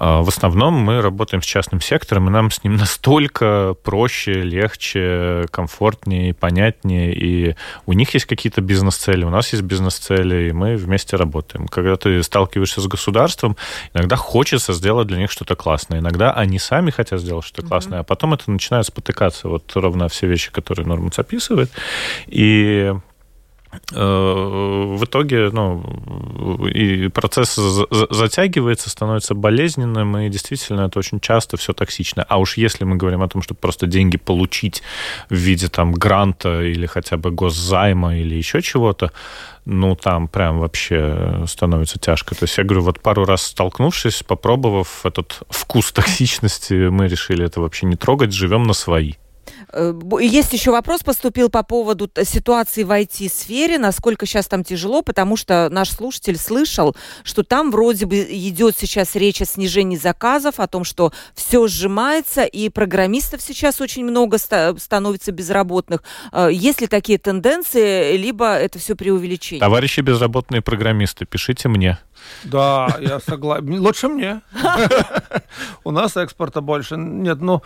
В 0.00 0.28
основном 0.28 0.72
мы 0.72 1.02
работаем 1.02 1.42
с 1.42 1.44
частным 1.44 1.82
сектором, 1.82 2.28
и 2.28 2.30
нам 2.30 2.50
с 2.50 2.64
ним 2.64 2.76
настолько 2.78 3.74
проще 3.82 4.32
легче, 4.32 5.46
комфортнее, 5.50 6.32
понятнее. 6.32 7.14
И 7.14 7.54
у 7.84 7.92
них 7.92 8.14
есть 8.14 8.24
какие-то 8.24 8.62
бизнес-цели, 8.62 9.24
у 9.24 9.30
нас 9.30 9.52
есть 9.52 9.62
бизнес-цели, 9.62 10.48
и 10.48 10.52
мы 10.52 10.76
вместе 10.76 11.16
работаем. 11.16 11.68
Когда 11.68 11.96
ты 11.96 12.22
сталкиваешься 12.22 12.80
с 12.80 12.86
государством, 12.86 13.58
иногда 13.92 14.16
хочется 14.16 14.72
сделать 14.72 15.06
для 15.06 15.18
них 15.18 15.30
что-то 15.30 15.54
классное. 15.54 15.98
Иногда 15.98 16.32
они 16.32 16.58
сами 16.58 16.90
хотят 16.90 17.20
сделать 17.20 17.44
что-то 17.44 17.68
классное, 17.68 17.98
mm-hmm. 17.98 18.02
а 18.02 18.04
потом 18.04 18.32
это 18.32 18.50
начинает 18.50 18.86
спотыкаться. 18.86 19.48
Вот 19.48 19.70
ровно 19.74 20.08
все 20.08 20.26
вещи, 20.26 20.50
которые 20.50 20.86
Норманс 20.86 21.18
описывает. 21.18 21.70
И 22.26 22.94
в 23.90 25.04
итоге 25.04 25.50
ну, 25.50 26.66
и 26.66 27.08
процесс 27.08 27.58
затягивается, 28.10 28.90
становится 28.90 29.34
болезненным, 29.34 30.18
и 30.18 30.28
действительно 30.28 30.82
это 30.82 30.98
очень 30.98 31.20
часто 31.20 31.56
все 31.56 31.72
токсично. 31.72 32.24
А 32.28 32.38
уж 32.38 32.56
если 32.56 32.84
мы 32.84 32.96
говорим 32.96 33.22
о 33.22 33.28
том, 33.28 33.42
чтобы 33.42 33.60
просто 33.60 33.86
деньги 33.86 34.16
получить 34.16 34.82
в 35.28 35.34
виде 35.34 35.68
там 35.68 35.92
гранта 35.92 36.62
или 36.62 36.86
хотя 36.86 37.16
бы 37.16 37.30
госзайма 37.30 38.16
или 38.16 38.34
еще 38.34 38.60
чего-то, 38.60 39.12
ну, 39.64 39.94
там 39.94 40.26
прям 40.26 40.58
вообще 40.58 41.44
становится 41.46 41.98
тяжко. 41.98 42.34
То 42.34 42.44
есть 42.44 42.58
я 42.58 42.64
говорю, 42.64 42.82
вот 42.82 43.00
пару 43.00 43.24
раз 43.24 43.42
столкнувшись, 43.42 44.22
попробовав 44.24 45.06
этот 45.06 45.42
вкус 45.48 45.92
токсичности, 45.92 46.88
мы 46.88 47.06
решили 47.06 47.44
это 47.44 47.60
вообще 47.60 47.86
не 47.86 47.96
трогать, 47.96 48.32
живем 48.32 48.64
на 48.64 48.72
свои. 48.72 49.12
Э, 49.72 49.92
есть 50.20 50.52
еще 50.52 50.70
вопрос 50.70 51.02
поступил 51.02 51.48
по 51.50 51.62
поводу 51.62 52.10
ситуации 52.24 52.82
в 52.82 52.90
IT-сфере, 52.90 53.78
насколько 53.78 54.26
сейчас 54.26 54.46
там 54.46 54.64
тяжело, 54.64 55.02
потому 55.02 55.36
что 55.36 55.68
наш 55.70 55.90
слушатель 55.90 56.38
слышал, 56.38 56.96
что 57.24 57.42
там 57.42 57.70
вроде 57.70 58.06
бы 58.06 58.18
идет 58.18 58.76
сейчас 58.78 59.14
речь 59.14 59.42
о 59.42 59.44
снижении 59.44 59.96
заказов, 59.96 60.60
о 60.60 60.66
том, 60.66 60.84
что 60.84 61.12
все 61.34 61.66
сжимается, 61.68 62.44
и 62.44 62.68
программистов 62.68 63.40
сейчас 63.42 63.80
очень 63.80 64.04
много 64.04 64.38
становится 64.38 65.32
безработных. 65.32 66.02
Э, 66.32 66.48
есть 66.52 66.80
ли 66.80 66.86
такие 66.86 67.18
тенденции, 67.18 68.16
либо 68.16 68.54
это 68.54 68.78
все 68.78 68.94
преувеличение? 68.94 69.60
Товарищи 69.60 70.00
безработные 70.00 70.62
программисты, 70.62 71.26
пишите 71.26 71.68
мне. 71.68 71.98
Да, 72.44 72.96
я 73.00 73.20
согласен. 73.20 73.80
Лучше 73.80 74.08
мне. 74.08 74.42
У 75.84 75.90
нас 75.90 76.16
экспорта 76.16 76.60
больше 76.60 76.96
нет. 76.96 77.40
Ну, 77.40 77.62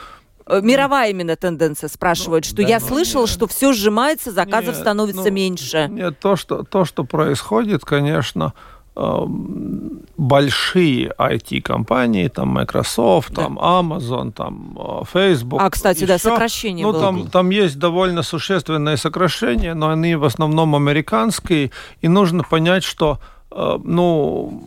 мировая 0.48 1.10
именно 1.10 1.36
тенденция 1.36 1.88
спрашивают, 1.88 2.44
что 2.44 2.56
да, 2.56 2.68
я 2.68 2.80
слышал, 2.80 3.22
нет. 3.22 3.30
что 3.30 3.46
все 3.46 3.72
сжимается, 3.72 4.30
заказов 4.30 4.74
нет, 4.74 4.76
становится 4.76 5.22
ну, 5.22 5.30
меньше. 5.30 5.88
Нет, 5.90 6.18
то 6.18 6.36
что, 6.36 6.62
то, 6.64 6.84
что 6.84 7.04
происходит, 7.04 7.84
конечно, 7.84 8.52
эм, 8.94 10.02
большие 10.16 11.12
IT-компании, 11.18 12.28
там 12.28 12.48
Microsoft, 12.48 13.32
да. 13.32 13.44
там 13.44 13.58
Amazon, 13.58 14.32
там 14.32 14.78
э, 14.78 15.04
Facebook. 15.10 15.60
А, 15.62 15.70
кстати, 15.70 15.98
еще, 15.98 16.06
да, 16.06 16.18
сокращение 16.18 16.84
ну, 16.84 16.92
было. 16.92 17.02
Там, 17.02 17.26
там 17.28 17.50
есть 17.50 17.78
довольно 17.78 18.22
существенные 18.22 18.96
сокращения, 18.96 19.74
но 19.74 19.90
они 19.90 20.14
в 20.14 20.24
основном 20.24 20.74
американские, 20.74 21.70
и 22.02 22.08
нужно 22.08 22.44
понять, 22.44 22.84
что 22.84 23.18
э, 23.50 23.78
ну, 23.82 24.62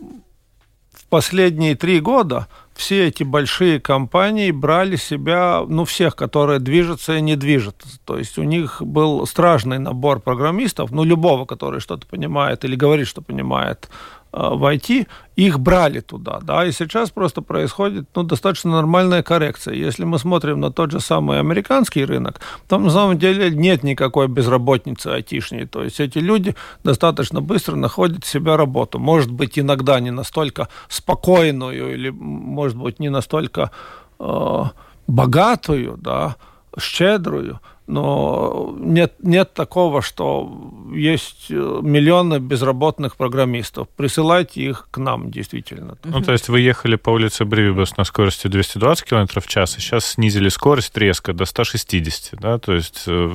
в 0.92 1.06
последние 1.06 1.76
три 1.76 2.00
года 2.00 2.48
все 2.78 3.08
эти 3.08 3.24
большие 3.24 3.80
компании 3.80 4.52
брали 4.52 4.94
себя, 4.94 5.64
ну, 5.68 5.84
всех, 5.84 6.14
которые 6.14 6.60
движутся 6.60 7.16
и 7.16 7.20
не 7.20 7.34
движутся. 7.34 7.88
То 8.04 8.16
есть 8.16 8.38
у 8.38 8.44
них 8.44 8.80
был 8.80 9.26
страшный 9.26 9.80
набор 9.80 10.20
программистов, 10.20 10.92
ну, 10.92 11.02
любого, 11.02 11.44
который 11.44 11.80
что-то 11.80 12.06
понимает 12.06 12.64
или 12.64 12.76
говорит, 12.76 13.08
что 13.08 13.20
понимает 13.20 13.90
войти, 14.32 15.06
их 15.36 15.58
брали 15.58 16.00
туда, 16.00 16.40
да, 16.42 16.66
и 16.66 16.72
сейчас 16.72 17.10
просто 17.10 17.42
происходит, 17.42 18.08
ну, 18.14 18.22
достаточно 18.22 18.70
нормальная 18.72 19.22
коррекция. 19.22 19.74
Если 19.74 20.04
мы 20.04 20.18
смотрим 20.18 20.60
на 20.60 20.70
тот 20.70 20.90
же 20.90 21.00
самый 21.00 21.40
американский 21.40 22.04
рынок, 22.04 22.40
там 22.68 22.84
на 22.84 22.90
самом 22.90 23.18
деле 23.18 23.50
нет 23.50 23.82
никакой 23.82 24.28
безработницы 24.28 25.08
айтишней, 25.08 25.66
то 25.66 25.82
есть 25.82 26.00
эти 26.00 26.18
люди 26.18 26.54
достаточно 26.84 27.40
быстро 27.40 27.76
находят 27.76 28.24
себе 28.24 28.56
работу, 28.56 28.98
может 28.98 29.30
быть, 29.30 29.58
иногда 29.58 30.00
не 30.00 30.10
настолько 30.10 30.68
спокойную 30.88 31.94
или, 31.94 32.10
может 32.10 32.76
быть, 32.76 33.00
не 33.00 33.08
настолько 33.08 33.70
э, 34.18 34.62
богатую, 35.06 35.96
да, 35.96 36.36
щедрую, 36.78 37.60
но 37.88 38.74
нет, 38.78 39.14
нет 39.22 39.54
такого, 39.54 40.02
что 40.02 40.70
есть 40.94 41.46
э, 41.48 41.54
миллионы 41.82 42.38
безработных 42.38 43.16
программистов. 43.16 43.88
Присылайте 43.88 44.60
их 44.60 44.88
к 44.90 44.98
нам, 44.98 45.30
действительно. 45.30 45.96
Ну, 46.04 46.20
то 46.20 46.32
есть 46.32 46.50
вы 46.50 46.60
ехали 46.60 46.96
по 46.96 47.08
улице 47.08 47.46
Бривибус 47.46 47.96
на 47.96 48.04
скорости 48.04 48.46
220 48.46 49.04
км 49.06 49.40
в 49.40 49.46
час, 49.46 49.78
и 49.78 49.80
сейчас 49.80 50.04
снизили 50.04 50.50
скорость 50.50 50.96
резко 50.98 51.32
до 51.32 51.46
160, 51.46 52.38
да, 52.38 52.58
то 52.58 52.74
есть 52.74 53.04
э, 53.06 53.34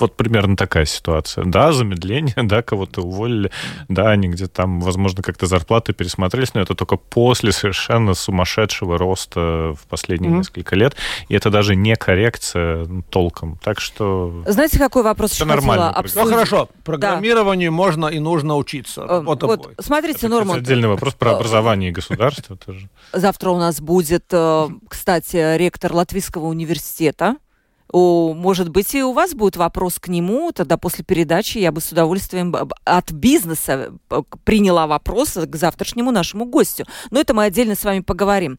вот 0.00 0.16
примерно 0.16 0.56
такая 0.56 0.84
ситуация. 0.84 1.44
Да, 1.44 1.72
замедление, 1.72 2.34
да, 2.42 2.62
кого-то 2.62 3.02
уволили, 3.02 3.52
да, 3.88 4.10
они 4.10 4.28
где-то 4.28 4.50
там, 4.50 4.80
возможно, 4.80 5.22
как-то 5.22 5.46
зарплаты 5.46 5.92
пересмотрелись, 5.92 6.54
но 6.54 6.60
это 6.60 6.74
только 6.74 6.96
после 6.96 7.52
совершенно 7.52 8.14
сумасшедшего 8.14 8.98
роста 8.98 9.76
в 9.80 9.86
последние 9.88 10.32
mm-hmm. 10.32 10.38
несколько 10.38 10.74
лет, 10.74 10.96
и 11.28 11.36
это 11.36 11.50
даже 11.50 11.76
не 11.76 11.94
коррекция 11.94 12.84
ну, 12.84 13.04
толком. 13.08 13.59
Так 13.62 13.78
что... 13.80 14.42
Знаете, 14.46 14.78
какой 14.78 15.02
вопрос 15.02 15.34
еще 15.34 15.44
нормально. 15.44 15.94
Ну, 16.14 16.26
хорошо. 16.26 16.68
Программированию 16.82 17.70
да. 17.70 17.76
можно 17.76 18.06
и 18.06 18.18
нужно 18.18 18.56
учиться. 18.56 19.02
Э, 19.02 19.20
вот, 19.20 19.42
вот 19.42 19.74
смотрите, 19.78 20.18
Это, 20.20 20.28
Норман... 20.28 20.58
отдельный 20.58 20.88
вопрос 20.88 21.14
про 21.14 21.32
э, 21.32 21.34
образование 21.34 21.90
и 21.90 21.92
государство 21.92 22.56
тоже. 22.56 22.88
Завтра 23.12 23.50
у 23.50 23.58
нас 23.58 23.80
будет, 23.80 24.24
э, 24.30 24.68
кстати, 24.88 25.56
ректор 25.56 25.92
Латвийского 25.92 26.46
университета 26.46 27.36
о, 27.92 28.34
может 28.34 28.68
быть, 28.68 28.94
и 28.94 29.02
у 29.02 29.12
вас 29.12 29.34
будет 29.34 29.56
вопрос 29.56 29.98
к 29.98 30.08
нему, 30.08 30.52
тогда 30.52 30.76
после 30.76 31.04
передачи 31.04 31.58
я 31.58 31.72
бы 31.72 31.80
с 31.80 31.90
удовольствием 31.90 32.54
от 32.84 33.12
бизнеса 33.12 33.92
э, 34.10 34.22
приняла 34.44 34.86
вопрос 34.86 35.32
к 35.34 35.56
завтрашнему 35.56 36.10
нашему 36.10 36.44
гостю. 36.44 36.84
Но 37.10 37.20
это 37.20 37.34
мы 37.34 37.44
отдельно 37.44 37.74
с 37.74 37.84
вами 37.84 38.00
поговорим. 38.00 38.58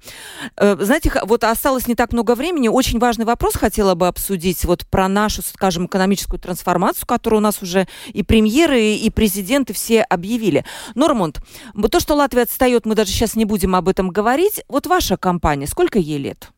Э, 0.57 0.75
знаете, 0.79 1.11
вот 1.23 1.43
осталось 1.43 1.88
не 1.88 1.95
так 1.95 2.11
много 2.11 2.36
времени. 2.36 2.67
Очень 2.67 2.99
важный 2.99 3.25
вопрос 3.25 3.55
хотела 3.55 3.95
бы 3.95 4.07
обсудить 4.07 4.65
вот 4.65 4.86
про 4.88 5.07
нашу, 5.07 5.41
скажем, 5.41 5.86
экономическую 5.86 6.39
трансформацию, 6.39 7.07
которую 7.07 7.39
у 7.39 7.43
нас 7.43 7.61
уже 7.61 7.88
и 8.07 8.23
премьеры, 8.23 8.93
и 8.95 9.09
президенты 9.09 9.73
все 9.73 10.01
объявили. 10.01 10.65
Нормунд, 10.95 11.41
то, 11.89 11.99
что 11.99 12.15
Латвия 12.15 12.43
отстает, 12.43 12.86
мы 12.86 12.95
даже 12.95 13.11
сейчас 13.11 13.36
не 13.36 13.45
будем 13.45 13.75
об 13.75 13.88
этом 13.88 14.09
говорить. 14.09 14.61
Вот 14.67 14.88
ваша 14.88 15.17
компания, 15.17 15.67
сколько 15.67 15.99
ей 15.99 16.17
лет? 16.17 16.49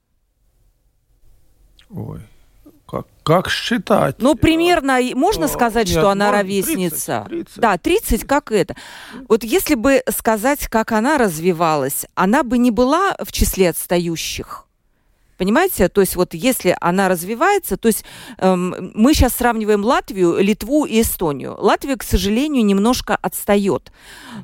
Ой, 1.89 2.21
как, 2.93 3.07
как 3.23 3.49
считать? 3.49 4.17
Ну, 4.19 4.35
примерно, 4.35 4.99
можно 5.15 5.47
сказать, 5.47 5.87
Нет, 5.87 5.97
что 5.97 6.09
она 6.09 6.31
ровесница? 6.31 7.25
30, 7.27 7.47
30. 7.47 7.59
Да, 7.59 7.77
30, 7.79 8.23
как 8.25 8.51
это. 8.51 8.75
Вот 9.27 9.43
если 9.43 9.73
бы 9.73 10.03
сказать, 10.15 10.67
как 10.67 10.91
она 10.91 11.17
развивалась, 11.17 12.05
она 12.13 12.43
бы 12.43 12.59
не 12.59 12.69
была 12.69 13.15
в 13.19 13.31
числе 13.31 13.71
отстающих. 13.71 14.67
Понимаете? 15.37 15.89
То 15.89 16.01
есть 16.01 16.15
вот 16.15 16.35
если 16.35 16.77
она 16.79 17.09
развивается, 17.09 17.77
то 17.77 17.87
есть 17.87 18.05
эм, 18.37 18.91
мы 18.93 19.15
сейчас 19.15 19.33
сравниваем 19.33 19.83
Латвию, 19.83 20.37
Литву 20.37 20.85
и 20.85 21.01
Эстонию. 21.01 21.55
Латвия, 21.57 21.95
к 21.95 22.03
сожалению, 22.03 22.63
немножко 22.63 23.15
отстает. 23.15 23.91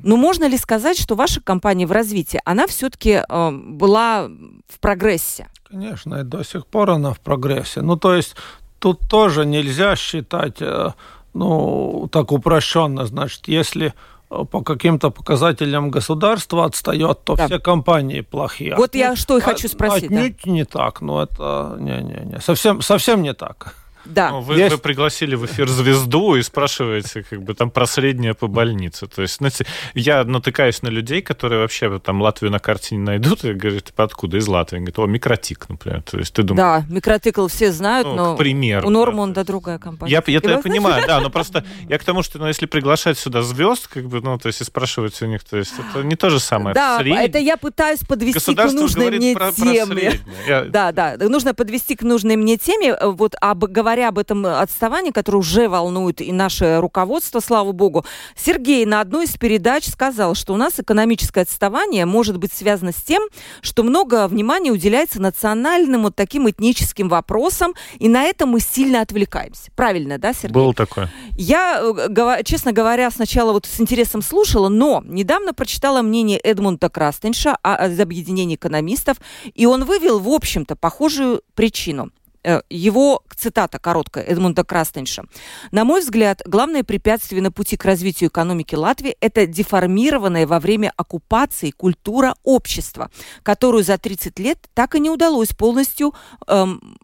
Но 0.02 0.16
можно 0.16 0.46
ли 0.46 0.58
сказать, 0.58 0.98
что 0.98 1.14
ваша 1.14 1.40
компания 1.40 1.86
в 1.86 1.92
развитии, 1.92 2.40
она 2.44 2.66
все-таки 2.66 3.22
эм, 3.28 3.78
была 3.78 4.28
в 4.68 4.80
прогрессе? 4.80 5.46
Конечно, 5.70 6.16
и 6.16 6.24
до 6.24 6.42
сих 6.42 6.66
пор 6.66 6.90
она 6.90 7.12
в 7.12 7.20
прогрессе. 7.20 7.80
Ну, 7.80 7.96
то 7.96 8.14
есть 8.14 8.34
тут 8.80 9.00
тоже 9.08 9.46
нельзя 9.46 9.94
считать, 9.94 10.60
э, 10.60 10.88
ну, 11.32 12.08
так 12.10 12.32
упрощенно. 12.32 13.06
Значит, 13.06 13.46
если 13.46 13.94
по 14.28 14.62
каким-то 14.62 15.10
показателям 15.10 15.90
государства 15.90 16.64
отстает, 16.64 17.24
то 17.24 17.36
да. 17.36 17.46
все 17.46 17.58
компании 17.58 18.20
плохие. 18.20 18.76
Вот 18.76 18.90
отнюдь, 18.90 19.00
я 19.00 19.16
что 19.16 19.38
и 19.38 19.40
хочу 19.40 19.68
спросить. 19.68 20.04
Отнюдь 20.04 20.36
да. 20.44 20.50
не 20.50 20.64
так, 20.64 21.00
но 21.00 21.22
это 21.22 21.76
не-не-не, 21.78 22.40
совсем, 22.40 22.80
совсем 22.80 23.22
не 23.22 23.34
так. 23.34 23.74
Да. 24.04 24.30
Ну, 24.30 24.40
вы, 24.40 24.56
Есть... 24.56 24.74
вы 24.74 24.78
пригласили 24.78 25.34
в 25.34 25.46
эфир 25.46 25.68
звезду 25.68 26.36
и 26.36 26.42
спрашиваете, 26.42 27.24
как 27.28 27.42
бы 27.42 27.54
там 27.54 27.70
про 27.70 27.86
среднее 27.86 28.34
по 28.34 28.46
больнице. 28.46 29.06
То 29.06 29.22
есть, 29.22 29.36
знаете, 29.36 29.66
я 29.94 30.24
натыкаюсь 30.24 30.82
на 30.82 30.88
людей, 30.88 31.22
которые 31.22 31.60
вообще 31.60 31.98
там 31.98 32.22
Латвию 32.22 32.50
на 32.50 32.58
карте 32.58 32.96
не 32.96 33.02
найдут, 33.02 33.44
и 33.44 33.52
говорят, 33.52 33.84
типа, 33.84 34.04
откуда? 34.04 34.38
Из 34.38 34.48
Латвии. 34.48 34.78
Говорят, 34.78 34.98
о, 34.98 35.06
микротик, 35.06 35.68
например. 35.68 36.02
То 36.02 36.18
есть 36.18 36.32
ты 36.32 36.42
думаешь... 36.42 36.84
Да, 36.86 36.94
микротикл 36.94 37.46
все 37.48 37.72
знают, 37.72 38.06
ну, 38.06 38.14
но 38.14 38.36
пример, 38.36 38.84
у 38.84 38.90
Нормунда 38.90 39.40
да, 39.40 39.44
другая 39.44 39.78
компания. 39.78 40.12
Я, 40.12 40.22
я, 40.26 40.40
я 40.42 40.58
понимаю, 40.58 41.04
да, 41.06 41.20
но 41.20 41.30
просто 41.30 41.64
я 41.88 41.98
к 41.98 42.04
тому, 42.04 42.22
что 42.22 42.38
ну, 42.38 42.46
если 42.46 42.66
приглашать 42.66 43.18
сюда 43.18 43.42
звезд, 43.42 43.88
как 43.88 44.06
бы, 44.06 44.20
ну, 44.20 44.38
то 44.38 44.48
есть 44.48 44.60
и 44.60 44.64
спрашивать 44.64 45.20
у 45.22 45.26
них, 45.26 45.44
то 45.44 45.56
есть 45.56 45.72
это 45.78 46.04
не 46.04 46.16
то 46.16 46.30
же 46.30 46.40
самое. 46.40 46.74
Да, 46.74 47.00
это, 47.00 47.08
это 47.08 47.38
я 47.38 47.56
пытаюсь 47.56 48.00
подвести 48.00 48.54
к 48.54 48.72
нужной 48.72 49.10
мне 49.10 49.34
про, 49.34 49.52
теме. 49.52 50.12
Про 50.12 50.46
я... 50.46 50.64
Да, 50.64 50.92
да, 50.92 51.16
нужно 51.18 51.54
подвести 51.54 51.96
к 51.96 52.02
нужной 52.02 52.36
мне 52.36 52.56
теме. 52.56 52.96
Вот 53.00 53.34
об, 53.40 53.64
говоря 53.90 54.10
об 54.10 54.18
этом 54.18 54.46
отставание, 54.46 55.12
которое 55.12 55.38
уже 55.38 55.68
волнует 55.68 56.20
и 56.20 56.30
наше 56.30 56.78
руководство, 56.78 57.40
слава 57.40 57.72
богу. 57.72 58.04
Сергей 58.36 58.84
на 58.86 59.00
одной 59.00 59.24
из 59.24 59.36
передач 59.36 59.84
сказал, 59.84 60.36
что 60.36 60.54
у 60.54 60.56
нас 60.56 60.78
экономическое 60.78 61.40
отставание 61.40 62.06
может 62.06 62.36
быть 62.36 62.52
связано 62.52 62.92
с 62.92 63.02
тем, 63.02 63.20
что 63.62 63.82
много 63.82 64.28
внимания 64.28 64.70
уделяется 64.70 65.20
национальным 65.20 66.02
вот 66.02 66.14
таким 66.14 66.48
этническим 66.48 67.08
вопросам, 67.08 67.74
и 67.98 68.08
на 68.08 68.22
этом 68.22 68.50
мы 68.50 68.60
сильно 68.60 69.00
отвлекаемся. 69.00 69.72
Правильно, 69.74 70.18
да, 70.18 70.34
Сергей? 70.34 70.54
Было 70.54 70.72
такое. 70.72 71.10
Я, 71.36 71.82
э, 71.82 72.44
честно 72.44 72.70
говоря, 72.70 73.10
сначала 73.10 73.52
вот 73.52 73.66
с 73.66 73.80
интересом 73.80 74.22
слушала, 74.22 74.68
но 74.68 75.02
недавно 75.04 75.52
прочитала 75.52 76.02
мнение 76.02 76.38
Эдмунда 76.38 76.90
Крастенша 76.90 77.56
из 77.64 77.98
объединения 77.98 78.54
экономистов, 78.54 79.16
и 79.52 79.66
он 79.66 79.84
вывел, 79.84 80.20
в 80.20 80.28
общем-то, 80.28 80.76
похожую 80.76 81.42
причину. 81.56 82.10
Э, 82.42 82.62
его 82.70 83.22
цитата 83.36 83.78
короткая 83.78 84.24
Эдмунда 84.24 84.64
Крастенша. 84.64 85.24
На 85.72 85.84
мой 85.84 86.00
взгляд, 86.00 86.40
главное 86.46 86.82
препятствие 86.82 87.42
на 87.42 87.52
пути 87.52 87.76
к 87.76 87.84
развитию 87.84 88.30
экономики 88.30 88.74
Латвии– 88.74 89.16
это 89.20 89.46
деформированная 89.46 90.46
во 90.46 90.58
время 90.58 90.92
оккупации 90.96 91.70
культура 91.70 92.34
общества, 92.42 93.10
которую 93.42 93.84
за 93.84 93.98
30 93.98 94.38
лет 94.38 94.58
так 94.72 94.94
и 94.94 95.00
не 95.00 95.10
удалось 95.10 95.50
полностью 95.50 96.14
эм, 96.46 96.98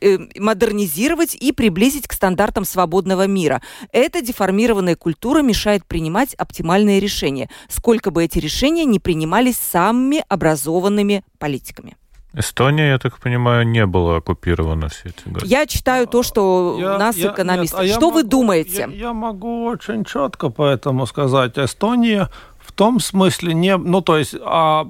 э, 0.00 0.18
модернизировать 0.36 1.34
и 1.34 1.52
приблизить 1.52 2.08
к 2.08 2.14
стандартам 2.14 2.64
свободного 2.64 3.26
мира. 3.26 3.60
Эта 3.92 4.22
деформированная 4.22 4.96
культура 4.96 5.42
мешает 5.42 5.84
принимать 5.84 6.32
оптимальные 6.34 6.98
решения, 6.98 7.50
сколько 7.68 8.10
бы 8.10 8.24
эти 8.24 8.38
решения 8.38 8.86
не 8.86 9.00
принимались 9.00 9.58
самыми 9.58 10.24
образованными 10.28 11.24
политиками. 11.38 11.96
Эстония, 12.34 12.90
я 12.90 12.98
так 12.98 13.18
понимаю, 13.18 13.66
не 13.66 13.86
была 13.86 14.16
оккупирована 14.16 14.88
все 14.88 15.08
эти 15.08 15.28
годы. 15.28 15.46
Я 15.46 15.66
читаю 15.66 16.06
то, 16.06 16.22
что 16.22 16.76
я, 16.78 16.94
у 16.94 16.98
нас 16.98 17.16
я, 17.16 17.32
экономисты. 17.32 17.82
Нет, 17.82 17.90
а 17.90 17.94
что 17.94 18.10
вы 18.10 18.22
могу, 18.22 18.28
думаете? 18.28 18.88
Я, 18.90 19.08
я 19.08 19.12
могу 19.12 19.64
очень 19.64 20.04
четко 20.04 20.50
поэтому 20.50 21.06
сказать. 21.06 21.58
Эстония 21.58 22.28
в 22.60 22.72
том 22.72 23.00
смысле 23.00 23.54
не... 23.54 23.76
Ну, 23.76 24.00
то 24.02 24.18
есть... 24.18 24.34
А, 24.42 24.86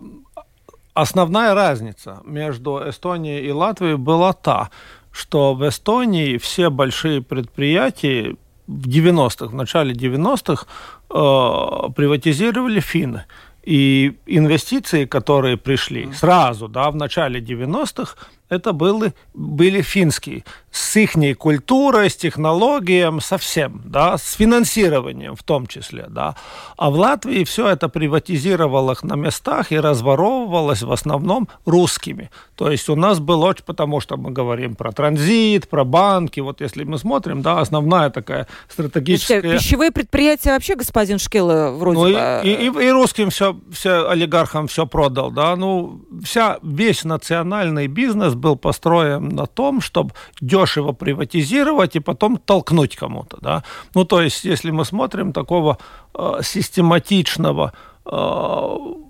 основная 0.95 1.55
разница 1.55 2.20
между 2.24 2.82
Эстонией 2.89 3.47
и 3.47 3.53
Латвией 3.53 3.97
была 3.97 4.32
та, 4.32 4.70
что 5.12 5.55
в 5.55 5.68
Эстонии 5.68 6.39
все 6.39 6.70
большие 6.70 7.22
предприятия 7.22 8.36
в 8.66 8.86
90-х, 8.86 9.47
в 9.47 9.55
начале 9.55 9.95
90-х 9.95 10.66
э, 11.11 11.93
приватизировали 11.95 12.80
финны. 12.80 13.24
И 13.69 14.16
инвестиции, 14.25 15.05
которые 15.05 15.59
пришли 15.59 16.11
сразу, 16.14 16.69
да, 16.69 16.91
в 16.91 16.97
начале 16.97 17.39
90-х, 17.39 18.16
это 18.49 18.73
были, 18.73 19.13
были 19.35 19.83
финские. 19.83 20.45
С 20.71 20.97
их 20.97 21.13
культурой, 21.39 22.09
с 22.09 22.17
технологией, 22.17 23.21
со 23.21 23.37
всем, 23.39 23.83
да, 23.85 24.17
с 24.17 24.35
финансированием 24.35 25.35
в 25.35 25.43
том 25.43 25.67
числе, 25.67 26.07
да. 26.09 26.37
А 26.77 26.91
в 26.91 26.95
Латвии 26.95 27.45
все 27.45 27.69
это 27.69 27.89
приватизировалось 27.89 29.03
на 29.03 29.15
местах 29.15 29.73
и 29.73 29.81
разворовывалось 29.81 30.83
в 30.83 30.93
основном 30.93 31.49
русскими. 31.65 32.31
То 32.55 32.71
есть 32.71 32.89
у 32.89 32.97
нас 32.97 33.19
был 33.19 33.43
очень, 33.43 33.65
потому 33.65 34.01
что 34.01 34.17
мы 34.17 34.31
говорим 34.31 34.77
про 34.77 34.93
транзит, 34.93 35.69
про 35.69 35.85
банки, 35.85 36.41
вот 36.41 36.61
если 36.61 36.85
мы 36.85 36.99
смотрим, 36.99 37.43
да, 37.43 37.61
основная 37.61 38.11
такая 38.11 38.47
стратегическая... 38.69 39.41
Слушайте, 39.41 39.59
пищевые 39.59 39.91
предприятия 39.91 40.51
вообще 40.51 40.75
господин 40.75 41.19
Шкела 41.19 41.71
вроде 41.73 41.99
ну, 41.99 42.05
бы... 42.05 42.41
И, 42.45 42.51
и, 42.51 42.87
и 42.87 42.91
русским 42.91 43.31
все, 43.31 43.59
все 43.73 44.09
олигархам 44.09 44.69
все 44.69 44.87
продал, 44.87 45.31
да, 45.31 45.57
ну, 45.57 46.03
вся, 46.23 46.59
весь 46.63 47.05
национальный 47.05 47.87
бизнес 47.87 48.35
был 48.39 48.57
построен 48.57 49.28
на 49.28 49.47
том, 49.47 49.80
чтобы 49.80 50.12
дешево 50.41 50.93
приватизировать 50.93 51.97
и 51.97 52.01
потом 52.01 52.36
толкнуть 52.36 52.97
кому-то. 52.97 53.39
Да? 53.41 53.62
Ну, 53.95 54.05
то 54.05 54.22
есть, 54.22 54.45
если 54.45 54.70
мы 54.70 54.84
смотрим 54.84 55.32
такого 55.32 55.78
э, 56.14 56.41
систематичного 56.43 57.72
э, 58.07 59.08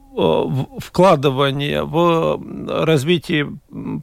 вкладывания 0.78 1.84
в 1.84 2.40
развитие 2.84 3.52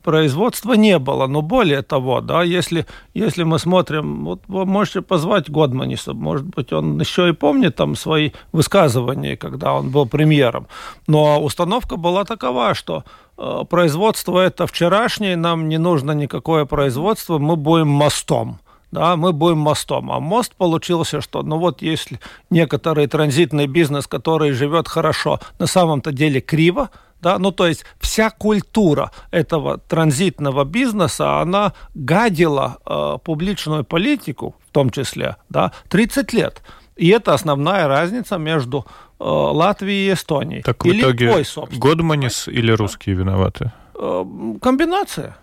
производства 0.04 0.74
не 0.74 0.98
было. 0.98 1.28
Но 1.28 1.42
более 1.42 1.82
того, 1.82 2.22
да, 2.22 2.44
если, 2.44 2.86
если 3.14 3.44
мы 3.44 3.60
смотрим, 3.60 4.24
вот 4.24 4.42
вы 4.48 4.66
можете 4.66 5.02
позвать 5.02 5.50
Годманиса, 5.50 6.14
может 6.14 6.46
быть, 6.46 6.72
он 6.72 7.00
еще 7.02 7.30
и 7.30 7.34
помнит 7.34 7.76
там 7.76 7.96
свои 7.96 8.32
высказывания, 8.54 9.36
когда 9.36 9.74
он 9.74 9.90
был 9.90 10.06
премьером. 10.06 10.68
Но 11.08 11.44
установка 11.44 11.98
была 11.98 12.24
такова, 12.24 12.76
что 12.76 13.04
э, 13.38 13.64
производство 13.70 14.40
это 14.40 14.68
вчерашнее, 14.68 15.36
нам 15.36 15.68
не 15.68 15.78
нужно 15.78 16.14
никакое 16.14 16.64
производство, 16.66 17.40
мы 17.40 17.58
будем 17.58 17.90
мостом 17.90 18.60
да, 18.96 19.18
мы 19.18 19.34
будем 19.34 19.58
мостом. 19.58 20.10
А 20.12 20.20
мост 20.20 20.56
получился, 20.56 21.20
что, 21.22 21.44
ну 21.44 21.58
вот, 21.58 21.82
если 21.82 22.20
некоторый 22.50 23.08
транзитный 23.08 23.68
бизнес, 23.68 24.08
который 24.08 24.52
живет 24.52 24.88
хорошо, 24.88 25.40
на 25.60 25.68
самом-то 25.68 26.14
деле 26.14 26.40
криво, 26.40 26.90
да, 27.22 27.38
ну 27.38 27.52
то 27.52 27.68
есть 27.68 27.86
вся 28.00 28.30
культура 28.30 29.12
этого 29.32 29.78
транзитного 29.78 30.64
бизнеса, 30.64 31.42
она 31.42 31.74
гадила 31.94 32.78
э, 32.86 33.18
публичную 33.24 33.84
политику, 33.84 34.56
в 34.70 34.72
том 34.72 34.90
числе, 34.90 35.36
да, 35.50 35.72
30 35.90 36.34
лет. 36.34 36.62
И 36.96 37.10
это 37.10 37.34
основная 37.34 37.88
разница 37.88 38.38
между 38.38 38.86
э, 39.20 39.24
Латвией 39.26 40.10
и 40.10 40.14
Эстонией. 40.14 40.62
Так 40.62 40.86
в 40.86 40.88
или 40.88 41.02
итоге 41.02 41.32
ой, 41.32 41.46
Годманис 41.78 42.48
или 42.48 42.72
русские 42.72 43.16
виноваты? 43.16 43.74
Э, 43.96 44.24
комбинация. 44.62 45.36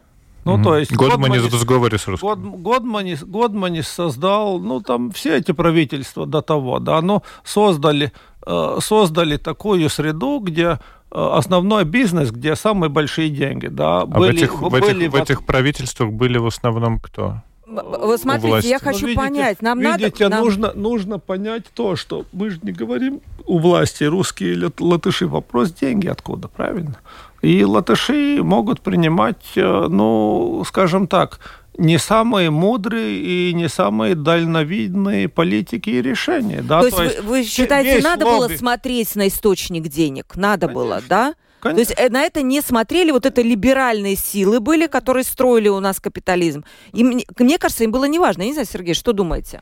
Ну, 0.45 0.63
то 0.63 0.77
есть... 0.77 0.93
Годманис 0.93 1.43
в 1.43 1.59
сговоре 1.59 1.99
с 1.99 2.07
русским. 2.09 2.29
Год, 2.29 2.39
Годманис, 2.39 3.23
Годманис 3.23 3.89
создал, 3.89 4.59
ну, 4.59 4.81
там 4.81 5.11
все 5.13 5.37
эти 5.37 5.53
правительства 5.53 6.27
до 6.27 6.43
того, 6.43 6.79
да, 6.81 7.01
ну, 7.01 7.23
создали, 7.45 8.13
э, 8.47 8.79
создали 8.81 9.37
такую 9.37 9.89
среду, 9.89 10.41
где 10.41 10.65
э, 10.65 10.77
основной 11.11 11.85
бизнес, 11.85 12.31
где 12.33 12.57
самые 12.57 12.91
большие 12.91 13.31
деньги, 13.31 13.69
да. 13.69 14.01
А 14.01 14.07
были, 14.07 14.33
в, 14.33 14.43
этих, 14.43 14.61
были 14.61 14.73
в, 14.73 14.85
этих, 14.85 15.13
в 15.13 15.17
этих 15.17 15.47
правительствах 15.47 16.11
были 16.11 16.39
в 16.39 16.47
основном 16.47 16.99
кто? 16.99 17.43
Вы 17.73 18.19
смотрите, 18.19 18.69
я 18.69 18.79
хочу 18.79 19.07
видите, 19.07 19.17
понять, 19.17 19.63
нам 19.63 19.81
видите, 19.81 20.29
надо... 20.29 20.45
Нужно, 20.45 20.73
нужно 20.75 21.19
понять 21.19 21.65
то, 21.75 21.97
что 21.97 22.27
мы 22.33 22.51
же 22.51 22.59
не 22.63 22.73
говорим 22.73 23.21
у 23.47 23.59
власти 23.59 24.05
русские 24.05 24.53
или 24.53 24.71
латыши, 24.79 25.27
вопрос 25.27 25.73
деньги 25.73 26.07
откуда, 26.07 26.49
правильно? 26.49 26.99
И 27.43 27.65
латыши 27.65 28.41
могут 28.43 28.81
принимать, 28.81 29.53
э, 29.57 29.87
ну, 29.89 30.63
скажем 30.67 31.09
так, 31.09 31.41
не 31.77 31.99
самые 31.99 32.51
мудрые 32.51 33.19
и 33.19 33.53
не 33.53 33.69
самые 33.69 34.15
дальновидные 34.15 35.29
политики 35.29 35.91
и 35.91 36.03
решения. 36.03 36.63
Да? 36.63 36.83
То, 36.83 36.91
То 36.91 37.03
есть, 37.03 37.17
есть 37.17 37.27
вы, 37.27 37.45
считаете, 37.45 38.03
надо 38.03 38.27
лобби... 38.27 38.49
было 38.49 38.57
смотреть 38.57 39.17
на 39.17 39.29
источник 39.29 39.89
денег? 39.89 40.37
Надо 40.37 40.69
Конечно. 40.69 40.85
было, 40.85 41.03
да? 41.09 41.35
Конечно. 41.61 41.77
То 41.77 41.81
есть 41.81 42.01
э, 42.01 42.09
на 42.11 42.23
это 42.23 42.43
не 42.43 42.61
смотрели, 42.61 43.11
вот 43.11 43.27
это 43.27 43.43
либеральные 43.43 44.17
силы 44.17 44.61
были, 44.61 44.87
которые 44.87 45.25
строили 45.25 45.69
у 45.69 45.81
нас 45.81 46.01
капитализм. 46.01 46.65
И 46.93 47.03
мне, 47.03 47.25
мне 47.39 47.59
кажется, 47.59 47.85
им 47.85 47.91
было 47.91 48.05
неважно. 48.05 48.43
Я 48.43 48.49
не 48.49 48.53
знаю, 48.55 48.69
Сергей, 48.71 48.95
что 48.95 49.13
думаете? 49.13 49.61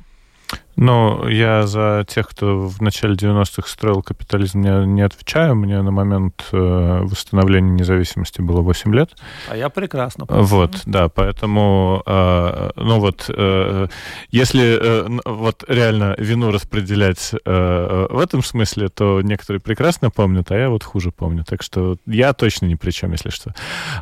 Ну, 0.80 1.28
я 1.28 1.66
за 1.66 2.06
тех, 2.08 2.26
кто 2.26 2.66
в 2.66 2.80
начале 2.80 3.14
90-х 3.14 3.68
строил 3.68 4.02
капитализм, 4.02 4.62
не, 4.62 4.86
не 4.86 5.02
отвечаю. 5.02 5.54
Мне 5.54 5.82
на 5.82 5.90
момент 5.90 6.46
э, 6.52 7.00
восстановления 7.02 7.70
независимости 7.70 8.40
было 8.40 8.62
8 8.62 8.94
лет. 8.94 9.10
А 9.50 9.58
я 9.58 9.68
прекрасно 9.68 10.24
помню. 10.24 10.42
Вот, 10.42 10.80
да, 10.86 11.10
поэтому, 11.10 12.02
э, 12.06 12.70
ну 12.76 12.98
вот, 12.98 13.26
э, 13.28 13.88
если 14.30 14.78
э, 14.80 15.18
вот 15.26 15.64
реально 15.68 16.14
вину 16.16 16.50
распределять 16.50 17.34
э, 17.34 18.06
в 18.08 18.18
этом 18.18 18.42
смысле, 18.42 18.88
то 18.88 19.20
некоторые 19.20 19.60
прекрасно 19.60 20.10
помнят, 20.10 20.50
а 20.50 20.56
я 20.56 20.70
вот 20.70 20.82
хуже 20.82 21.12
помню. 21.12 21.44
Так 21.44 21.62
что 21.62 21.96
я 22.06 22.32
точно 22.32 22.64
ни 22.64 22.74
при 22.74 22.90
чем, 22.90 23.12
если 23.12 23.28
что. 23.28 23.52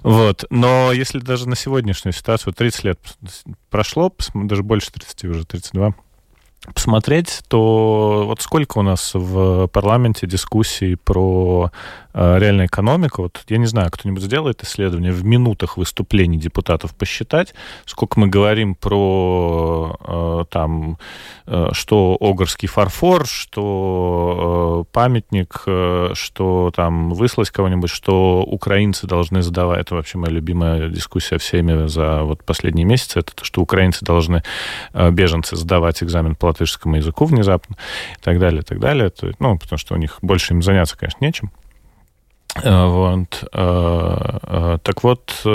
Вот. 0.05 0.45
Но 0.51 0.93
если 0.93 1.19
даже 1.19 1.49
на 1.49 1.57
сегодняшнюю 1.57 2.13
ситуацию, 2.13 2.53
30 2.53 2.85
лет 2.85 3.01
прошло, 3.69 4.15
даже 4.33 4.63
больше 4.63 4.93
30 4.93 5.25
уже, 5.25 5.45
32, 5.45 5.93
посмотреть, 6.75 7.41
то 7.49 8.25
вот 8.27 8.41
сколько 8.41 8.79
у 8.79 8.83
нас 8.83 9.13
в 9.15 9.69
парламенте 9.69 10.27
дискуссий 10.27 10.97
про 10.97 11.71
э, 12.13 12.39
реальную 12.39 12.67
экономику. 12.67 13.23
Вот 13.23 13.45
я 13.49 13.59
не 13.59 13.67
знаю, 13.67 13.91
кто-нибудь 13.91 14.23
сделает 14.23 14.63
исследование 14.63 15.13
в 15.13 15.25
минутах 15.25 15.77
выступлений 15.77 16.39
депутатов 16.39 16.95
посчитать, 16.95 17.55
сколько 17.87 18.21
мы 18.21 18.29
говорим 18.29 18.75
про 18.75 19.97
э, 20.01 20.45
там, 20.51 20.99
э, 21.47 21.69
что 21.73 22.17
Огорский 22.21 22.69
фарфор, 22.69 23.27
что 23.27 24.85
э, 24.89 24.93
памятник, 24.93 25.63
э, 25.67 26.11
что 26.15 26.73
там 26.75 27.11
выслать 27.11 27.51
кого-нибудь, 27.51 27.91
что 27.91 28.43
украинцы 28.43 29.07
должны 29.07 29.43
задавать. 29.43 29.81
Это 29.81 29.95
вообще 29.95 30.19
моя 30.19 30.33
любимая 30.33 30.89
дискуссия 30.89 31.39
всеми 31.39 31.87
за 31.89 32.23
вот 32.25 32.45
последние 32.45 32.85
месяцы. 32.85 33.21
Это 33.21 33.35
то, 33.35 33.45
что 33.45 33.63
украинцы 33.63 34.05
должны, 34.05 34.43
э, 34.93 35.11
беженцы, 35.11 35.57
сдавать 35.57 36.03
экзамен 36.03 36.35
по 36.35 36.49
латышскому 36.59 36.97
языку 36.97 37.25
внезапно 37.25 37.77
и 38.19 38.23
так 38.23 38.39
далее, 38.39 38.61
и 38.61 38.65
так 38.65 38.81
далее. 38.81 39.11
То, 39.11 39.31
ну, 39.39 39.59
потому 39.59 39.79
что 39.79 39.95
у 39.95 39.99
них 39.99 40.19
больше 40.23 40.55
им 40.55 40.63
заняться, 40.63 40.97
конечно, 40.97 41.25
нечем. 41.25 41.53
Э, 42.63 42.87
вот. 42.87 43.45
Э, 43.53 44.79
так 44.83 45.03
вот, 45.03 45.47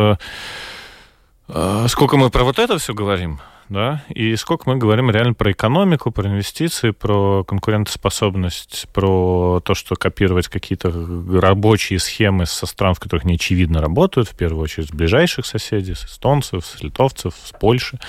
сколько 1.88 2.18
мы 2.18 2.30
про 2.30 2.43
вот 2.43 2.60
это 2.60 2.78
все 2.78 2.93
говорим, 2.93 3.39
да, 3.70 4.03
и 4.09 4.36
сколько 4.36 4.70
мы 4.70 4.78
говорим 4.78 5.09
реально 5.09 5.34
про 5.34 5.51
экономику, 5.51 6.11
про 6.11 6.28
инвестиции, 6.30 6.91
про 6.91 7.43
конкурентоспособность, 7.43 8.88
про 8.93 9.61
то, 9.64 9.74
что 9.74 9.95
копировать 9.95 10.47
какие-то 10.47 10.91
рабочие 11.39 11.99
схемы 11.99 12.45
со 12.45 12.66
стран, 12.66 12.93
в 12.93 12.99
которых 12.99 13.26
не 13.26 13.36
очевидно 13.36 13.82
работают, 13.82 14.30
в 14.30 14.36
первую 14.36 14.64
очередь 14.64 14.89
с 14.89 14.91
ближайших 14.93 15.45
соседей, 15.45 15.95
с 15.95 16.05
эстонцев, 16.05 16.66
с 16.66 16.82
литовцев, 16.82 17.34
с 17.43 17.51
Польши, 17.51 17.99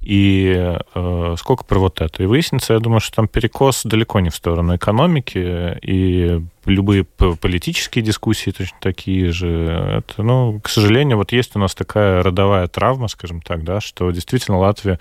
и 0.00 0.76
э, 0.94 1.34
сколько 1.38 1.64
про 1.64 1.78
вот 1.78 2.00
это. 2.00 2.22
И 2.22 2.26
выяснится, 2.26 2.74
я 2.74 2.80
думаю, 2.80 3.00
что 3.00 3.16
там 3.16 3.28
перекос 3.28 3.82
далеко 3.84 4.20
не 4.20 4.30
в 4.30 4.34
сторону 4.34 4.76
экономики, 4.76 5.78
и 5.82 6.42
любые 6.66 7.04
политические 7.04 8.04
дискуссии 8.04 8.50
точно 8.50 8.76
такие 8.80 9.32
же. 9.32 9.48
Это, 9.98 10.22
ну, 10.22 10.60
к 10.62 10.68
сожалению, 10.68 11.16
вот 11.16 11.32
есть 11.32 11.56
у 11.56 11.58
нас 11.58 11.74
такая 11.74 12.22
родовая 12.22 12.68
травма, 12.68 13.08
скажем 13.08 13.40
так, 13.40 13.64
да, 13.64 13.80
что 13.80 14.10
действительно 14.10 14.58
Латвия 14.58 14.98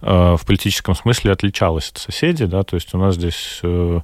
э, 0.00 0.36
в 0.36 0.46
политическом 0.46 0.94
смысле 0.94 1.32
отличалась 1.32 1.90
от 1.90 1.98
соседей, 1.98 2.46
да, 2.46 2.62
то 2.62 2.74
есть 2.74 2.94
у 2.94 2.98
нас 2.98 3.14
здесь 3.14 3.60
э, 3.62 4.00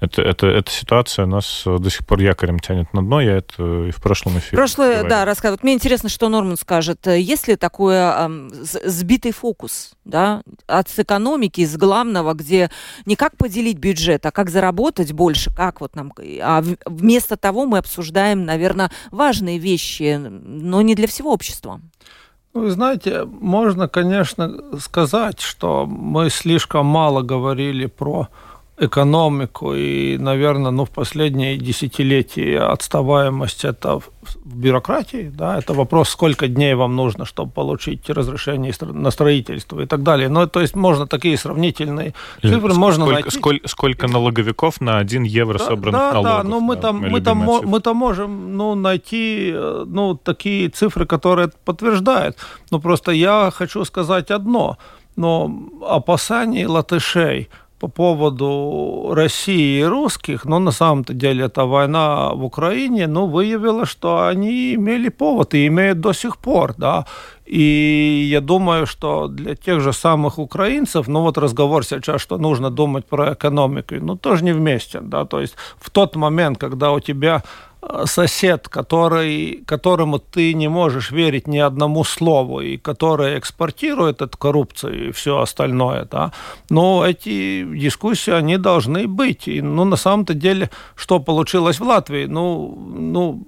это, 0.00 0.22
это, 0.22 0.46
эта 0.46 0.70
ситуация 0.70 1.26
нас 1.26 1.62
до 1.64 1.90
сих 1.90 2.06
пор 2.06 2.20
якорем 2.20 2.58
тянет 2.58 2.92
на 2.92 3.02
дно, 3.02 3.20
я 3.20 3.36
это 3.36 3.84
и 3.84 3.90
в 3.90 4.02
прошлом 4.02 4.38
эфире 4.38 4.56
Прошлое, 4.56 4.92
говорил. 4.92 5.08
да, 5.08 5.24
рассказывал. 5.24 5.58
Мне 5.62 5.74
интересно, 5.74 6.08
что 6.08 6.28
Норман 6.28 6.56
скажет. 6.56 7.06
Есть 7.06 7.48
ли 7.48 7.56
такой 7.56 7.94
э, 7.96 8.48
сбитый 8.84 9.32
фокус, 9.32 9.92
да, 10.04 10.42
от 10.66 10.88
экономики, 10.98 11.60
из 11.60 11.76
главного, 11.76 12.34
где 12.34 12.70
не 13.06 13.16
как 13.16 13.36
поделить 13.36 13.78
бюджет, 13.78 14.24
а 14.26 14.30
как 14.30 14.50
заработать 14.50 15.12
больше, 15.12 15.50
как 15.54 15.80
вот 15.80 15.94
нам, 15.94 16.12
а 16.42 16.57
а 16.58 16.64
вместо 16.86 17.36
того 17.36 17.66
мы 17.66 17.78
обсуждаем, 17.78 18.44
наверное, 18.44 18.90
важные 19.10 19.58
вещи, 19.58 20.16
но 20.18 20.82
не 20.82 20.94
для 20.94 21.06
всего 21.06 21.32
общества. 21.32 21.80
Ну, 22.54 22.62
вы 22.62 22.70
знаете, 22.70 23.24
можно, 23.24 23.88
конечно, 23.88 24.78
сказать, 24.80 25.40
что 25.40 25.86
мы 25.86 26.30
слишком 26.30 26.86
мало 26.86 27.22
говорили 27.22 27.86
про 27.86 28.28
экономику 28.80 29.74
и, 29.74 30.18
наверное, 30.18 30.70
ну, 30.70 30.84
в 30.84 30.90
последние 30.90 31.56
десятилетия 31.56 32.60
отставаемость 32.60 33.64
это 33.64 33.98
в 33.98 34.10
бюрократии, 34.44 35.30
да, 35.34 35.58
это 35.58 35.72
вопрос, 35.72 36.10
сколько 36.10 36.48
дней 36.48 36.74
вам 36.74 36.94
нужно, 36.94 37.24
чтобы 37.24 37.50
получить 37.50 38.08
разрешение 38.10 38.72
на 38.80 39.10
строительство 39.10 39.80
и 39.80 39.86
так 39.86 40.02
далее. 40.02 40.28
Но, 40.28 40.46
то 40.46 40.60
есть, 40.60 40.76
можно 40.76 41.06
такие 41.06 41.36
сравнительные 41.36 42.14
цифры, 42.40 42.74
можно 42.74 43.04
сколько, 43.04 43.20
найти. 43.20 43.38
Сколько, 43.38 43.68
сколько 43.68 44.08
налоговиков 44.08 44.80
на 44.80 44.98
один 44.98 45.24
евро 45.24 45.58
да, 45.58 45.64
собранных 45.64 46.00
да, 46.00 46.12
налогов? 46.12 46.42
Да, 46.42 46.42
ну, 46.44 46.60
мы 46.60 46.76
там, 46.76 47.00
мы 47.00 47.20
там, 47.20 47.38
мы 47.38 47.80
там 47.80 47.96
можем, 47.96 48.56
ну, 48.56 48.74
найти, 48.74 49.52
ну, 49.86 50.14
такие 50.14 50.68
цифры, 50.68 51.06
которые 51.06 51.50
подтверждают. 51.64 52.36
Но 52.70 52.78
просто 52.80 53.12
я 53.12 53.50
хочу 53.52 53.84
сказать 53.84 54.30
одно, 54.30 54.78
но 55.16 55.50
опасаний 55.82 56.64
латышей– 56.66 57.48
по 57.78 57.88
поводу 57.88 59.12
России 59.14 59.80
и 59.80 59.84
русских, 59.84 60.44
но 60.44 60.58
на 60.58 60.72
самом-то 60.72 61.14
деле 61.14 61.44
эта 61.44 61.64
война 61.64 62.32
в 62.34 62.44
Украине, 62.44 63.06
ну, 63.06 63.26
выявила, 63.26 63.86
что 63.86 64.26
они 64.26 64.74
имели 64.74 65.08
повод 65.08 65.54
и 65.54 65.66
имеют 65.66 66.00
до 66.00 66.12
сих 66.12 66.36
пор, 66.36 66.74
да. 66.76 67.06
И 67.46 68.28
я 68.30 68.40
думаю, 68.40 68.86
что 68.86 69.28
для 69.28 69.54
тех 69.54 69.80
же 69.80 69.92
самых 69.92 70.38
украинцев, 70.38 71.08
ну 71.08 71.22
вот 71.22 71.38
разговор 71.38 71.84
сейчас, 71.84 72.20
что 72.20 72.36
нужно 72.36 72.70
думать 72.70 73.06
про 73.06 73.32
экономику, 73.32 73.94
ну 74.00 74.16
тоже 74.16 74.44
не 74.44 74.52
вместе, 74.52 75.00
да, 75.00 75.24
то 75.24 75.40
есть 75.40 75.54
в 75.80 75.90
тот 75.90 76.16
момент, 76.16 76.58
когда 76.58 76.92
у 76.92 77.00
тебя 77.00 77.42
сосед, 78.04 78.68
который, 78.68 79.62
которому 79.66 80.18
ты 80.18 80.54
не 80.54 80.68
можешь 80.68 81.10
верить 81.10 81.46
ни 81.46 81.58
одному 81.58 82.04
слову, 82.04 82.60
и 82.60 82.76
который 82.76 83.38
экспортирует 83.38 84.22
эту 84.22 84.36
коррупцию 84.36 85.08
и 85.08 85.12
все 85.12 85.40
остальное, 85.40 86.06
да, 86.10 86.32
но 86.70 87.04
эти 87.06 87.64
дискуссии, 87.64 88.32
они 88.32 88.56
должны 88.56 89.06
быть. 89.06 89.48
И, 89.48 89.62
ну, 89.62 89.84
на 89.84 89.96
самом-то 89.96 90.34
деле, 90.34 90.70
что 90.96 91.20
получилось 91.20 91.80
в 91.80 91.84
Латвии? 91.84 92.26
Ну, 92.26 92.76
ну, 92.96 93.46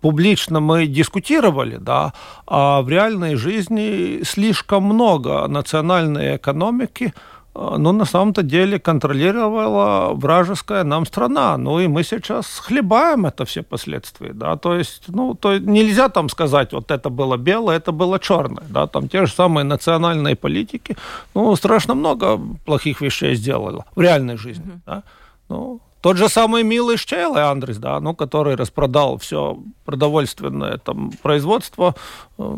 публично 0.00 0.60
мы 0.60 0.86
дискутировали, 0.86 1.76
да, 1.76 2.12
а 2.46 2.82
в 2.82 2.88
реальной 2.88 3.36
жизни 3.36 4.22
слишком 4.24 4.84
много 4.84 5.46
национальной 5.48 6.36
экономики– 6.36 7.12
ну, 7.56 7.92
на 7.92 8.04
самом-то 8.04 8.42
деле 8.42 8.78
контролировала 8.78 10.14
вражеская 10.14 10.84
нам 10.84 11.06
страна. 11.06 11.56
Ну, 11.56 11.80
и 11.80 11.88
мы 11.88 12.02
сейчас 12.04 12.58
хлебаем 12.58 13.26
это 13.26 13.44
все 13.44 13.62
последствия, 13.62 14.32
да, 14.32 14.56
то 14.56 14.74
есть, 14.74 15.04
ну, 15.08 15.34
то 15.34 15.58
нельзя 15.58 16.08
там 16.08 16.28
сказать, 16.28 16.72
вот 16.72 16.90
это 16.90 17.10
было 17.10 17.36
белое, 17.36 17.76
это 17.76 17.92
было 17.92 18.18
черное, 18.18 18.64
да, 18.68 18.86
там 18.86 19.08
те 19.08 19.26
же 19.26 19.32
самые 19.32 19.64
национальные 19.64 20.36
политики, 20.36 20.96
ну, 21.34 21.56
страшно 21.56 21.94
много 21.94 22.38
плохих 22.64 23.00
вещей 23.00 23.36
сделала 23.36 23.84
в 23.96 24.00
реальной 24.00 24.36
жизни, 24.36 24.66
mm-hmm. 24.66 24.80
да, 24.86 25.02
ну, 25.48 25.80
тот 26.00 26.16
же 26.18 26.28
самый 26.28 26.62
Милый 26.62 26.96
Шчейле 26.96 27.40
Андрес, 27.40 27.78
да, 27.78 28.00
ну, 28.00 28.14
который 28.14 28.54
распродал 28.54 29.16
все 29.18 29.58
продовольственное 29.84 30.78
там 30.78 31.10
производство 31.22 31.94
э, 32.38 32.56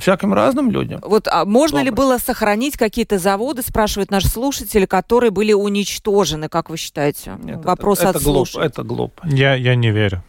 всяким 0.00 0.34
разным 0.34 0.70
людям. 0.70 1.00
Вот 1.02 1.28
а 1.28 1.44
можно 1.44 1.78
Добрый. 1.78 1.90
ли 1.90 1.96
было 1.96 2.18
сохранить 2.18 2.76
какие-то 2.76 3.18
заводы, 3.18 3.62
спрашивают 3.62 4.10
наши 4.10 4.28
слушатели, 4.28 4.86
которые 4.86 5.30
были 5.30 5.52
уничтожены, 5.52 6.48
как 6.48 6.70
вы 6.70 6.76
считаете? 6.76 7.36
Нет, 7.42 7.64
Вопрос 7.64 8.00
это, 8.00 8.10
это 8.10 8.18
от 8.18 8.24
глупо, 8.24 8.60
Это 8.60 8.82
глупо. 8.82 9.26
Я, 9.26 9.54
я 9.54 9.74
не 9.74 9.90
верю. 9.90 10.22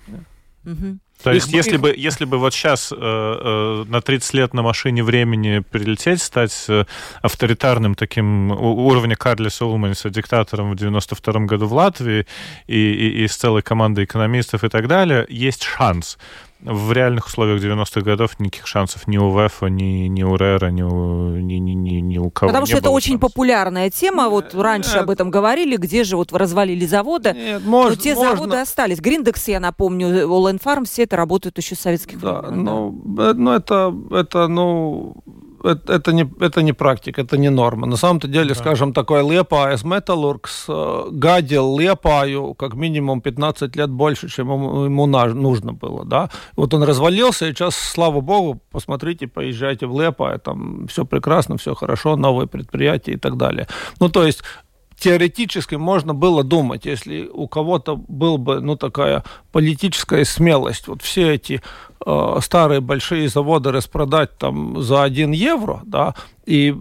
Угу. 0.66 1.00
То 1.24 1.32
есть, 1.32 1.48
их, 1.48 1.56
если, 1.56 1.76
их... 1.76 1.82
бы, 1.82 1.94
если 1.96 2.26
бы 2.26 2.38
вот 2.38 2.54
сейчас 2.54 2.92
э, 2.92 2.96
э, 2.98 3.86
на 3.88 4.02
30 4.02 4.34
лет 4.34 4.54
на 4.54 4.62
машине 4.62 5.04
времени 5.04 5.60
прилететь, 5.60 6.22
стать 6.22 6.66
э, 6.68 6.86
авторитарным 7.22 7.96
таким 7.96 8.52
уровня 8.52 9.16
Карлиса 9.16 9.66
Улманиса, 9.66 10.10
диктатором 10.10 10.72
в 10.72 10.76
92 10.76 11.46
году 11.46 11.68
в 11.68 11.74
Латвии 11.74 12.28
и, 12.68 12.78
и, 12.78 13.24
и 13.24 13.28
с 13.28 13.36
целой 13.38 13.62
командой 13.62 14.06
экономистов 14.06 14.64
и 14.64 14.70
так 14.70 14.88
далее, 14.88 15.26
есть 15.30 15.64
шанс 15.64 16.18
в 16.62 16.92
реальных 16.94 17.28
условиях 17.28 17.62
90-х 17.62 18.02
годов 18.02 18.40
никаких 18.40 18.66
шансов 18.66 19.08
ни 19.08 19.18
у 19.18 19.30
ВЭФа, 19.30 19.68
ни, 19.68 20.08
ни 20.08 20.24
у 20.24 20.36
РЭРа, 20.36 20.72
ни 20.72 20.82
у, 20.82 21.36
ни, 21.38 21.56
ни, 21.56 21.72
ни, 21.72 22.00
ни 22.00 22.18
у 22.18 22.30
кого 22.30 22.50
Потому 22.50 22.66
что 22.66 22.78
это 22.78 22.90
очень 22.90 23.20
популярная 23.20 23.90
тема. 23.90 24.30
Вот 24.30 24.54
нет, 24.54 24.56
раньше 24.56 24.98
об 24.98 25.10
этом 25.10 25.30
говорили, 25.30 25.76
где 25.78 26.04
же 26.04 26.18
вот 26.18 26.32
развалили 26.34 26.86
заводы. 26.86 27.34
Нет, 27.34 27.62
мож, 27.66 27.90
но 27.90 27.96
те 27.96 28.16
можно... 28.16 28.36
заводы 28.36 28.58
остались. 28.58 29.00
Гриндекс, 29.00 29.48
я 29.48 29.60
напомню, 29.60 30.08
Олен 30.08 30.60
Фарм, 30.60 30.86
все 30.86 31.04
это 31.04 31.18
работают 31.18 31.58
еще 31.58 31.76
с 31.76 31.80
советских 31.80 32.20
да, 32.20 32.42
времен. 32.42 32.64
Ну, 32.64 33.02
да, 33.06 33.34
ну 33.34 33.52
это, 33.52 33.94
это, 34.12 34.48
ну, 34.48 35.16
это, 35.66 35.94
это, 35.94 36.14
не, 36.14 36.30
это 36.40 36.62
не 36.62 36.74
практика, 36.74 37.22
это 37.22 37.38
не 37.38 37.50
норма. 37.50 37.88
На 37.88 37.98
самом-то 37.98 38.28
деле, 38.28 38.50
да. 38.50 38.56
скажем, 38.56 38.94
такой 38.94 39.24
Лепаес 39.24 39.84
Металлургс 39.84 40.66
э, 40.68 41.06
гадил 41.12 41.78
Лепаю 41.78 42.54
как 42.54 42.76
минимум 42.76 43.22
15 43.22 43.76
лет 43.76 43.90
больше, 43.90 44.30
чем 44.30 44.52
ему, 44.52 44.86
ему 44.86 45.06
нужно 45.08 45.74
было. 45.74 46.06
Да? 46.06 46.30
Вот 46.56 46.74
он 46.74 46.84
развалился, 46.84 47.48
и 47.48 47.52
сейчас, 47.52 47.76
слава 47.76 48.22
богу, 48.22 48.62
посмотрите, 48.72 49.28
поезжайте 49.28 49.88
в 49.88 50.00
Лепа, 50.00 50.38
там 50.38 50.88
все 50.88 51.06
прекрасно, 51.06 51.58
все 51.58 51.76
хорошо, 51.76 52.16
новые 52.16 52.48
предприятия 52.48 53.14
и 53.14 53.18
так 53.18 53.38
далее. 53.38 53.68
Ну, 54.00 54.10
то 54.10 54.26
есть 54.26 54.44
теоретически 54.98 55.76
можно 55.76 56.14
было 56.14 56.44
думать, 56.44 56.86
если 56.86 57.28
у 57.28 57.48
кого-то 57.48 57.96
был 57.96 58.38
бы, 58.38 58.62
ну, 58.62 58.76
такая 58.76 59.24
политическая 59.52 60.26
смелость, 60.26 60.88
вот 60.88 61.02
все 61.02 61.34
эти 61.34 61.62
э, 62.06 62.38
старые 62.42 62.82
большие 62.82 63.30
заводы 63.30 63.72
распродать 63.72 64.38
там 64.38 64.82
за 64.82 65.04
1 65.04 65.32
евро, 65.32 65.82
да, 65.86 66.16
и 66.46 66.76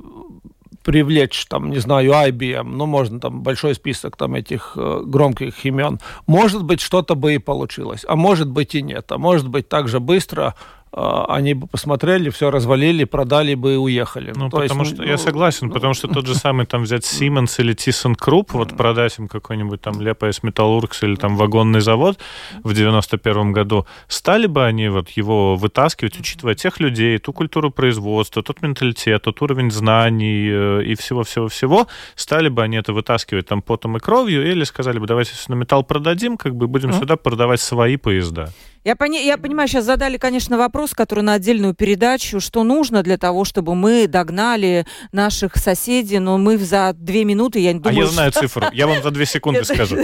привлечь, 0.85 1.47
там, 1.47 1.71
не 1.71 1.79
знаю, 1.79 2.13
IBM, 2.13 2.65
ну, 2.65 2.87
можно 2.87 3.19
там 3.19 3.43
большой 3.43 3.75
список 3.75 4.17
там 4.17 4.35
этих 4.35 4.75
э, 4.77 5.03
громких 5.05 5.65
имен, 5.65 5.99
может 6.27 6.63
быть, 6.63 6.81
что-то 6.81 7.15
бы 7.15 7.35
и 7.35 7.39
получилось, 7.39 8.05
а 8.07 8.17
может 8.17 8.51
быть 8.51 8.75
и 8.75 8.83
нет, 8.83 9.11
а 9.11 9.19
может 9.19 9.49
быть, 9.49 9.69
так 9.69 9.89
же 9.89 9.99
быстро 9.99 10.55
они 10.97 11.55
бы 11.55 11.67
посмотрели, 11.67 12.31
все 12.31 12.51
развалили, 12.51 13.05
продали 13.05 13.55
бы 13.55 13.75
и 13.75 13.77
уехали. 13.77 14.33
Ну, 14.37 14.49
То 14.49 14.59
потому 14.59 14.83
есть, 14.83 14.95
что 14.95 15.03
ну, 15.03 15.09
я 15.09 15.19
согласен, 15.19 15.67
ну, 15.69 15.73
потому 15.73 15.95
что 15.95 16.09
тот 16.09 16.27
же 16.27 16.35
самый 16.35 16.67
там 16.67 16.83
взять 16.83 17.03
Siemens 17.21 17.57
или 17.59 17.75
ThyssenKrupp, 17.75 18.49
вот 18.53 18.77
продать 18.77 19.19
им 19.19 19.29
какой-нибудь 19.29 19.81
там 19.81 20.01
Лепоэс 20.01 20.43
Металлургс 20.43 21.03
или 21.03 21.17
там 21.17 21.37
вагонный 21.37 21.81
завод 21.81 22.19
в 22.63 22.73
91 22.73 23.53
году, 23.53 23.87
стали 24.09 24.47
бы 24.47 24.65
они 24.65 24.89
вот 24.89 25.11
его 25.11 25.57
вытаскивать, 25.57 26.19
учитывая 26.19 26.55
тех 26.55 26.79
людей, 26.81 27.19
ту 27.19 27.33
культуру 27.33 27.71
производства, 27.71 28.43
тот 28.43 28.63
менталитет, 28.63 29.23
тот 29.23 29.43
уровень 29.43 29.71
знаний 29.71 30.49
э, 30.49 30.85
и 30.85 30.95
всего-всего-всего, 30.95 31.89
стали 32.15 32.49
бы 32.49 32.63
они 32.63 32.77
это 32.77 32.93
вытаскивать 32.93 33.47
там 33.47 33.63
потом 33.63 33.97
и 33.97 34.01
кровью, 34.01 34.49
или 34.49 34.65
сказали 34.65 34.99
бы, 34.99 35.07
давайте 35.07 35.33
на 35.49 35.55
металл 35.55 35.83
продадим, 35.83 36.37
как 36.37 36.55
бы 36.55 36.69
будем 36.69 36.91
mm-hmm. 36.91 37.01
сюда 37.01 37.17
продавать 37.17 37.61
свои 37.61 37.97
поезда. 37.97 38.53
Я, 38.85 38.97
пони... 38.97 39.25
я 39.25 39.39
понимаю, 39.39 39.67
сейчас 39.67 39.87
задали, 39.87 40.19
конечно, 40.19 40.59
вопрос, 40.59 40.93
который 40.93 41.25
на 41.25 41.35
отдельную 41.35 41.75
передачу, 41.75 42.39
что 42.39 42.65
нужно 42.65 43.03
для 43.03 43.17
того, 43.17 43.45
чтобы 43.45 43.75
мы 43.75 44.07
догнали 44.07 44.87
наших 45.11 45.57
соседей, 45.57 46.19
но 46.19 46.37
мы 46.37 46.59
за 46.59 46.93
две 46.93 47.25
минуты, 47.25 47.61
я 47.61 47.73
не 47.73 47.81
думаю... 47.81 47.99
А 47.99 48.05
я 48.05 48.07
знаю 48.07 48.33
цифру, 48.33 48.67
я 48.73 48.87
вам 48.87 49.03
за 49.03 49.11
две 49.11 49.25
секунды 49.25 49.65
скажу. 49.65 49.97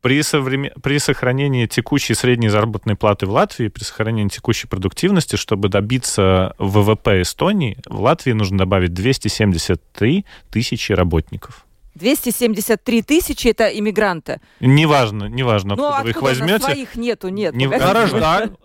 При, 0.00 0.22
современ... 0.22 0.70
при 0.80 0.98
сохранении 0.98 1.66
текущей 1.66 2.14
средней 2.14 2.48
заработной 2.50 2.94
платы 2.94 3.26
в 3.26 3.30
Латвии, 3.30 3.66
при 3.66 3.82
сохранении 3.82 4.28
текущей 4.28 4.68
продуктивности, 4.68 5.34
чтобы 5.34 5.68
добиться 5.68 6.54
ВВП 6.58 7.22
Эстонии, 7.22 7.78
в 7.86 8.00
Латвии 8.00 8.32
нужно 8.32 8.58
добавить 8.58 8.94
273 8.94 10.24
тысячи 10.50 10.92
работников. 10.92 11.66
273 12.00 13.02
тысячи 13.02 13.48
это 13.48 13.66
иммигранты. 13.68 14.40
Неважно, 14.58 15.24
неважно, 15.24 15.76
ну, 15.76 15.86
откуда 15.86 16.02
вы 16.02 16.10
их 16.10 16.22
возьмете. 16.22 16.64
своих 16.64 16.96
нету, 16.96 17.28
нет. 17.28 17.54
Не... 17.54 17.68
Граждан. 17.68 18.56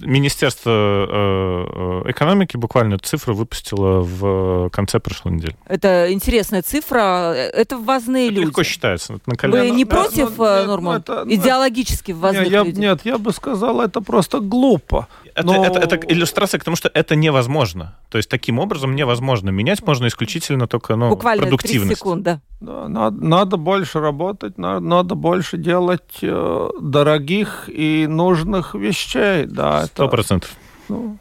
Министерство 0.00 0.70
э, 0.70 2.04
э, 2.06 2.10
экономики 2.10 2.56
буквально 2.56 2.94
эту 2.94 3.04
цифру 3.04 3.34
выпустило 3.34 4.00
в 4.00 4.68
конце 4.70 4.98
прошлой 4.98 5.34
недели. 5.34 5.56
Это 5.66 6.12
интересная 6.12 6.62
цифра. 6.62 7.32
Это 7.34 7.76
ввозные 7.76 8.26
это 8.26 8.34
люди. 8.34 8.46
Легко 8.46 8.62
считается. 8.64 9.18
На 9.26 9.36
колено. 9.36 9.62
Вы 9.62 9.70
не 9.70 9.84
против, 9.84 10.36
ну, 10.38 10.44
нет, 10.44 10.66
Норман? 10.66 10.94
Ну, 10.94 10.98
это, 10.98 11.24
ну, 11.24 11.32
Идеологически 11.32 12.12
ввозных 12.12 12.44
нет, 12.44 12.52
я, 12.52 12.62
людей? 12.64 12.80
Нет, 12.80 13.00
я 13.04 13.18
бы 13.18 13.32
сказал, 13.32 13.80
это 13.80 14.00
просто 14.00 14.40
глупо. 14.40 15.06
Это, 15.34 15.46
Но... 15.46 15.64
это, 15.64 15.78
это, 15.78 15.96
это 15.96 16.06
иллюстрация 16.12 16.58
к 16.58 16.64
тому, 16.64 16.76
что 16.76 16.90
это 16.92 17.14
невозможно. 17.14 17.96
То 18.08 18.18
есть 18.18 18.28
таким 18.28 18.58
образом 18.58 18.96
невозможно. 18.96 19.50
Менять 19.50 19.82
можно 19.86 20.08
исключительно 20.08 20.66
только 20.66 20.96
ну, 20.96 21.10
Буквально 21.10 21.42
продуктивность. 21.42 21.88
30 21.88 21.98
секунд, 21.98 22.22
да. 22.22 22.40
Надо, 22.88 23.24
надо 23.24 23.56
больше 23.56 24.00
работать, 24.00 24.58
надо, 24.58 24.80
надо 24.80 25.14
больше 25.14 25.56
делать 25.56 26.18
э, 26.22 26.68
дорогих 26.80 27.68
и 27.68 28.06
нужных 28.08 28.74
вещей. 28.74 29.46
Да, 29.46 29.86
Сто 29.86 30.08
процентов. 30.08 30.50
Ну, 30.88 31.18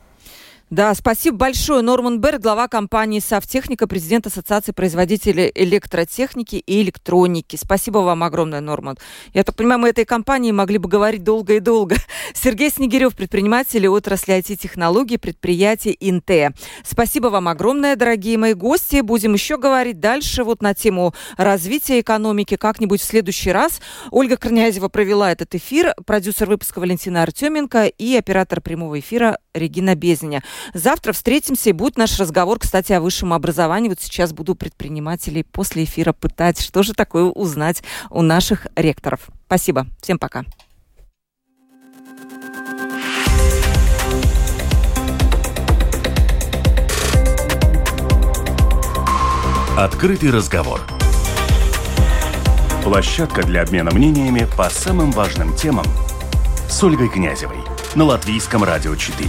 да, 0.69 0.93
спасибо 0.93 1.37
большое. 1.37 1.81
Норман 1.81 2.21
Берг, 2.21 2.41
глава 2.41 2.67
компании 2.67 3.19
«Савтехника», 3.19 3.87
президент 3.87 4.27
Ассоциации 4.27 4.71
производителей 4.71 5.51
электротехники 5.55 6.57
и 6.57 6.81
электроники. 6.83 7.55
Спасибо 7.55 7.99
вам 7.99 8.21
огромное, 8.21 8.61
Норман. 8.61 8.95
Я 9.33 9.43
так 9.43 9.55
понимаю, 9.55 9.79
мы 9.79 9.89
этой 9.89 10.05
компании 10.05 10.51
могли 10.51 10.77
бы 10.77 10.87
говорить 10.87 11.23
долго 11.23 11.55
и 11.55 11.59
долго. 11.59 11.95
Сергей 12.35 12.69
Снегирев, 12.69 13.15
предприниматель 13.15 13.87
отрасли 13.87 14.37
IT-технологий, 14.37 15.17
предприятие 15.17 15.95
Инте. 15.99 16.51
Спасибо 16.83 17.27
вам 17.27 17.47
огромное, 17.47 17.95
дорогие 17.95 18.37
мои 18.37 18.53
гости. 18.53 19.01
Будем 19.01 19.33
еще 19.33 19.57
говорить 19.57 19.99
дальше 19.99 20.43
вот 20.43 20.61
на 20.61 20.75
тему 20.75 21.15
развития 21.35 21.99
экономики 21.99 22.57
как-нибудь 22.57 23.01
в 23.01 23.05
следующий 23.05 23.51
раз. 23.51 23.81
Ольга 24.11 24.37
Корнязева 24.37 24.87
провела 24.87 25.31
этот 25.31 25.55
эфир, 25.55 25.95
продюсер 26.05 26.47
выпуска 26.47 26.77
Валентина 26.77 27.23
Артеменко 27.23 27.87
и 27.87 28.15
оператор 28.15 28.61
прямого 28.61 28.99
эфира 28.99 29.39
Регина 29.55 29.95
Безеня. 29.95 30.43
Завтра 30.73 31.13
встретимся, 31.13 31.69
и 31.69 31.73
будет 31.73 31.97
наш 31.97 32.19
разговор, 32.19 32.59
кстати, 32.59 32.93
о 32.93 33.01
высшем 33.01 33.33
образовании. 33.33 33.89
Вот 33.89 33.99
сейчас 34.01 34.33
буду 34.33 34.55
предпринимателей 34.55 35.43
после 35.43 35.83
эфира 35.83 36.13
пытать, 36.13 36.61
что 36.61 36.83
же 36.83 36.93
такое 36.93 37.25
узнать 37.25 37.83
у 38.09 38.21
наших 38.21 38.67
ректоров. 38.75 39.29
Спасибо. 39.45 39.87
Всем 40.01 40.19
пока. 40.19 40.43
Открытый 49.77 50.29
разговор. 50.29 50.81
Площадка 52.83 53.43
для 53.43 53.61
обмена 53.61 53.91
мнениями 53.91 54.45
по 54.57 54.69
самым 54.69 55.11
важным 55.11 55.55
темам 55.55 55.85
с 56.67 56.83
Ольгой 56.83 57.07
Князевой 57.07 57.59
на 57.95 58.03
Латвийском 58.03 58.63
радио 58.63 58.95
4. 58.95 59.27